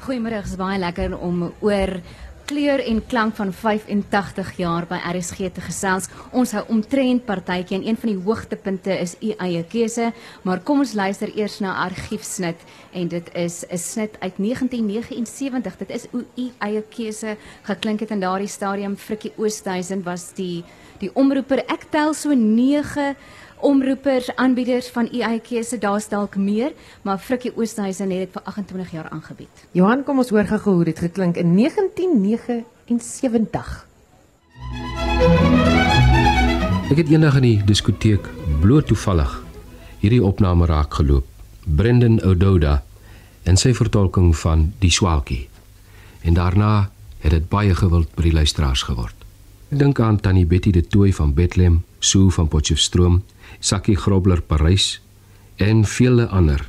Goeiemôre, 0.01 0.43
dit 0.43 0.45
is 0.45 0.57
baie 0.57 0.79
lekker 0.79 1.19
om 1.21 1.53
oor 1.61 2.01
kleur 2.45 2.81
en 2.85 3.01
klank 3.07 3.37
van 3.39 3.53
85 3.53 4.53
jaar 4.57 4.87
by 4.89 4.99
RSG 5.11 5.49
te 5.57 5.63
gesels. 5.65 6.09
Ons 6.37 6.53
hou 6.57 6.63
omtrent 6.73 7.25
partytjie 7.25 7.79
en 7.79 7.87
een 7.89 7.99
van 8.01 8.13
die 8.13 8.21
hoogtepunte 8.27 8.93
is 9.01 9.17
u 9.21 9.33
eie 9.47 9.65
keuse, 9.65 10.11
maar 10.43 10.61
kom 10.61 10.85
ons 10.85 10.95
luister 10.95 11.33
eers 11.37 11.59
na 11.65 11.75
argiefsnit 11.87 12.61
en 12.93 13.09
dit 13.09 13.31
is 13.35 13.65
'n 13.69 13.79
snit 13.79 14.17
uit 14.21 14.39
1979. 14.39 15.77
Dit 15.77 15.91
is 15.91 16.07
hoe 16.11 16.25
u 16.37 16.51
eie 16.59 16.83
keuse 16.83 17.37
geklink 17.63 18.01
het 18.01 18.11
in 18.11 18.21
daardie 18.21 18.49
stadium. 18.49 18.97
Frikkie 18.97 19.33
Oosthuizen 19.37 20.03
was 20.03 20.35
die 20.35 20.65
die 20.99 21.11
omroeper. 21.15 21.59
Ek 21.59 21.87
tel 21.91 22.15
so 22.15 22.35
9 22.35 23.15
omroepers, 23.61 24.37
aanbieders 24.37 24.89
van 24.89 25.09
u 25.13 25.21
eie 25.21 25.41
keuse. 25.41 25.79
Daar's 25.79 26.09
dalk 26.09 26.37
meer, 26.37 26.73
maar 27.03 27.19
Frikkie 27.19 27.57
Oosthuizen 27.57 28.11
het 28.11 28.19
dit 28.19 28.33
vir 28.33 28.43
28 28.43 28.91
jaar 28.91 29.09
aangebied. 29.09 29.67
Johan, 29.73 30.05
kom 30.05 30.19
ons 30.19 30.31
hoor 30.31 30.45
gou 30.45 30.75
hoe 30.75 30.85
dit 30.85 30.99
geklink 30.99 31.37
in 31.37 31.57
1979. 31.57 33.87
Ek 36.91 36.97
het 37.01 37.09
eendag 37.09 37.37
in 37.41 37.43
die 37.43 37.65
diskoteek 37.65 38.29
bloot 38.61 38.87
toevallig 38.87 39.45
hierdie 40.05 40.23
opname 40.25 40.69
raak 40.69 41.01
geloop. 41.01 41.27
Brendan 41.65 42.21
Ododa 42.23 42.83
en 43.49 43.57
sy 43.57 43.73
vertolking 43.77 44.35
van 44.37 44.73
Die 44.83 44.93
Swaalkie. 44.93 45.49
En 46.23 46.37
daarna 46.37 46.91
het 47.25 47.33
dit 47.33 47.49
baie 47.49 47.75
gewild 47.75 48.13
by 48.17 48.29
die 48.29 48.37
luisteraars 48.37 48.85
geword. 48.85 49.24
Ek 49.75 49.81
dink 49.81 49.99
aan 49.99 50.21
Tannie 50.23 50.47
Betty 50.47 50.71
de 50.71 50.85
Tooi 50.87 51.09
van 51.11 51.33
Bethlehem, 51.35 51.81
Sue 51.99 52.31
van 52.31 52.47
Potchefstroom, 52.47 53.25
Sakkie 53.59 53.97
Grobler 53.99 54.39
Parys 54.39 55.01
en 55.59 55.81
vele 55.83 56.29
ander. 56.31 56.63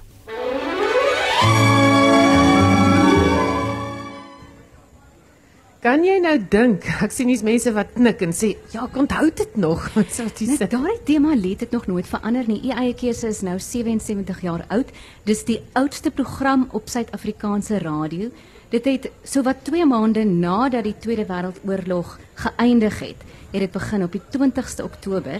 Kan 5.85 6.01
jy 6.01 6.15
nou 6.23 6.33
dink? 6.49 6.89
Ek 7.05 7.13
sien 7.13 7.29
hier's 7.29 7.45
mense 7.45 7.69
wat 7.77 7.93
knik 7.93 8.25
en 8.25 8.33
sê, 8.33 8.55
"Ja, 8.73 8.87
ek 8.89 8.97
onthou 8.97 9.29
dit 9.29 9.55
nog." 9.55 9.85
Wat 9.99 10.09
sê 10.09 10.25
jy? 10.25 10.57
Nou, 10.57 10.69
daai 10.73 10.97
tema 11.05 11.37
het 11.37 11.59
dit 11.59 11.71
nog 11.71 11.85
nooit 11.85 12.07
verander 12.07 12.47
nie. 12.47 12.61
U 12.65 12.69
eie 12.73 12.95
keuse 12.95 13.27
is 13.27 13.41
nou 13.41 13.59
77 13.59 14.41
jaar 14.41 14.65
oud. 14.69 14.89
Dis 15.25 15.45
die 15.45 15.61
oudste 15.73 16.09
program 16.09 16.69
op 16.71 16.89
Suid-Afrikaanse 16.89 17.77
radio. 17.77 18.31
Dit 18.75 18.85
het 18.85 19.05
sowat 19.23 19.61
2 19.63 19.85
maande 19.87 20.25
nadat 20.27 20.83
die 20.83 20.97
Tweede 20.99 21.23
Wêreldoorlog 21.29 22.17
geëindig 22.41 22.97
het, 22.99 23.21
het 23.53 23.61
dit 23.63 23.71
begin 23.71 24.03
op 24.03 24.11
die 24.11 24.21
20ste 24.33 24.83
Oktober 24.83 25.37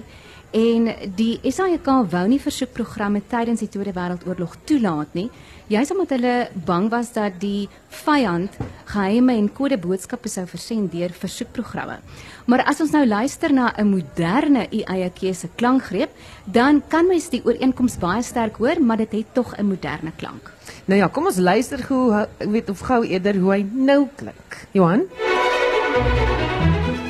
en 0.56 0.88
die 1.18 1.34
SAIK 1.44 1.90
wou 2.14 2.22
nie 2.32 2.40
versoekprogramme 2.40 3.20
tydens 3.28 3.60
die 3.60 3.68
Tweede 3.68 3.92
Wêreldoorlog 3.98 4.56
toelaat 4.64 5.20
nie. 5.20 5.28
Juist 5.68 5.92
omdat 5.92 6.16
hulle 6.16 6.36
bang 6.70 6.88
was 6.94 7.12
dat 7.18 7.36
die 7.44 7.68
vyand 8.06 8.56
geheime 8.94 9.36
en 9.36 9.52
kode 9.52 9.82
boodskappe 9.84 10.32
sou 10.32 10.48
versend 10.48 10.96
deur 10.96 11.12
versoekprogramme. 11.12 12.00
Maar 12.48 12.64
as 12.72 12.80
ons 12.80 12.96
nou 12.96 13.04
luister 13.04 13.52
na 13.52 13.74
'n 13.76 13.90
moderne 13.90 14.68
u 14.72 14.80
eie 14.80 15.12
keuse 15.12 15.50
klankgreep, 15.56 16.12
dan 16.46 16.84
kan 16.88 17.08
mens 17.08 17.30
die 17.30 17.44
ooreenkoms 17.44 17.98
baie 17.98 18.24
sterk 18.24 18.56
hoor, 18.56 18.80
maar 18.82 18.98
dit 18.98 19.12
het 19.12 19.34
tog 19.34 19.58
'n 19.58 19.68
moderne 19.68 20.12
klank. 20.16 20.55
Nou 20.86 21.00
ja, 21.00 21.08
kom 21.10 21.26
ons 21.26 21.40
luister 21.42 21.82
gou, 21.82 22.12
ek 22.14 22.50
weet 22.54 22.68
of 22.70 22.84
gou 22.86 23.00
eerder 23.10 23.40
hoe 23.42 23.52
hy 23.56 23.64
nou 23.74 24.04
klink. 24.20 24.58
Johan. 24.78 25.08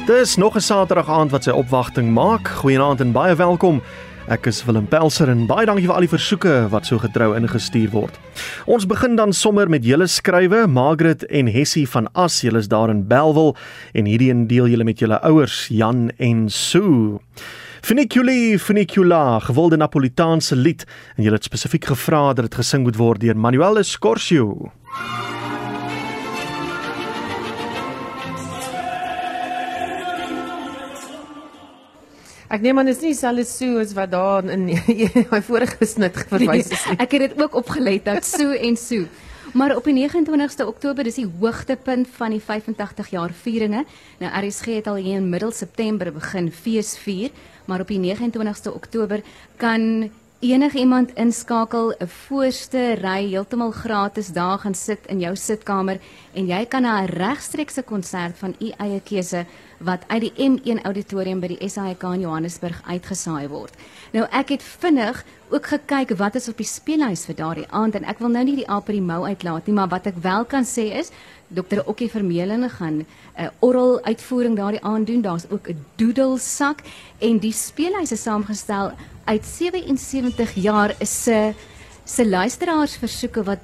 Dis 0.08 0.38
nog 0.40 0.56
'n 0.56 0.64
Saterdag 0.64 1.10
aand 1.10 1.32
wat 1.32 1.44
sy 1.44 1.52
opwagting 1.52 2.14
maak. 2.14 2.48
Goeienaand 2.48 3.02
en 3.02 3.12
baie 3.12 3.36
welkom. 3.36 3.82
Ek 4.28 4.46
is 4.46 4.66
Willem 4.66 4.88
Pelser 4.88 5.30
en 5.30 5.46
baie 5.46 5.66
dankie 5.66 5.86
vir 5.86 5.94
al 5.94 6.08
die 6.08 6.18
versoeke 6.18 6.70
wat 6.70 6.86
so 6.86 6.98
getrou 6.98 7.36
ingestuur 7.36 7.90
word. 7.92 8.20
Ons 8.66 8.86
begin 8.86 9.16
dan 9.16 9.34
sommer 9.34 9.70
met 9.70 9.84
julle 9.84 10.08
skrywe, 10.08 10.68
Margaret 10.68 11.24
en 11.24 11.48
Hessie 11.48 11.90
van 11.90 12.08
As, 12.14 12.42
julle 12.42 12.58
is 12.58 12.68
daar 12.68 12.90
in 12.90 13.08
Belwel 13.08 13.56
en 13.94 14.06
hierdie 14.06 14.30
een 14.30 14.48
deel 14.48 14.68
julle 14.68 14.84
met 14.84 15.00
julle 15.00 15.22
ouers 15.22 15.68
Jan 15.68 16.12
en 16.18 16.50
Sue. 16.50 17.20
Funiculi 17.86 18.58
funicula, 18.58 19.40
gewilde 19.40 19.78
Napolitaanse 19.78 20.56
lied 20.56 20.88
en 21.16 21.24
julle 21.24 21.38
het 21.38 21.46
spesifiek 21.46 21.86
gevra 21.86 22.32
dat 22.34 22.48
dit 22.48 22.56
gesing 22.58 22.82
moet 22.82 22.96
word 22.98 23.22
deur 23.22 23.38
Manuel 23.38 23.78
Escorcio. 23.78 24.72
Ek 32.50 32.66
neem 32.66 32.82
aan 32.82 32.90
dit 32.90 32.98
is 32.98 33.04
nie 33.06 33.14
dieselfde 33.14 33.46
Sue 33.46 33.78
as 33.84 33.94
wat 33.94 34.10
daar 34.18 34.50
in 34.50 34.66
my 35.36 35.44
vorige 35.46 35.86
snit 35.86 36.18
verwys 36.26 36.74
is 36.74 36.90
nie. 36.90 36.98
Nee, 36.98 37.06
ek 37.06 37.14
het 37.20 37.28
dit 37.28 37.46
ook 37.46 37.62
opgeleid 37.62 38.10
dat 38.10 38.26
Sue 38.26 38.58
en 38.66 38.82
Sue. 38.82 39.06
Maar 39.56 39.76
op 39.76 39.84
die 39.84 40.10
29ste 40.10 40.66
Oktober 40.68 41.06
is 41.08 41.16
die 41.16 41.30
hoogtepunt 41.40 42.08
van 42.12 42.34
die 42.36 42.42
85 42.44 43.08
jaar 43.10 43.32
vieringe. 43.32 43.86
Nou 44.20 44.32
RSG 44.48 44.66
het 44.82 44.88
al 44.92 44.96
hier 45.00 45.16
in 45.16 45.30
middel 45.30 45.52
September 45.56 46.12
begin 46.12 46.52
fees 46.52 46.98
vier, 47.00 47.32
maar 47.66 47.80
op 47.80 47.88
die 47.88 48.02
29ste 48.04 48.74
Oktober 48.74 49.24
kan 49.56 50.10
enigiemand 50.40 51.14
inskakel 51.14 51.96
'n 52.00 52.08
voorste 52.08 52.94
ry 53.00 53.30
heeltemal 53.30 53.72
gratis 53.72 54.28
daar 54.28 54.60
gaan 54.60 54.76
sit 54.76 55.00
in 55.08 55.20
jou 55.20 55.36
sitkamer 55.36 56.00
en 56.34 56.48
jy 56.48 56.66
kan 56.66 56.82
na 56.82 57.02
'n 57.02 57.06
regstreekse 57.06 57.84
konsert 57.84 58.38
van 58.38 58.56
u 58.60 58.72
eie 58.78 59.02
keuse 59.02 59.46
wat 59.80 60.04
uit 60.08 60.22
die 60.22 60.34
M1 60.50 60.82
auditorium 60.84 61.40
by 61.40 61.48
die 61.48 61.70
SAIK 61.70 62.04
in 62.04 62.20
Johannesburg 62.20 62.82
uitgesaai 62.88 63.48
word. 63.48 63.74
Nou 64.12 64.28
ek 64.32 64.50
het 64.50 64.64
vinnig 64.64 65.26
ook 65.56 65.68
gekyk 65.72 66.10
wat 66.20 66.36
is 66.36 66.50
op 66.52 66.58
die 66.60 66.68
speellys 66.68 67.24
vir 67.30 67.36
daardie 67.40 67.68
aand 67.72 67.96
en 67.96 68.04
ek 68.12 68.20
wil 68.20 68.34
nou 68.34 68.44
nie 68.44 68.58
die 68.58 68.68
aap 68.68 68.90
uit 68.90 68.98
die 68.98 69.06
mou 69.08 69.22
uitlaat 69.24 69.70
nie, 69.70 69.76
maar 69.78 69.88
wat 69.94 70.10
ek 70.12 70.18
wel 70.24 70.44
kan 70.52 70.68
sê 70.68 70.90
is 71.00 71.14
Dr. 71.48 71.80
Okkie 71.86 72.10
Vermeulen 72.12 72.68
gaan 72.70 72.98
'n 72.98 73.06
uh, 73.40 73.48
oral 73.60 74.02
uitvoering 74.04 74.58
daardie 74.58 74.84
aand 74.84 75.08
doen. 75.08 75.22
Daar's 75.22 75.48
ook 75.50 75.70
'n 75.70 75.86
doedelsak 75.96 76.84
en 77.20 77.40
die 77.40 77.54
speellys 77.54 78.12
is 78.12 78.24
saamgestel 78.24 78.92
uit 79.26 79.46
77 79.46 80.54
jaar 80.56 80.96
se 81.00 81.54
se 82.04 82.28
luisteraarsversoeke 82.28 83.44
wat 83.44 83.64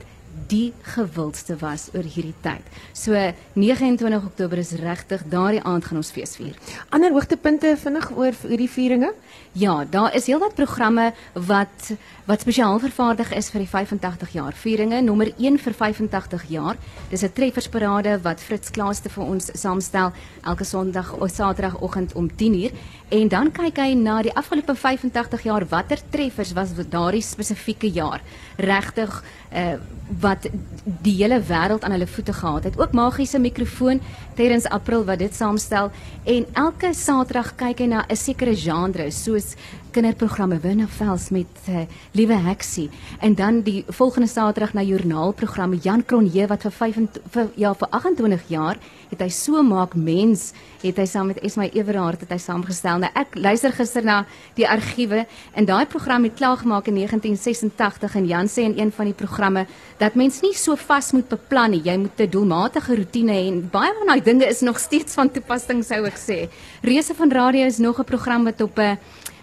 die 0.52 0.74
gewildste 0.96 1.56
was 1.62 1.90
oor 1.96 2.06
hierdie 2.06 2.36
tyd. 2.44 2.66
So 2.94 3.16
29 3.54 4.26
Oktober 4.26 4.58
is 4.62 4.74
regtig 4.80 5.24
daardie 5.32 5.64
aand 5.64 5.86
gaan 5.88 6.02
ons 6.02 6.12
fees 6.12 6.36
vier. 6.40 6.56
Ander 6.90 7.14
hoogtepunte 7.16 7.76
vinnig 7.80 8.10
oor 8.16 8.36
hierdie 8.48 8.70
vieringe? 8.72 9.14
Ja, 9.58 9.82
daar 9.86 10.16
is 10.16 10.30
heelwat 10.32 10.56
programme 10.56 11.12
wat 11.34 11.92
wat 12.32 12.46
spesiaal 12.46 12.80
vervaardig 12.80 13.34
is 13.36 13.50
vir 13.52 13.60
die 13.66 13.68
85 13.68 14.30
jaar 14.32 14.56
vieringe. 14.56 15.02
Nommer 15.04 15.34
1 15.36 15.58
vir 15.60 15.74
85 15.76 16.46
jaar. 16.48 16.78
Dis 17.10 17.24
'n 17.24 17.34
treffersparade 17.34 18.22
wat 18.24 18.40
Fritz 18.40 18.72
Klaaste 18.72 19.10
vir 19.10 19.24
ons 19.24 19.50
saamstel 19.54 20.14
elke 20.42 20.64
Sondag 20.64 21.12
of 21.20 21.30
Saterdagoggend 21.30 22.14
om 22.14 22.30
10uur 22.30 22.72
en 23.10 23.28
dan 23.28 23.52
kyk 23.52 23.78
hy 23.78 23.94
na 23.94 24.22
die 24.22 24.36
afgelope 24.36 24.76
85 24.76 25.44
jaar 25.44 25.66
watter 25.68 26.00
treffers 26.10 26.54
was 26.54 26.70
daardie 26.90 27.22
spesifieke 27.22 27.92
jaar. 27.92 28.22
Regtig 28.58 29.24
uh, 29.54 29.76
wat 30.20 30.48
die 30.84 31.16
hele 31.16 31.42
wêreld 31.42 31.84
aan 31.84 31.92
hulle 31.92 32.08
voete 32.08 32.34
gehad 32.34 32.64
het. 32.64 32.80
Ook 32.80 32.92
magiese 32.94 33.40
mikrofoon 33.40 34.02
tydens 34.36 34.68
April 34.70 35.06
wat 35.06 35.20
dit 35.20 35.36
saamstel 35.36 35.92
en 36.24 36.46
elke 36.54 36.94
Saterdag 36.94 37.56
kyk 37.56 37.80
hy 37.80 37.88
na 37.88 38.06
'n 38.08 38.16
sekere 38.16 38.56
genre 38.56 39.12
soos 39.12 39.56
kinderprogramme 39.92 40.60
Winnefels 40.60 41.30
met 41.30 41.68
uh, 41.70 41.84
Liewe 42.12 42.38
Heksie 42.40 42.90
en 43.20 43.36
dan 43.36 43.62
die 43.62 43.84
volgende 43.88 44.28
Saterdag 44.28 44.74
na 44.74 44.82
joernaalprogramme 44.82 45.80
Jan 45.84 46.06
Kronje 46.06 46.48
wat 46.48 46.64
vir 46.64 46.72
5 46.72 47.00
vir 47.34 47.50
ja 47.60 47.74
vir 47.74 47.88
28 47.92 48.48
jaar 48.48 48.80
het 49.12 49.20
hy 49.20 49.30
so 49.36 49.60
maak 49.64 49.96
mens 49.96 50.52
het 50.82 50.98
hy 50.98 51.06
saam 51.10 51.28
met 51.30 51.42
Esmy 51.46 51.68
Everhard 51.76 52.24
het 52.24 52.32
hy 52.32 52.40
saamgestel. 52.42 53.02
Nou 53.04 53.10
ek 53.20 53.36
luister 53.36 53.74
gister 53.76 54.06
na 54.08 54.22
die 54.58 54.66
argiewe 54.68 55.26
en 55.60 55.68
daai 55.68 55.86
program 55.92 56.24
het 56.26 56.38
klaar 56.40 56.58
gemaak 56.62 56.88
in 56.88 56.98
1986 57.02 58.16
en 58.22 58.30
Jan 58.30 58.50
sê 58.50 58.66
in 58.70 58.78
een 58.80 58.94
van 58.96 59.12
die 59.12 59.18
programme 59.18 59.66
dat 60.00 60.16
mens 60.16 60.40
nie 60.42 60.54
so 60.58 60.78
vas 60.80 61.12
moet 61.12 61.28
beplan 61.30 61.76
nie. 61.76 61.84
Jy 61.84 61.98
moet 61.98 62.20
'n 62.20 62.30
doelmatige 62.32 62.96
rotine 62.96 63.34
hê 63.34 63.48
en 63.52 63.70
baie 63.70 63.94
van 64.00 64.08
daai 64.08 64.21
dinge 64.24 64.46
is 64.46 64.62
nog 64.62 64.80
steeds 64.80 65.14
van 65.14 65.32
toepassing 65.32 65.84
sou 65.84 66.06
ek 66.06 66.18
sê. 66.18 66.50
Reuse 66.82 67.14
van 67.16 67.32
Radio 67.32 67.66
is 67.66 67.78
nog 67.78 68.00
'n 68.00 68.04
program 68.04 68.44
wat 68.44 68.62
op 68.62 68.80
'n 68.80 68.98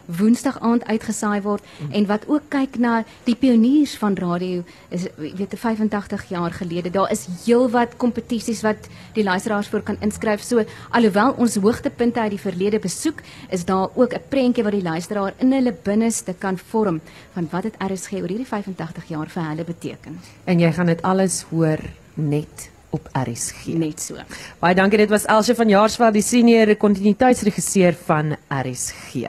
Woensdag 0.09 0.57
aand 0.65 0.87
uitgesaai 0.89 1.43
word 1.45 1.65
mm. 1.65 1.91
en 1.93 2.07
wat 2.09 2.23
ook 2.33 2.47
kyk 2.49 2.79
na 2.81 3.03
die 3.27 3.35
pioniers 3.37 3.93
van 4.01 4.15
radio 4.17 4.63
is 4.89 5.05
weet 5.21 5.53
85 5.53 6.25
jaar 6.33 6.55
gelede 6.57 6.91
daar 6.95 7.13
is 7.13 7.27
heelwat 7.45 7.99
kompetisies 8.01 8.63
wat 8.65 8.89
die 9.19 9.25
luisteraars 9.27 9.69
voor 9.69 9.85
kan 9.85 10.01
inskryf 10.01 10.41
so 10.43 10.65
alhoewel 10.97 11.37
ons 11.37 11.59
hoogtepunte 11.61 12.25
uit 12.25 12.39
die 12.39 12.41
verlede 12.41 12.81
besoek 12.81 13.21
is 13.53 13.67
daar 13.69 13.93
ook 13.95 14.17
'n 14.17 14.25
prentjie 14.29 14.65
wat 14.65 14.73
die 14.73 14.83
luisteraar 14.83 15.35
in 15.39 15.53
hulle 15.53 15.77
binneste 15.83 16.35
kan 16.39 16.57
vorm 16.57 17.01
van 17.35 17.49
wat 17.51 17.63
dit 17.63 17.77
RSG 17.77 18.13
oor 18.13 18.33
hierdie 18.33 18.49
85 18.49 19.09
jaar 19.09 19.29
vir 19.29 19.45
hulle 19.45 19.65
beteken 19.65 20.21
en 20.45 20.59
jy 20.59 20.73
gaan 20.73 20.87
dit 20.87 21.03
alles 21.03 21.45
hoor 21.51 21.79
net 22.15 22.71
op 22.91 23.09
RSG. 23.13 23.75
Net 23.79 24.01
so. 24.01 24.17
Baie 24.61 24.75
dankie. 24.75 24.99
Dit 24.99 25.13
was 25.13 25.29
Elsje 25.29 25.55
van 25.55 25.69
Jaarsveld, 25.69 26.17
die 26.17 26.25
senior 26.25 26.75
kontinuïteitsregisseur 26.77 27.97
van 28.09 28.37
RSG. 28.49 29.29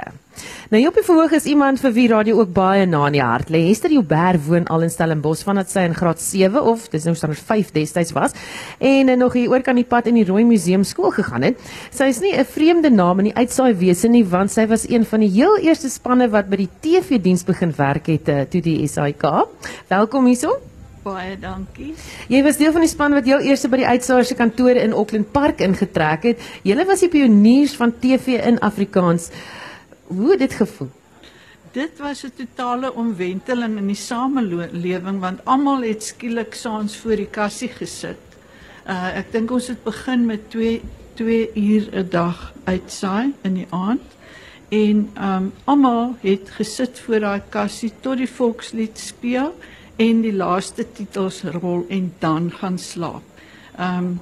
Nou 0.72 0.80
op 0.88 0.95
die 0.95 1.03
verhoog 1.03 1.34
is 1.36 1.47
iemand 1.49 1.82
vir 1.84 1.91
wie 1.95 2.05
radio 2.12 2.39
ook 2.39 2.51
baie 2.55 2.86
na 2.88 3.01
in 3.10 3.18
die 3.18 3.24
hart 3.24 3.49
lê. 3.51 3.66
Hester 3.68 3.91
Joubert 3.91 4.45
woon 4.45 4.68
al 4.72 4.86
in 4.86 4.93
Stellenbosch 4.93 5.43
vandat 5.47 5.72
sy 5.72 5.84
in 5.89 5.97
graad 5.97 6.22
7 6.24 6.62
of 6.72 6.88
dis 6.93 7.07
nou 7.07 7.16
standaard 7.18 7.43
5 7.49 7.74
destyds 7.76 8.14
was 8.16 8.38
en 8.78 9.12
nog 9.20 9.36
hier 9.36 9.51
oor 9.51 9.66
kan 9.66 9.80
die 9.80 9.88
pad 9.88 10.07
in 10.07 10.20
die 10.20 10.28
Rooi 10.30 10.45
Museum 10.47 10.86
skool 10.88 11.12
gegaan 11.18 11.47
het. 11.49 11.60
Sy 11.91 12.12
is 12.14 12.22
nie 12.24 12.34
'n 12.38 12.45
vreemde 12.45 12.89
naam 12.89 13.20
in 13.20 13.32
die 13.34 13.36
uitsaai 13.36 13.74
wese 13.74 14.07
nie 14.07 14.24
want 14.24 14.51
sy 14.51 14.68
was 14.68 14.88
een 14.88 15.05
van 15.05 15.20
die 15.20 15.30
heel 15.30 15.57
eerste 15.57 15.89
spanne 15.89 16.30
wat 16.30 16.49
by 16.49 16.55
die 16.55 16.70
TV-diens 16.82 17.43
begin 17.43 17.74
werk 17.76 18.07
het 18.07 18.30
eh, 18.30 18.45
toe 18.49 18.62
die 18.62 18.88
SAIK. 18.88 19.24
Welkom 19.89 20.26
hierso. 20.26 20.60
Baie 21.04 21.38
dankie. 21.39 21.93
Jy 22.28 22.41
was 22.43 22.58
deel 22.60 22.74
van 22.76 22.84
die 22.84 22.91
span 22.91 23.14
wat 23.16 23.28
heel 23.30 23.43
eers 23.47 23.64
by 23.72 23.80
die 23.80 23.88
uitsaaier 23.88 24.28
se 24.28 24.36
kantore 24.36 24.82
in 24.84 24.91
Auckland 24.91 25.32
Park 25.32 25.62
ingetrek 25.64 26.26
het. 26.28 26.47
Julle 26.68 26.84
was 26.89 27.06
die 27.06 27.12
pioniers 27.14 27.76
van 27.80 27.93
TV 28.04 28.36
in 28.43 28.60
Afrikaans. 28.60 29.30
Hoe 30.10 30.34
het 30.34 30.43
dit 30.43 30.58
gevoel? 30.60 30.89
Dit 31.72 32.00
was 32.04 32.24
'n 32.26 32.34
totale 32.36 32.93
omwenteling 32.93 33.78
in 33.78 33.88
die 33.88 33.95
samelewing 33.95 35.20
want 35.20 35.45
almal 35.45 35.82
het 35.84 36.04
skielik 36.04 36.54
saans 36.54 36.97
voor 36.97 37.16
die 37.16 37.30
kassie 37.32 37.70
gesit. 37.70 38.26
Uh 38.88 39.18
ek 39.18 39.32
dink 39.32 39.52
ons 39.52 39.68
het 39.68 39.84
begin 39.84 40.26
met 40.26 40.50
2 40.50 40.82
2 41.16 41.52
uur 41.56 41.89
'n 41.91 42.10
dag 42.10 42.54
uitsaai 42.64 43.34
in 43.43 43.54
die 43.54 43.68
aand. 43.70 44.02
En 44.70 45.10
um 45.16 45.54
almal 45.64 46.16
het 46.22 46.50
gesit 46.50 47.00
voor 47.00 47.20
daai 47.20 47.41
kassie 47.50 47.93
tot 48.02 48.18
die 48.18 48.30
volkslied 48.30 49.00
speel 49.00 49.54
en 50.00 50.22
die 50.24 50.34
laaste 50.34 50.86
titels 50.95 51.41
rol 51.60 51.86
en 51.91 52.12
dan 52.24 52.52
gaan 52.60 52.80
slaap. 52.80 53.24
Um 53.80 54.20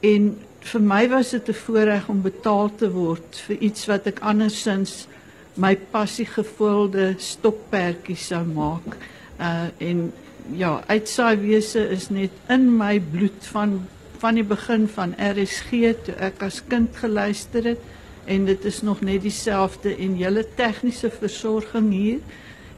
en 0.00 0.28
vir 0.62 0.82
my 0.84 1.08
was 1.10 1.30
dit 1.30 1.48
'n 1.48 1.60
voorreg 1.64 2.08
om 2.08 2.22
betaal 2.22 2.70
te 2.76 2.90
word 2.90 3.42
vir 3.46 3.56
iets 3.58 3.86
wat 3.86 4.06
ek 4.06 4.20
andersins 4.20 5.08
my 5.54 5.76
passie 5.76 6.26
gevulde 6.26 7.14
stokperdjie 7.18 8.16
sou 8.16 8.44
maak. 8.44 8.96
Uh 9.40 9.68
en 9.78 10.12
ja, 10.52 10.82
uitsaai 10.86 11.36
wese 11.36 11.88
is 11.90 12.08
net 12.10 12.30
in 12.48 12.76
my 12.76 13.00
bloed 13.00 13.46
van 13.52 13.86
van 14.18 14.34
die 14.34 14.44
begin 14.44 14.88
van 14.88 15.14
RSG 15.18 15.94
toe 16.04 16.14
ek 16.14 16.42
as 16.42 16.62
kind 16.68 16.96
geluister 16.96 17.64
het 17.64 17.80
en 18.24 18.44
dit 18.44 18.64
is 18.64 18.82
nog 18.82 19.00
net 19.00 19.22
dieselfde 19.22 19.96
en 19.96 20.16
julle 20.18 20.44
tegniese 20.56 21.10
versorging 21.10 21.92
hier 21.92 22.18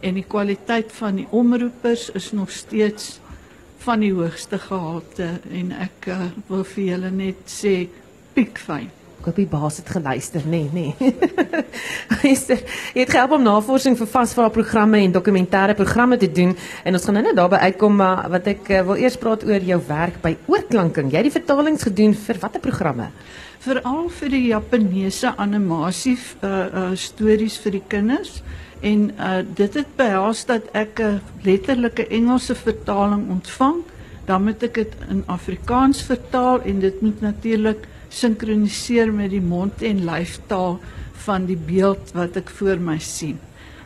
en 0.01 0.17
die 0.17 0.27
kwaliteit 0.27 0.93
van 0.97 1.21
die 1.21 1.27
omroepers 1.31 2.09
is 2.17 2.31
nog 2.33 2.51
steeds 2.51 3.19
van 3.85 4.01
die 4.05 4.13
hoogste 4.13 4.59
gehalte 4.61 5.29
en 5.53 5.73
ek 5.73 6.09
uh, 6.13 6.31
wil 6.51 6.65
vir 6.75 6.85
julle 6.93 7.11
net 7.15 7.45
sê 7.49 7.75
piekfyn. 8.37 8.91
Ek 9.21 9.27
hoop 9.29 9.37
die 9.37 9.51
baas 9.53 9.77
het 9.77 9.89
geluister, 9.93 10.45
nê, 10.49 10.63
nee, 10.73 10.95
nê. 10.97 11.09
Nee. 11.13 11.73
Esther, 12.33 12.61
jy 12.95 13.03
het 13.03 13.13
gehelp 13.13 13.35
om 13.37 13.43
navorsing 13.45 13.97
vir 13.97 14.09
vasvraagprogramme 14.09 15.01
en 15.05 15.13
dokumentêre 15.13 15.77
programme 15.77 16.17
te 16.21 16.29
doen 16.33 16.55
en 16.57 16.97
ons 16.97 17.05
gaan 17.05 17.19
nou 17.19 17.25
net 17.27 17.37
daarby 17.37 17.61
uitkom 17.69 17.99
maar 18.01 18.25
wat 18.33 18.49
ek 18.53 18.73
uh, 18.73 18.81
wil 18.89 19.01
eers 19.01 19.19
praat 19.21 19.45
oor 19.49 19.69
jou 19.73 19.81
werk 19.89 20.21
by 20.25 20.35
Oorklanking. 20.49 21.13
Jy 21.13 21.21
het 21.21 21.29
die 21.29 21.37
vertalings 21.37 21.85
gedoen 21.89 22.17
vir 22.17 22.41
watter 22.41 22.65
programme? 22.65 23.11
Veral 23.61 24.09
vir 24.17 24.33
die 24.33 24.47
Japaneese 24.55 25.35
animasie 25.37 26.17
uh, 26.17 26.49
uh 26.49 26.87
stories 26.97 27.61
vir 27.61 27.77
die 27.77 27.85
kinders 27.93 28.41
en 28.81 29.11
uh 29.18 29.41
dit 29.55 29.74
het 29.74 29.97
behels 29.97 30.45
dat 30.49 30.62
ek 30.72 31.01
'n 31.01 31.20
letterlike 31.43 32.07
Engelse 32.07 32.55
vertaling 32.55 33.28
ontvang, 33.28 33.83
dan 34.24 34.45
moet 34.45 34.62
ek 34.62 34.74
dit 34.74 34.93
in 35.09 35.22
Afrikaans 35.26 36.03
vertaal 36.03 36.62
en 36.62 36.81
dit 36.81 37.01
moet 37.01 37.20
natuurlik 37.20 37.89
sinkroniseer 38.09 39.12
met 39.12 39.31
die 39.31 39.43
mond 39.43 39.83
en 39.83 40.05
lyftaal 40.05 40.81
van 41.12 41.47
die 41.47 41.59
beeld 41.59 42.12
wat 42.14 42.37
ek 42.37 42.51
voor 42.51 42.78
my 42.78 42.99
sien. 42.99 43.39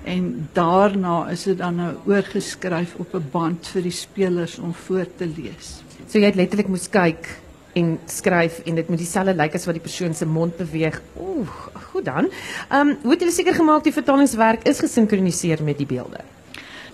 En 0.05 0.49
daarna 0.53 1.29
is 1.31 1.43
dit 1.43 1.59
dan 1.59 1.77
nou 1.77 1.95
oorgeskryf 2.07 2.95
op 2.97 3.15
'n 3.15 3.29
band 3.31 3.67
vir 3.67 3.83
die 3.83 3.91
spelers 3.91 4.59
om 4.59 4.75
voor 4.75 5.07
te 5.17 5.27
lees. 5.27 5.83
So 6.09 6.19
jy 6.19 6.25
het 6.25 6.37
letterlik 6.37 6.69
moes 6.69 6.89
kyk 6.89 7.44
en 7.75 7.99
skryf 8.07 8.61
en 8.65 8.79
dit 8.79 8.89
moet 8.89 8.99
dieselfde 8.99 9.35
lyk 9.35 9.55
as 9.55 9.67
wat 9.67 9.75
die 9.75 9.83
persoon 9.83 10.15
se 10.15 10.27
mond 10.27 10.57
beweeg. 10.57 11.01
Ooh, 11.19 11.49
goed 11.91 12.05
dan. 12.05 12.31
Ehm 12.69 12.95
um, 12.95 12.97
hoe 13.03 13.13
het 13.17 13.23
jy 13.27 13.31
seker 13.31 13.55
gemaak 13.55 13.85
die 13.85 13.95
vertalingswerk 13.95 14.69
is 14.69 14.83
gesinkroniseer 14.85 15.63
met 15.63 15.79
die 15.79 15.89
beelde? 15.91 16.23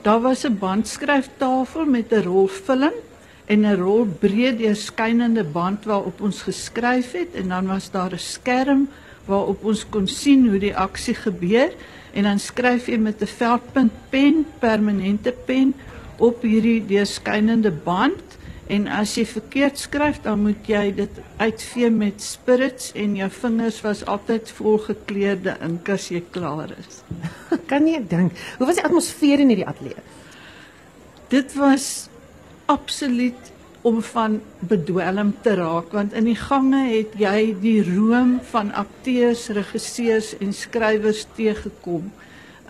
Daar 0.03 0.20
was 0.20 0.45
'n 0.45 0.59
bandskryftafel 0.59 1.85
met 1.85 2.12
'n 2.12 2.24
rol 2.24 2.49
film 2.49 2.97
en 3.47 3.66
'n 3.66 3.76
rol 3.76 4.07
breed 4.07 4.59
deurskynende 4.59 5.45
band 5.45 5.85
waarop 5.85 6.20
ons 6.20 6.43
geskryf 6.43 7.12
het 7.12 7.35
en 7.35 7.49
dan 7.49 7.66
was 7.66 7.91
daar 7.91 8.12
'n 8.12 8.18
skerm 8.18 8.89
waarop 9.24 9.64
ons 9.64 9.89
kon 9.89 10.07
sien 10.07 10.49
hoe 10.49 10.59
die 10.59 10.76
aksie 10.76 11.14
gebeur 11.14 11.70
en 12.12 12.22
dan 12.22 12.39
skryf 12.39 12.87
jy 12.87 12.97
met 12.97 13.22
'n 13.22 13.26
veldpunt 13.26 13.93
pen, 14.11 14.47
permanente 14.59 15.35
pen 15.45 15.74
op 16.16 16.43
hierdie 16.43 16.87
deurskynende 16.87 17.70
band 17.70 18.39
en 18.71 18.87
as 19.01 19.16
jy 19.18 19.25
verkeerd 19.27 19.81
skryf 19.83 20.21
dan 20.25 20.45
moet 20.45 20.68
jy 20.71 20.85
dit 20.95 21.21
uitvee 21.41 21.91
met 21.91 22.23
spirits 22.23 22.93
en 22.99 23.16
jou 23.18 23.29
vingers 23.41 23.81
was 23.87 24.05
altyd 24.14 24.53
vol 24.59 24.79
gekleurde 24.87 25.57
ink 25.66 25.91
as 25.91 26.09
jy 26.12 26.23
klaar 26.35 26.71
is. 26.79 27.03
kan 27.71 27.89
jy 27.89 28.01
dink, 28.11 28.39
hoe 28.59 28.68
was 28.68 28.79
die 28.79 28.87
atmosfeer 28.87 29.43
in 29.43 29.53
hierdie 29.53 29.68
ateljee? 29.68 30.05
Dit 31.31 31.55
was 31.59 32.09
absoluut 32.71 33.51
om 33.83 34.03
van 34.05 34.41
bedwelm 34.59 35.33
te 35.43 35.55
raak 35.57 35.95
want 35.97 36.12
in 36.12 36.29
die 36.29 36.39
gange 36.39 36.83
het 36.91 37.14
jy 37.18 37.55
die 37.62 37.79
roem 37.87 38.37
van 38.53 38.73
akteurs, 38.77 39.49
regisseurs 39.57 40.35
en 40.39 40.53
skrywers 40.55 41.25
teëgekom. 41.37 42.11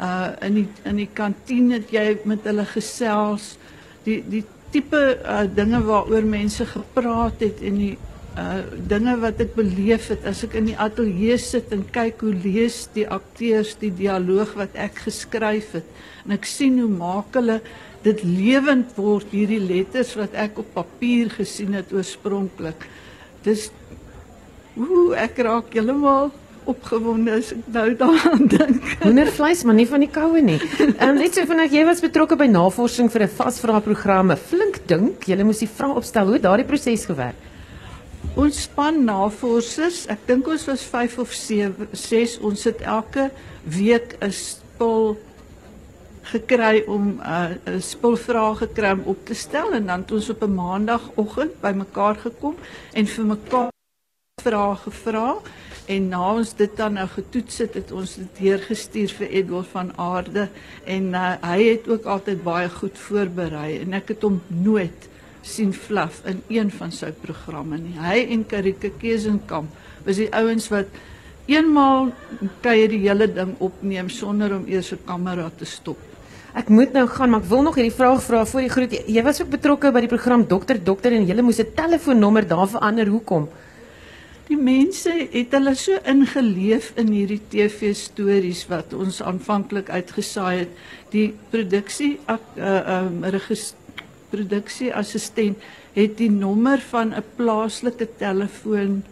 Uh 0.00 0.30
in 0.46 0.60
die 0.60 0.68
in 0.88 1.02
die 1.02 1.10
kantien 1.12 1.72
het 1.74 1.90
jy 1.92 2.20
met 2.24 2.46
hulle 2.48 2.64
gesels 2.70 3.56
die 4.06 4.20
die 4.30 4.44
tipe 4.74 5.02
uh 5.24 5.42
dinge 5.54 5.82
waaroor 5.86 6.26
mense 6.26 6.66
gepraat 6.66 7.42
het 7.44 7.60
en 7.66 7.82
die 7.82 7.96
uh 8.38 8.62
dinge 8.92 9.16
wat 9.24 9.40
ek 9.42 9.54
beleef 9.58 10.08
het 10.14 10.24
as 10.30 10.44
ek 10.46 10.56
in 10.60 10.70
die 10.70 10.78
ateljee 10.78 11.38
sit 11.42 11.72
en 11.74 11.84
kyk 11.92 12.22
hoe 12.26 12.34
lees 12.44 12.84
die 12.94 13.06
akteurs 13.08 13.76
die 13.80 13.90
dialoog 13.90 14.54
wat 14.58 14.76
ek 14.78 15.02
geskryf 15.06 15.74
het 15.78 15.88
en 16.24 16.36
ek 16.38 16.46
sien 16.46 16.78
hoe 16.78 16.90
maak 16.90 17.34
hulle 17.38 17.60
dit 18.04 18.22
lewend 18.24 18.94
word 18.96 19.28
hierdie 19.34 19.60
letters 19.60 20.14
wat 20.16 20.36
ek 20.38 20.60
op 20.62 20.70
papier 20.72 21.28
gesien 21.34 21.74
het 21.76 21.92
oorspronklik. 21.92 22.86
Dis 23.44 23.68
ooh 24.80 25.12
ek 25.18 25.40
raak 25.44 25.74
heeltemal 25.74 26.30
opgewonde 26.68 27.32
as 27.38 27.52
ek 27.54 27.68
nou 27.72 27.86
daaraan 27.94 28.48
dink. 28.50 28.88
Hoendervleis, 29.04 29.64
maar 29.64 29.78
nie 29.78 29.86
van 29.88 30.04
die 30.04 30.10
koue 30.10 30.42
nie. 30.42 30.58
Ehm 30.80 31.08
um, 31.08 31.20
net 31.20 31.34
so 31.34 31.46
vanaand 31.48 31.72
jy 31.72 31.84
was 31.88 32.02
betrokke 32.04 32.36
by 32.36 32.48
navorsing 32.50 33.10
vir 33.12 33.26
'n 33.26 33.34
vasvraagprogramme. 33.38 34.36
Flink 34.36 34.82
dink, 34.86 35.28
jy 35.28 35.40
moes 35.42 35.62
die 35.64 35.70
vrae 35.70 35.96
opstel 35.96 36.26
hoe 36.26 36.38
daardie 36.38 36.66
proses 36.66 37.06
gewerk. 37.06 37.48
Ons 38.36 38.62
span 38.62 39.04
navorsers, 39.04 40.04
ek 40.12 40.26
dink 40.26 40.46
ons 40.46 40.66
was 40.68 40.82
5 40.84 41.18
of 41.18 41.32
7, 41.32 41.88
6, 41.92 42.38
ons 42.46 42.64
het 42.64 42.80
elke 42.80 43.30
week 43.64 44.16
'n 44.20 44.30
spul 44.30 45.16
gekry 46.22 46.84
om 46.86 47.18
'n 47.18 47.58
uh, 47.66 47.80
spulvrae 47.80 48.54
gekry 48.56 48.92
om 48.92 49.02
op 49.04 49.26
te 49.26 49.34
stel 49.34 49.72
en 49.72 49.86
dan 49.86 50.00
het 50.00 50.12
ons 50.12 50.30
op 50.30 50.42
'n 50.42 50.54
maandagooggend 50.54 51.60
bymekaar 51.60 52.16
gekom 52.16 52.54
en 52.92 53.06
vir 53.06 53.24
mekaar 53.24 53.70
vrae 54.42 54.76
gevra 54.76 55.36
en 55.90 56.08
na 56.12 56.22
ons 56.38 56.54
dit 56.56 56.76
dan 56.78 56.98
nou 56.98 57.06
getoets 57.10 57.62
het, 57.64 57.76
het 57.78 57.92
ons 57.92 58.16
dit 58.20 58.40
deurgestuur 58.40 59.14
vir 59.18 59.32
Edward 59.42 59.70
van 59.72 59.92
Aarde 59.98 60.48
en 60.84 61.14
uh, 61.18 61.34
hy 61.42 61.58
het 61.64 61.88
ook 61.90 62.08
altyd 62.14 62.42
baie 62.46 62.68
goed 62.72 62.98
voorberei 63.08 63.80
en 63.80 63.96
ek 63.98 64.14
het 64.14 64.26
hom 64.26 64.40
nooit 64.48 65.08
sien 65.42 65.72
flaf 65.74 66.20
in 66.28 66.42
een 66.52 66.70
van 66.70 66.92
sy 66.92 67.10
programme 67.22 67.78
nie. 67.80 67.96
Hy 67.96 68.26
en 68.34 68.44
Karike 68.46 68.92
Kesenkamp 69.00 69.72
was 70.04 70.20
die 70.20 70.28
ouens 70.36 70.68
wat 70.72 70.92
eenmaal 71.50 72.10
kuier 72.62 72.92
die 72.92 73.02
hele 73.06 73.26
ding 73.32 73.56
opneem 73.58 74.10
sonder 74.12 74.54
om 74.58 74.68
eers 74.68 74.92
'n 74.92 75.04
kamera 75.06 75.50
te 75.56 75.64
stop. 75.64 75.98
Ek 76.54 76.68
moet 76.68 76.92
nou 76.92 77.06
gaan, 77.06 77.30
maar 77.30 77.40
ek 77.40 77.48
wil 77.48 77.62
nog 77.62 77.74
hierdie 77.74 77.94
vraag 77.94 78.22
vra 78.22 78.44
voor 78.44 78.60
die 78.60 78.70
groet. 78.70 78.92
Jy 79.06 79.22
was 79.22 79.40
ook 79.40 79.50
betrokke 79.50 79.92
by 79.92 80.00
die 80.00 80.08
program 80.08 80.44
Dokter 80.46 80.84
Dokter 80.84 81.12
en 81.12 81.26
jy 81.26 81.40
moes 81.42 81.60
'n 81.60 81.74
telefoonnommer 81.74 82.46
daar 82.46 82.68
verander. 82.68 83.06
Hoekom? 83.06 83.48
Die 84.50 84.58
mense 84.58 85.12
het 85.30 85.52
hulle 85.54 85.76
so 85.78 85.94
ingeleef 86.10 86.88
in 86.98 87.12
hierdie 87.14 87.38
TV 87.52 87.92
stories 87.94 88.64
wat 88.66 88.90
ons 88.98 89.20
aanvanklik 89.22 89.92
uitgesaai 89.94 90.64
het. 90.64 90.72
Die 91.12 91.28
produksie 91.52 92.16
uh 92.26 92.38
um 92.96 93.22
produksie 94.30 94.90
assistent 94.94 95.62
het 95.94 96.16
die 96.18 96.30
nommer 96.30 96.82
van 96.90 97.14
'n 97.14 97.24
plaaslike 97.36 98.08
telefoon 98.18 99.04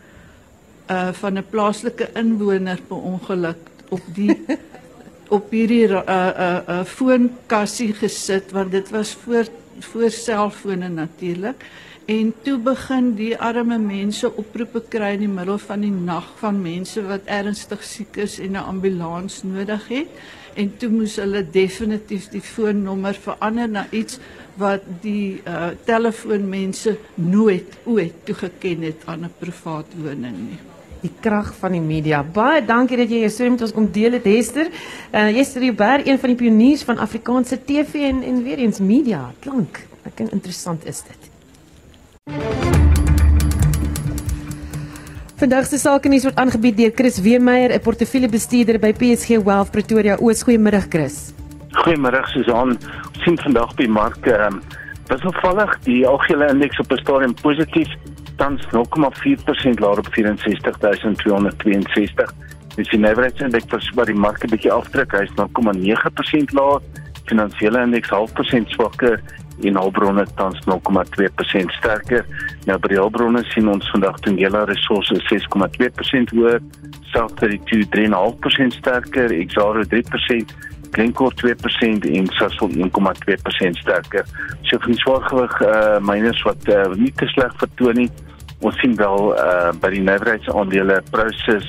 uh 0.91 1.12
van 1.12 1.39
'n 1.39 1.47
plaaslike 1.51 2.11
inwoner 2.14 2.80
per 2.89 2.99
ongeluk 2.99 3.62
op 3.89 4.03
die 4.14 4.34
op 5.36 5.51
hierdie 5.51 5.86
uh 5.86 6.03
uh 6.07 6.59
uh 6.68 6.84
foonkassie 6.84 7.93
gesit 7.95 8.51
want 8.51 8.70
dit 8.70 8.91
was 8.91 9.14
voor 9.14 9.47
voor 9.80 10.11
selfone 10.11 10.89
natuurlik 10.89 11.62
en 12.09 12.30
toe 12.40 12.56
begin 12.64 13.11
die 13.18 13.34
arme 13.36 13.76
mense 13.82 14.28
oproepe 14.40 14.80
kry 14.88 15.11
in 15.18 15.26
die 15.26 15.28
middel 15.28 15.59
van 15.61 15.82
die 15.84 15.92
nag 15.92 16.30
van 16.40 16.61
mense 16.64 17.02
wat 17.04 17.28
ernstig 17.28 17.82
siek 17.84 18.16
is 18.24 18.38
en 18.40 18.56
'n 18.56 18.64
ambulans 18.72 19.42
nodig 19.44 19.84
het 19.88 20.09
en 20.56 20.72
toe 20.78 20.88
moes 20.88 21.16
hulle 21.20 21.42
definitief 21.44 22.30
die 22.32 22.40
foonnommer 22.40 23.14
verander 23.26 23.68
na 23.68 23.84
iets 23.90 24.18
wat 24.56 24.82
die 25.02 25.42
uh 25.44 25.68
telefoonmense 25.84 26.96
nooit 27.14 27.76
ooit 27.84 28.14
toegeken 28.24 28.82
het 28.82 29.04
aan 29.04 29.24
'n 29.24 29.34
privaat 29.38 29.92
woning 30.00 30.38
nie 30.48 30.61
die 31.02 31.12
krag 31.20 31.54
van 31.54 31.72
die 31.72 31.80
media. 31.80 32.24
Baie 32.24 32.64
dankie 32.64 32.96
dat 32.96 33.11
jy 33.11 33.20
jou 33.22 33.30
storie 33.30 33.50
met 33.50 33.62
ons 33.62 33.72
kom 33.72 33.86
deel 33.92 34.12
het 34.12 34.24
Hester. 34.24 34.66
Uh 35.12 35.30
Hester 35.36 35.62
Rubber, 35.62 36.02
een 36.06 36.18
van 36.18 36.28
die 36.28 36.38
pioniers 36.38 36.82
van 36.82 36.98
Afrikaanse 36.98 37.64
TV 37.64 37.94
en 37.94 38.22
en 38.22 38.42
weer 38.42 38.59
eens 38.59 38.78
media. 38.78 39.32
Klank. 39.40 39.86
Ek 40.02 40.16
dink 40.16 40.30
interessant 40.32 40.84
is 40.84 41.02
dit. 41.02 41.38
Vandag 45.39 45.68
se 45.70 45.78
sake 45.78 46.11
nuus 46.11 46.24
word 46.26 46.39
aangebied 46.43 46.74
deur 46.80 46.91
Chris 46.99 47.20
Weemeyer, 47.22 47.70
'n 47.70 47.80
portefeuljebestuurder 47.80 48.78
by 48.82 48.93
PSG 48.93 49.39
Wealth 49.47 49.70
Pretoria. 49.70 50.16
Oos, 50.18 50.43
goeiemôre 50.43 50.82
Chris. 50.91 51.32
Goeiemôre 51.70 52.26
Susan. 52.26 52.74
Ons 52.74 53.22
sien 53.22 53.39
vandag 53.39 53.74
by 53.76 53.86
marke 53.86 54.32
ehm 54.32 54.55
um, 54.55 54.62
was 55.07 55.22
opvallig 55.22 55.78
die 55.84 56.07
algehele 56.07 56.49
indeks 56.51 56.78
op 56.78 56.91
'n 56.91 56.99
stadium 56.99 57.34
positief 57.34 57.89
tans 58.36 58.66
0,4% 58.72 59.78
laer 59.78 59.99
op 59.99 60.09
64262. 60.11 62.34
Dis 62.74 62.89
die 62.89 63.07
average 63.07 63.45
indeks 63.45 63.70
wat 63.70 63.95
by 63.95 64.05
die 64.05 64.20
mark 64.20 64.43
'n 64.43 64.51
bietjie 64.51 64.72
aftrek, 64.72 65.12
hy's 65.12 65.30
0,9% 65.36 66.53
laer. 66.53 66.80
Finansiële 67.24 67.82
indeks 67.82 68.11
half 68.11 68.32
persent 68.32 68.68
swakker 68.70 69.22
en 69.66 69.80
hulpbronne 69.80 70.24
tans 70.38 70.61
0,2% 70.66 71.74
sterker. 71.78 72.24
Nou 72.68 72.78
by 72.78 72.92
die 72.92 73.00
hulpbronne 73.00 73.42
sien 73.52 73.70
ons 73.70 73.90
vandag 73.94 74.20
Tungela 74.24 74.64
Resources 74.70 75.24
6,2% 75.32 76.34
hoër, 76.36 76.62
32 77.12 77.88
3,5% 77.94 78.78
sterker, 78.78 79.34
Exxaro 79.40 79.84
3% 79.94 80.56
Glencore 80.94 81.34
2% 81.36 82.06
en 82.09 82.30
Sasol 82.38 82.72
1,2% 82.78 83.82
sterker. 83.82 84.24
So 84.62 84.80
van 84.80 84.94
die 84.94 85.02
swaargewig 85.02 85.61
uh 85.66 85.98
miners 86.00 86.40
wat 86.46 86.70
uh, 86.72 86.86
nie 86.96 87.12
te 87.16 87.28
sleg 87.34 87.52
vertoon 87.61 88.04
nie 88.04 88.11
Ons 88.59 88.78
sien 88.82 88.96
wel 88.98 89.30
uh 89.38 89.70
by 89.78 89.92
die 89.94 90.02
nywerheidsaandele 90.02 90.98
Prosus 91.12 91.66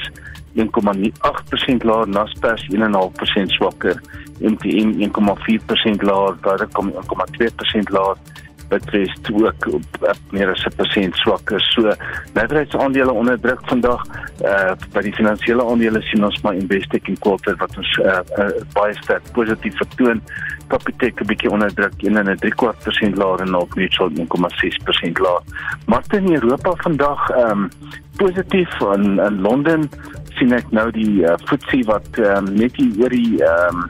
1,8% 0.58 1.86
laer, 1.86 2.10
Naspers 2.10 2.64
1,5% 2.74 3.54
swakker, 3.54 4.00
MTN 4.40 5.12
1,4% 5.12 6.04
laer, 6.04 6.36
Vodacom 6.42 6.92
1,2% 6.92 7.90
laer 7.90 8.18
betref 8.70 9.14
ook 9.34 9.74
op, 9.74 9.84
op 10.00 10.18
meer 10.30 10.50
as 10.50 10.66
'n 10.66 10.76
persent 10.76 11.16
swakker. 11.16 11.62
So 11.62 11.82
nywerheidsaandele 12.34 13.12
onder 13.12 13.40
druk 13.40 13.60
vandag. 13.64 14.04
Uh 14.42 14.72
by 14.94 15.02
die 15.02 15.14
finansiële 15.14 15.66
aandele 15.66 16.02
sien 16.02 16.24
ons 16.24 16.42
maar 16.42 16.56
Investec 16.56 17.08
en 17.08 17.18
Quilter 17.20 17.56
wat 17.56 17.78
ons 17.78 17.98
uh, 17.98 18.20
uh 18.38 18.50
baie 18.74 18.94
sterk 19.02 19.32
positief 19.32 19.78
vertoon. 19.78 20.22
Capitec 20.68 21.22
'n 21.22 21.26
bietjie 21.26 21.50
onder 21.50 21.74
druk, 21.74 21.94
1 21.98 22.18
en 22.18 22.30
'n 22.30 22.38
3 22.38 22.56
kwart 22.56 22.84
persent 22.84 23.18
laer 23.18 23.40
en 23.40 23.56
Old 23.56 23.76
Mutual 23.76 24.10
1,6% 24.10 25.20
laer. 25.20 25.42
Maar 25.86 26.04
in 26.10 26.34
Europa 26.34 26.74
vandag 26.76 27.30
ehm 27.30 27.52
um, 27.52 27.70
positief 28.16 28.80
in 28.80 29.20
in 29.20 29.42
Londen 29.42 29.90
sien 30.38 30.52
ek 30.54 30.72
nou 30.72 30.92
die 30.92 31.22
uh, 31.22 31.34
FTSE 31.46 31.84
wat 31.86 32.08
um, 32.18 32.54
net 32.54 32.76
hier 32.76 33.02
oor 33.02 33.10
die 33.10 33.44
ehm 33.44 33.76
um, 33.76 33.90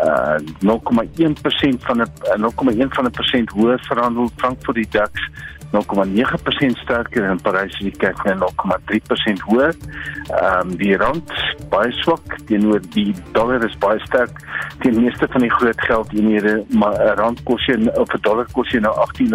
uh 0.00 0.38
0,1% 0.60 1.84
van 1.86 2.00
'n 2.00 2.10
0,1 2.40 2.94
van 2.94 3.04
'n 3.04 3.10
persent 3.10 3.50
hoër 3.50 3.78
verhandel 3.86 4.30
Frankfurt 4.36 4.76
die 4.76 4.88
DAX 4.90 5.12
0,9% 5.74 6.78
sterker 6.78 7.24
en 7.24 7.40
Parys 7.42 7.78
die 7.78 7.90
CAC 7.90 8.20
0,3% 8.24 9.40
hoër. 9.48 9.74
Ehm 9.74 10.60
um, 10.60 10.76
die 10.78 10.96
rand 10.96 11.32
baie 11.72 11.92
swak 11.92 12.36
teenoor 12.46 12.80
die 12.94 13.14
dollar 13.32 13.64
is 13.66 13.78
baie 13.82 13.98
sterk 14.06 14.38
teen 14.82 15.00
meeste 15.02 15.26
van 15.30 15.42
die 15.42 15.50
groot 15.50 15.80
geldeenhede 15.88 16.54
maar 16.68 16.94
'n 16.94 17.16
rand 17.18 17.42
kos 17.42 17.66
jy 17.66 17.76
of 17.94 18.14
'n 18.14 18.22
dollar 18.22 18.46
kos 18.52 18.70
jy 18.70 18.80
nou 18.80 18.94
R18 18.94 19.34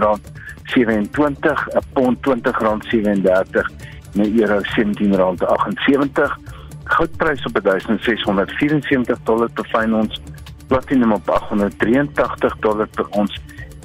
27, 0.63 1.67
'n 1.75 1.83
pond 1.93 2.17
R20.37 2.17 3.69
en 4.13 4.21
'n 4.21 4.39
euro 4.39 4.59
R17.78. 4.59 6.37
Goudprys 6.83 7.45
op 7.45 7.53
1674 7.63 9.17
dollar 9.23 9.49
per 9.53 9.65
fyn 9.65 9.93
ons 9.93 10.21
platinum 10.69 11.15
op 11.17 11.29
883 11.29 12.55
dollar 12.63 12.87
per 12.95 13.07
ons 13.17 13.35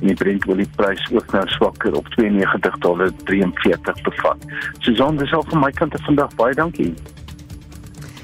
en 0.00 0.10
die 0.10 0.16
Brent 0.18 0.46
olieprys 0.50 1.02
ook 1.14 1.32
nou 1.32 1.42
swakker 1.56 1.96
op 1.96 2.08
92 2.16 2.78
dollar 2.84 3.12
43 3.30 4.00
per 4.04 4.16
vat. 4.22 4.46
Susan, 4.84 5.18
dis 5.20 5.32
al 5.32 5.44
van 5.48 5.64
my 5.64 5.72
kant 5.72 5.94
af 5.96 6.04
vandag. 6.08 6.34
Baie 6.40 6.54
dankie. 6.58 6.92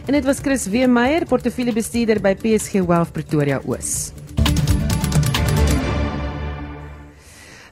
En 0.06 0.16
dit 0.16 0.24
was 0.26 0.42
Chris 0.42 0.66
Weemeyer, 0.68 1.26
portefeuljebestuurder 1.30 2.20
by 2.20 2.34
PSG 2.34 2.82
Wealth 2.86 3.12
Pretoria 3.16 3.60
Oos. 3.64 4.10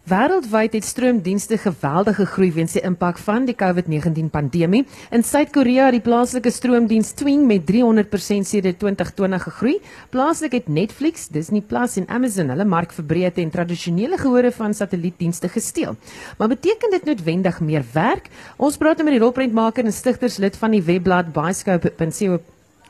Wêreldwyd 0.09 0.73
het 0.73 0.87
stroomdienste 0.89 1.59
geweldige 1.61 2.25
groei 2.31 2.49
weens 2.55 2.73
die 2.73 2.81
impak 2.87 3.19
van 3.21 3.45
die 3.45 3.55
COVID-19 3.59 4.31
pandemie. 4.33 4.87
In 5.13 5.25
Suid-Korea 5.27 5.91
het 5.91 5.99
die 5.99 6.05
plaaslike 6.07 6.53
stroomdiens 6.55 7.11
Twing 7.19 7.43
met 7.51 7.67
300% 7.69 8.49
sedert 8.49 8.79
2020 8.81 9.43
gegroei. 9.49 9.75
Plaaslik 10.15 10.57
het 10.57 10.71
Netflix, 10.73 11.27
Disney 11.35 11.61
Plus 11.61 11.99
en 12.01 12.09
Amazon 12.09 12.55
hulle 12.55 12.65
mark 12.65 12.95
verbreed 12.97 13.43
en 13.43 13.53
tradisionele 13.53 14.17
gehore 14.17 14.55
van 14.55 14.73
satellietdienste 14.75 15.53
gesteel. 15.53 15.99
Maar 16.39 16.55
beteken 16.55 16.97
dit 16.97 17.05
noodwendig 17.05 17.61
meer 17.61 17.85
werk? 17.93 18.33
Ons 18.57 18.81
praat 18.81 19.05
met 19.05 19.19
die 19.19 19.21
rolprentmaker 19.21 19.85
en 19.85 19.93
stigterslid 19.93 20.57
van 20.57 20.73
die 20.73 20.83
webblad 20.89 21.35
Bioscope.co, 21.37 22.41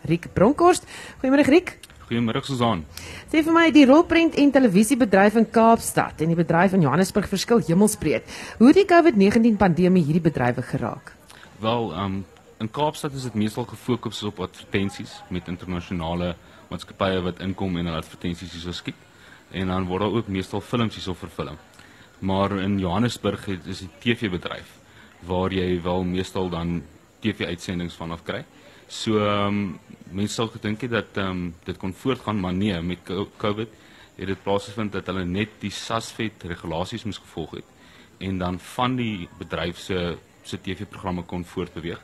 Riek 0.07 0.31
Bronkhorst. 0.39 0.87
Goeiemôre 1.19 1.51
Riek. 1.51 1.79
Goeiemôre 2.09 2.41
Susan. 2.41 2.87
Sê 3.29 3.43
vir 3.45 3.53
my 3.53 3.67
die 3.69 3.85
rolprent 3.85 4.39
en 4.41 4.53
televisiebedryf 4.53 5.35
in 5.37 5.47
Kaapstad 5.53 6.23
en 6.25 6.31
die 6.33 6.39
bedryf 6.39 6.73
in 6.73 6.87
Johannesburg 6.87 7.29
verskil 7.29 7.61
hemelsbreed. 7.67 8.25
Hoe 8.57 8.71
het 8.71 8.79
die 8.81 8.89
COVID-19 8.89 9.59
pandemie 9.61 10.07
hierdie 10.07 10.25
bedrywe 10.25 10.65
geraak? 10.65 11.13
Wel, 11.61 11.93
um 11.93 12.23
in 12.59 12.71
Kaapstad 12.73 13.13
is 13.15 13.29
dit 13.29 13.37
meestal 13.39 13.69
gefokus 13.69 14.23
op 14.27 14.41
advertensies 14.43 15.13
met 15.31 15.47
internasionale 15.53 16.33
maatskappye 16.73 17.21
wat 17.29 17.43
inkom 17.45 17.77
en 17.77 17.91
hulle 17.91 18.01
advertensies 18.01 18.57
hierso 18.57 18.73
skiet. 18.73 18.97
En 19.53 19.69
dan 19.69 19.87
word 19.87 20.07
daar 20.07 20.17
ook 20.17 20.33
meestal 20.33 20.65
films 20.65 20.97
hierso 20.97 21.15
vervilm. 21.15 21.61
Maar 22.19 22.57
in 22.65 22.79
Johannesburg 22.81 23.45
het, 23.47 23.69
is 23.69 23.85
die 23.85 23.91
TV-bedryf 24.01 24.79
waar 25.29 25.53
jy 25.53 25.77
wel 25.83 26.03
meestal 26.09 26.49
dan 26.49 26.81
TV-uitsendings 27.21 28.01
vanaf 28.01 28.25
kry. 28.25 28.43
So 28.89 29.21
ehm 29.21 29.47
um, 29.47 29.79
mense 30.11 30.35
sou 30.35 30.49
gedink 30.49 30.81
het 30.81 30.91
dat 30.91 31.17
ehm 31.21 31.31
um, 31.31 31.55
dit 31.65 31.77
kon 31.77 31.93
voortgaan, 31.93 32.41
maar 32.41 32.55
nee, 32.55 32.81
met 32.81 32.99
COVID 33.37 33.69
het 34.17 34.27
dit 34.27 34.43
plaasgevind 34.43 34.93
dat 34.93 35.07
hulle 35.07 35.25
net 35.25 35.49
die 35.61 35.71
SASVET 35.71 36.43
regulasies 36.43 37.05
moes 37.05 37.21
gevolg 37.21 37.51
het 37.61 37.65
en 38.19 38.39
dan 38.39 38.59
van 38.59 38.97
die 38.97 39.29
bedryf 39.39 39.79
se 39.79 40.17
se 40.43 40.61
TV-programme 40.61 41.23
kon 41.23 41.45
voortbeweeg. 41.45 42.01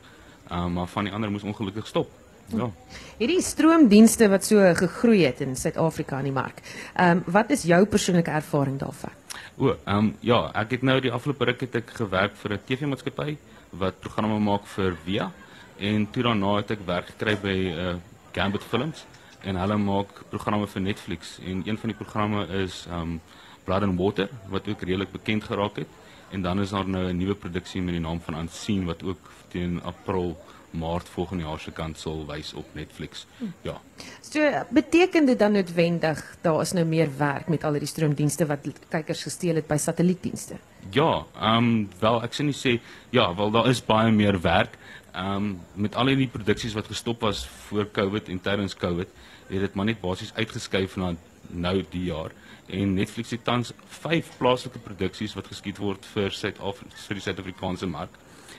Ehm 0.49 0.65
um, 0.65 0.73
maar 0.73 0.87
van 0.87 1.03
die 1.03 1.13
ander 1.13 1.31
moes 1.31 1.43
ongelukkig 1.43 1.87
stop. 1.87 2.11
Ja. 2.53 2.69
Hierdie 3.17 3.41
stroomdienste 3.41 4.27
wat 4.29 4.45
so 4.45 4.61
gegroei 4.77 5.23
het 5.25 5.41
in 5.41 5.55
Suid-Afrika 5.55 6.19
in 6.21 6.29
die 6.29 6.35
mark. 6.35 6.61
Ehm 6.93 7.17
um, 7.17 7.23
wat 7.25 7.49
is 7.49 7.63
jou 7.63 7.85
persoonlike 7.85 8.31
ervaring 8.31 8.77
daarvan? 8.79 9.17
O, 9.57 9.73
ehm 9.73 9.97
um, 9.97 10.15
ja, 10.19 10.51
ek 10.53 10.77
het 10.77 10.81
nou 10.85 10.99
die 11.01 11.11
afgelope 11.11 11.49
ruk 11.49 11.65
het 11.65 11.75
ek 11.81 11.97
gewerk 11.97 12.37
vir 12.43 12.53
'n 12.53 12.61
TV-maatskappy 12.67 13.37
wat 13.71 13.99
programme 13.99 14.39
maak 14.39 14.65
vir 14.75 14.95
Via 15.05 15.31
en 15.77 16.07
toe 16.11 16.23
daarna 16.23 16.55
het 16.55 16.71
ek 16.71 16.85
werk 16.85 17.11
gekry 17.13 17.35
by 17.41 17.57
uh, 17.71 17.95
Gambit 18.31 18.63
Films 18.63 19.05
en 19.43 19.59
hulle 19.59 19.77
maak 19.77 20.23
programme 20.29 20.67
vir 20.67 20.81
Netflix 20.81 21.37
en 21.45 21.63
een 21.65 21.77
van 21.77 21.91
die 21.91 21.97
programme 21.97 22.47
is 22.63 22.85
um 22.91 23.19
Blood 23.65 23.83
and 23.83 23.99
Water 23.99 24.29
wat 24.49 24.67
ook 24.67 24.81
redelik 24.81 25.11
bekend 25.11 25.43
geraak 25.43 25.75
het 25.83 25.87
en 26.31 26.41
dan 26.41 26.59
is 26.61 26.69
daar 26.69 26.87
nou 26.87 27.07
'n 27.11 27.17
nuwe 27.17 27.35
produksie 27.35 27.81
met 27.81 27.93
die 27.93 28.01
naam 28.01 28.21
van 28.21 28.39
Unseen 28.39 28.85
wat 28.85 29.03
ook 29.03 29.31
teen 29.49 29.81
April 29.83 30.37
Maart 30.75 31.09
volgende 31.09 31.43
jaar 31.43 31.59
se 31.59 31.71
kant 31.71 31.99
sal 31.99 32.25
wys 32.27 32.53
op 32.53 32.65
Netflix. 32.73 33.25
Hm. 33.37 33.45
Ja. 33.61 33.81
So 34.21 34.65
beteken 34.69 35.25
dit 35.25 35.39
dan 35.39 35.51
noodwendig 35.51 36.37
daar 36.41 36.61
is 36.61 36.71
nou 36.71 36.85
meer 36.85 37.09
werk 37.17 37.47
met 37.47 37.63
al 37.63 37.77
hierdie 37.77 37.89
stroomdienste 37.89 38.45
wat 38.45 38.67
kykers 38.89 39.23
gesteel 39.23 39.55
het 39.55 39.67
by 39.67 39.77
satellietdienste? 39.77 40.59
Ja, 40.91 41.25
ehm 41.39 41.57
um, 41.57 41.89
wel 41.99 42.21
ek 42.23 42.33
sien 42.33 42.51
nie 42.51 42.57
sê 42.57 42.79
ja, 43.09 43.35
wel 43.35 43.51
daar 43.51 43.69
is 43.69 43.81
baie 43.85 44.11
meer 44.11 44.41
werk. 44.41 44.77
Ehm 45.15 45.35
um, 45.35 45.59
met 45.73 45.95
al 45.95 46.09
die 46.11 46.27
produksies 46.27 46.73
wat 46.75 46.87
gestop 46.91 47.21
was 47.23 47.45
voor 47.47 47.87
Covid 47.91 48.29
en 48.29 48.41
tydens 48.41 48.75
Covid, 48.75 49.07
het 49.47 49.59
dit 49.59 49.73
maar 49.73 49.85
net 49.85 50.01
basies 50.01 50.33
uitgeskuif 50.35 50.95
na 50.95 51.13
nou 51.47 51.85
die 51.89 52.03
jaar. 52.03 52.31
En 52.67 52.93
Netflix 52.93 53.29
het 53.31 53.43
tans 53.43 53.71
5 53.87 54.31
plaaslike 54.37 54.79
produksies 54.79 55.35
wat 55.37 55.47
geskied 55.47 55.77
word 55.77 56.05
vir 56.13 56.33
Suid-Afrika 56.35 57.05
vir 57.07 57.19
die 57.19 57.23
Suid-Afrikaanse 57.23 57.87
mark. 57.87 58.17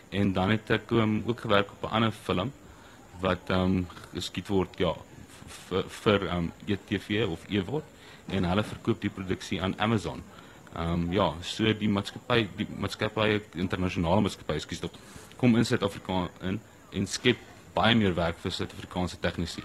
En 0.08 0.32
dan 0.32 0.54
het 0.54 0.70
ek 0.70 0.94
um, 0.96 1.18
ook 1.26 1.40
gewerk 1.44 1.74
op 1.74 1.84
'n 1.90 1.94
ander 1.98 2.12
film 2.12 2.52
wat 3.20 3.50
ehm 3.50 3.60
um, 3.60 3.86
geskied 4.14 4.48
word 4.48 4.78
ja 4.78 4.94
vir 5.68 5.84
vir 5.88 6.26
ehm 6.28 6.38
um, 6.38 6.52
ETV 6.66 7.26
of 7.28 7.44
Eword 7.48 7.84
en 8.26 8.44
hulle 8.44 8.62
verkoop 8.62 9.00
die 9.00 9.10
produksie 9.10 9.62
aan 9.62 9.78
Amazon. 9.78 10.22
Ehm 10.76 10.92
um, 10.92 11.12
ja, 11.12 11.34
so 11.42 11.72
die 11.72 11.88
maatskappy 11.88 12.48
die 12.56 12.68
maatskappy 12.78 13.40
internasionale 13.54 14.20
maatskappy 14.20 14.58
skiet 14.58 14.84
op 14.84 14.96
kom 15.36 15.56
in 15.56 15.64
Suid-Afrika 15.64 16.28
in 16.42 16.60
en 16.96 17.06
skep 17.06 17.40
baie 17.74 17.94
meer 17.94 18.14
werk 18.16 18.38
vir 18.42 18.52
Suid-Afrikaanse 18.52 19.18
tegnisi. 19.20 19.64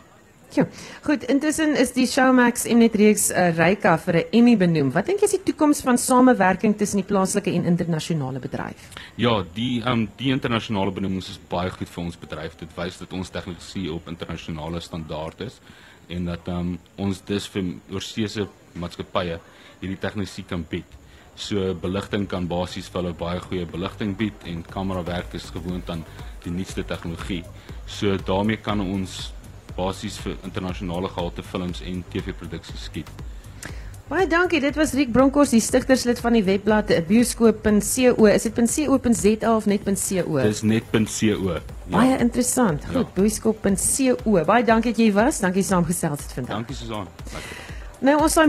Ja. 0.51 0.65
Goed, 1.05 1.23
intussen 1.31 1.77
is 1.79 1.93
die 1.95 2.03
Showmax 2.11 2.65
Mnet 2.67 2.95
reeks 2.99 3.29
uh, 3.31 3.53
Reika 3.55 3.93
vir 4.03 4.17
'n 4.19 4.25
Emmy 4.35 4.57
benoem. 4.57 4.91
Wat 4.91 5.05
dink 5.07 5.21
jy 5.23 5.29
is 5.29 5.35
die 5.37 5.45
toekoms 5.47 5.79
van 5.81 5.97
samewerking 5.97 6.75
tussen 6.77 6.99
die 6.99 7.07
plaaslike 7.07 7.51
en 7.51 7.65
internasionale 7.65 8.39
bedryf? 8.39 8.89
Ja, 9.15 9.45
die 9.55 9.79
ehm 9.79 9.91
um, 9.91 10.09
die 10.17 10.31
internasionale 10.31 10.91
benoemings 10.91 11.29
is 11.29 11.39
baie 11.49 11.71
goed 11.71 11.89
vir 11.89 12.03
ons 12.03 12.19
bedryf. 12.19 12.57
Dit 12.59 12.75
wys 12.75 12.97
dat 12.99 13.13
ons 13.13 13.29
tegnologie 13.29 13.93
op 13.93 14.07
internasionale 14.07 14.81
standaard 14.81 15.41
is 15.41 15.61
en 16.09 16.25
dat 16.25 16.47
ehm 16.47 16.59
um, 16.59 16.79
ons 16.97 17.23
dus 17.25 17.47
vir 17.47 17.75
oorseese 17.89 18.47
maatskappye 18.73 19.39
hierdie 19.79 19.99
tegnologie 19.99 20.43
kan 20.43 20.65
bied. 20.69 20.99
So 21.35 21.73
beligting 21.73 22.27
kan 22.29 22.47
basies 22.47 22.89
vir 22.91 23.01
hulle 23.01 23.13
baie 23.17 23.39
goeie 23.39 23.65
beligting 23.65 24.15
bied 24.17 24.45
en 24.45 24.63
kamerawerk 24.67 25.33
is 25.33 25.49
gewoond 25.53 25.89
aan 25.89 26.05
die 26.43 26.51
nuutste 26.51 26.83
tegnologie. 26.85 27.43
So 27.87 28.17
daarmee 28.17 28.57
kan 28.57 28.81
ons 28.81 29.31
basies 29.75 30.19
vir 30.21 30.37
internasionale 30.43 31.09
gehalte 31.09 31.43
films 31.43 31.81
en 31.81 32.03
TV-produksies 32.11 32.89
skiet. 32.89 33.09
Baie 34.11 34.27
dankie. 34.27 34.59
Dit 34.59 34.75
was 34.75 34.91
Riek 34.91 35.13
Bronkhorst, 35.15 35.53
die 35.55 35.63
stigterslid 35.63 36.19
van 36.19 36.35
die 36.35 36.43
webblad 36.43 36.91
bioskoop.co. 37.07 38.27
Is 38.27 38.43
dit 38.43 38.59
.co.za 38.59 39.55
of 39.55 39.69
net.co? 39.71 40.41
Dis 40.43 40.61
net.co. 40.67 41.53
Ja. 41.55 41.61
Baie 41.87 42.17
interessant. 42.19 42.83
Goed, 42.91 43.07
ja. 43.07 43.15
bioskoop.co. 43.15 44.43
Baie 44.43 44.67
dankie 44.67 44.91
dat 44.91 44.99
jy 44.99 45.11
was. 45.15 45.39
Dankie 45.39 45.63
saamgesels 45.63 46.27
het 46.27 46.39
vandag. 46.41 46.59
Dankie 46.59 46.75
Susan. 46.75 47.07
Nou 48.01 48.15
ons 48.17 48.33
saai 48.33 48.47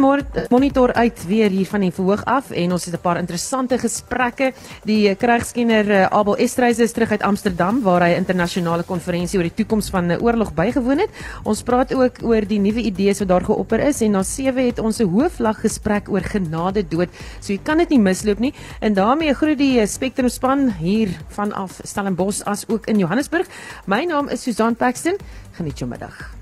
monitor 0.49 0.95
uit 0.97 1.19
weer 1.29 1.53
hier 1.53 1.69
van 1.69 1.83
die 1.85 1.91
verhoog 1.93 2.23
af 2.25 2.47
en 2.57 2.73
ons 2.73 2.87
het 2.89 2.95
'n 2.95 3.03
paar 3.05 3.19
interessante 3.21 3.77
gesprekke. 3.79 4.53
Die 4.85 5.15
krygskenner 5.15 6.09
Abel 6.09 6.37
Estreise 6.37 6.83
is 6.83 6.93
terug 6.93 7.11
uit 7.11 7.23
Amsterdam 7.23 7.83
waar 7.83 8.01
hy 8.01 8.15
'n 8.15 8.25
internasionale 8.25 8.83
konferensie 8.83 9.39
oor 9.39 9.45
die 9.45 9.55
toekoms 9.55 9.91
van 9.91 10.07
'n 10.07 10.23
oorlog 10.23 10.55
bygewoon 10.55 10.99
het. 10.99 11.11
Ons 11.45 11.63
praat 11.63 11.93
ook 11.95 12.23
oor 12.23 12.47
die 12.47 12.59
nuwe 12.59 12.81
idees 12.81 13.19
wat 13.19 13.29
daar 13.29 13.45
geopper 13.45 13.81
is 13.81 14.01
en 14.01 14.11
na 14.11 14.23
7 14.23 14.67
het 14.67 14.79
ons 14.79 15.01
'n 15.01 15.09
hoofvlag 15.09 15.61
gesprek 15.61 16.09
oor 16.09 16.23
genade 16.23 16.89
dood. 16.89 17.09
So 17.41 17.53
jy 17.53 17.61
kan 17.63 17.77
dit 17.77 17.89
nie 17.91 18.01
misloop 18.01 18.39
nie. 18.39 18.55
En 18.81 18.95
daarmee 18.95 19.35
groet 19.35 19.59
die 19.59 19.87
Spectrum 19.87 20.29
span 20.29 20.71
hier 20.71 21.09
vanaf 21.29 21.81
Stellenbosch 21.85 22.43
as 22.45 22.65
ook 22.69 22.87
in 22.87 22.99
Johannesburg. 22.99 23.47
My 23.85 24.05
naam 24.05 24.29
is 24.29 24.43
Susan 24.43 24.77
Paxton. 24.77 25.17
Geniet 25.53 25.79
jou 25.79 25.91
middag. 25.91 26.42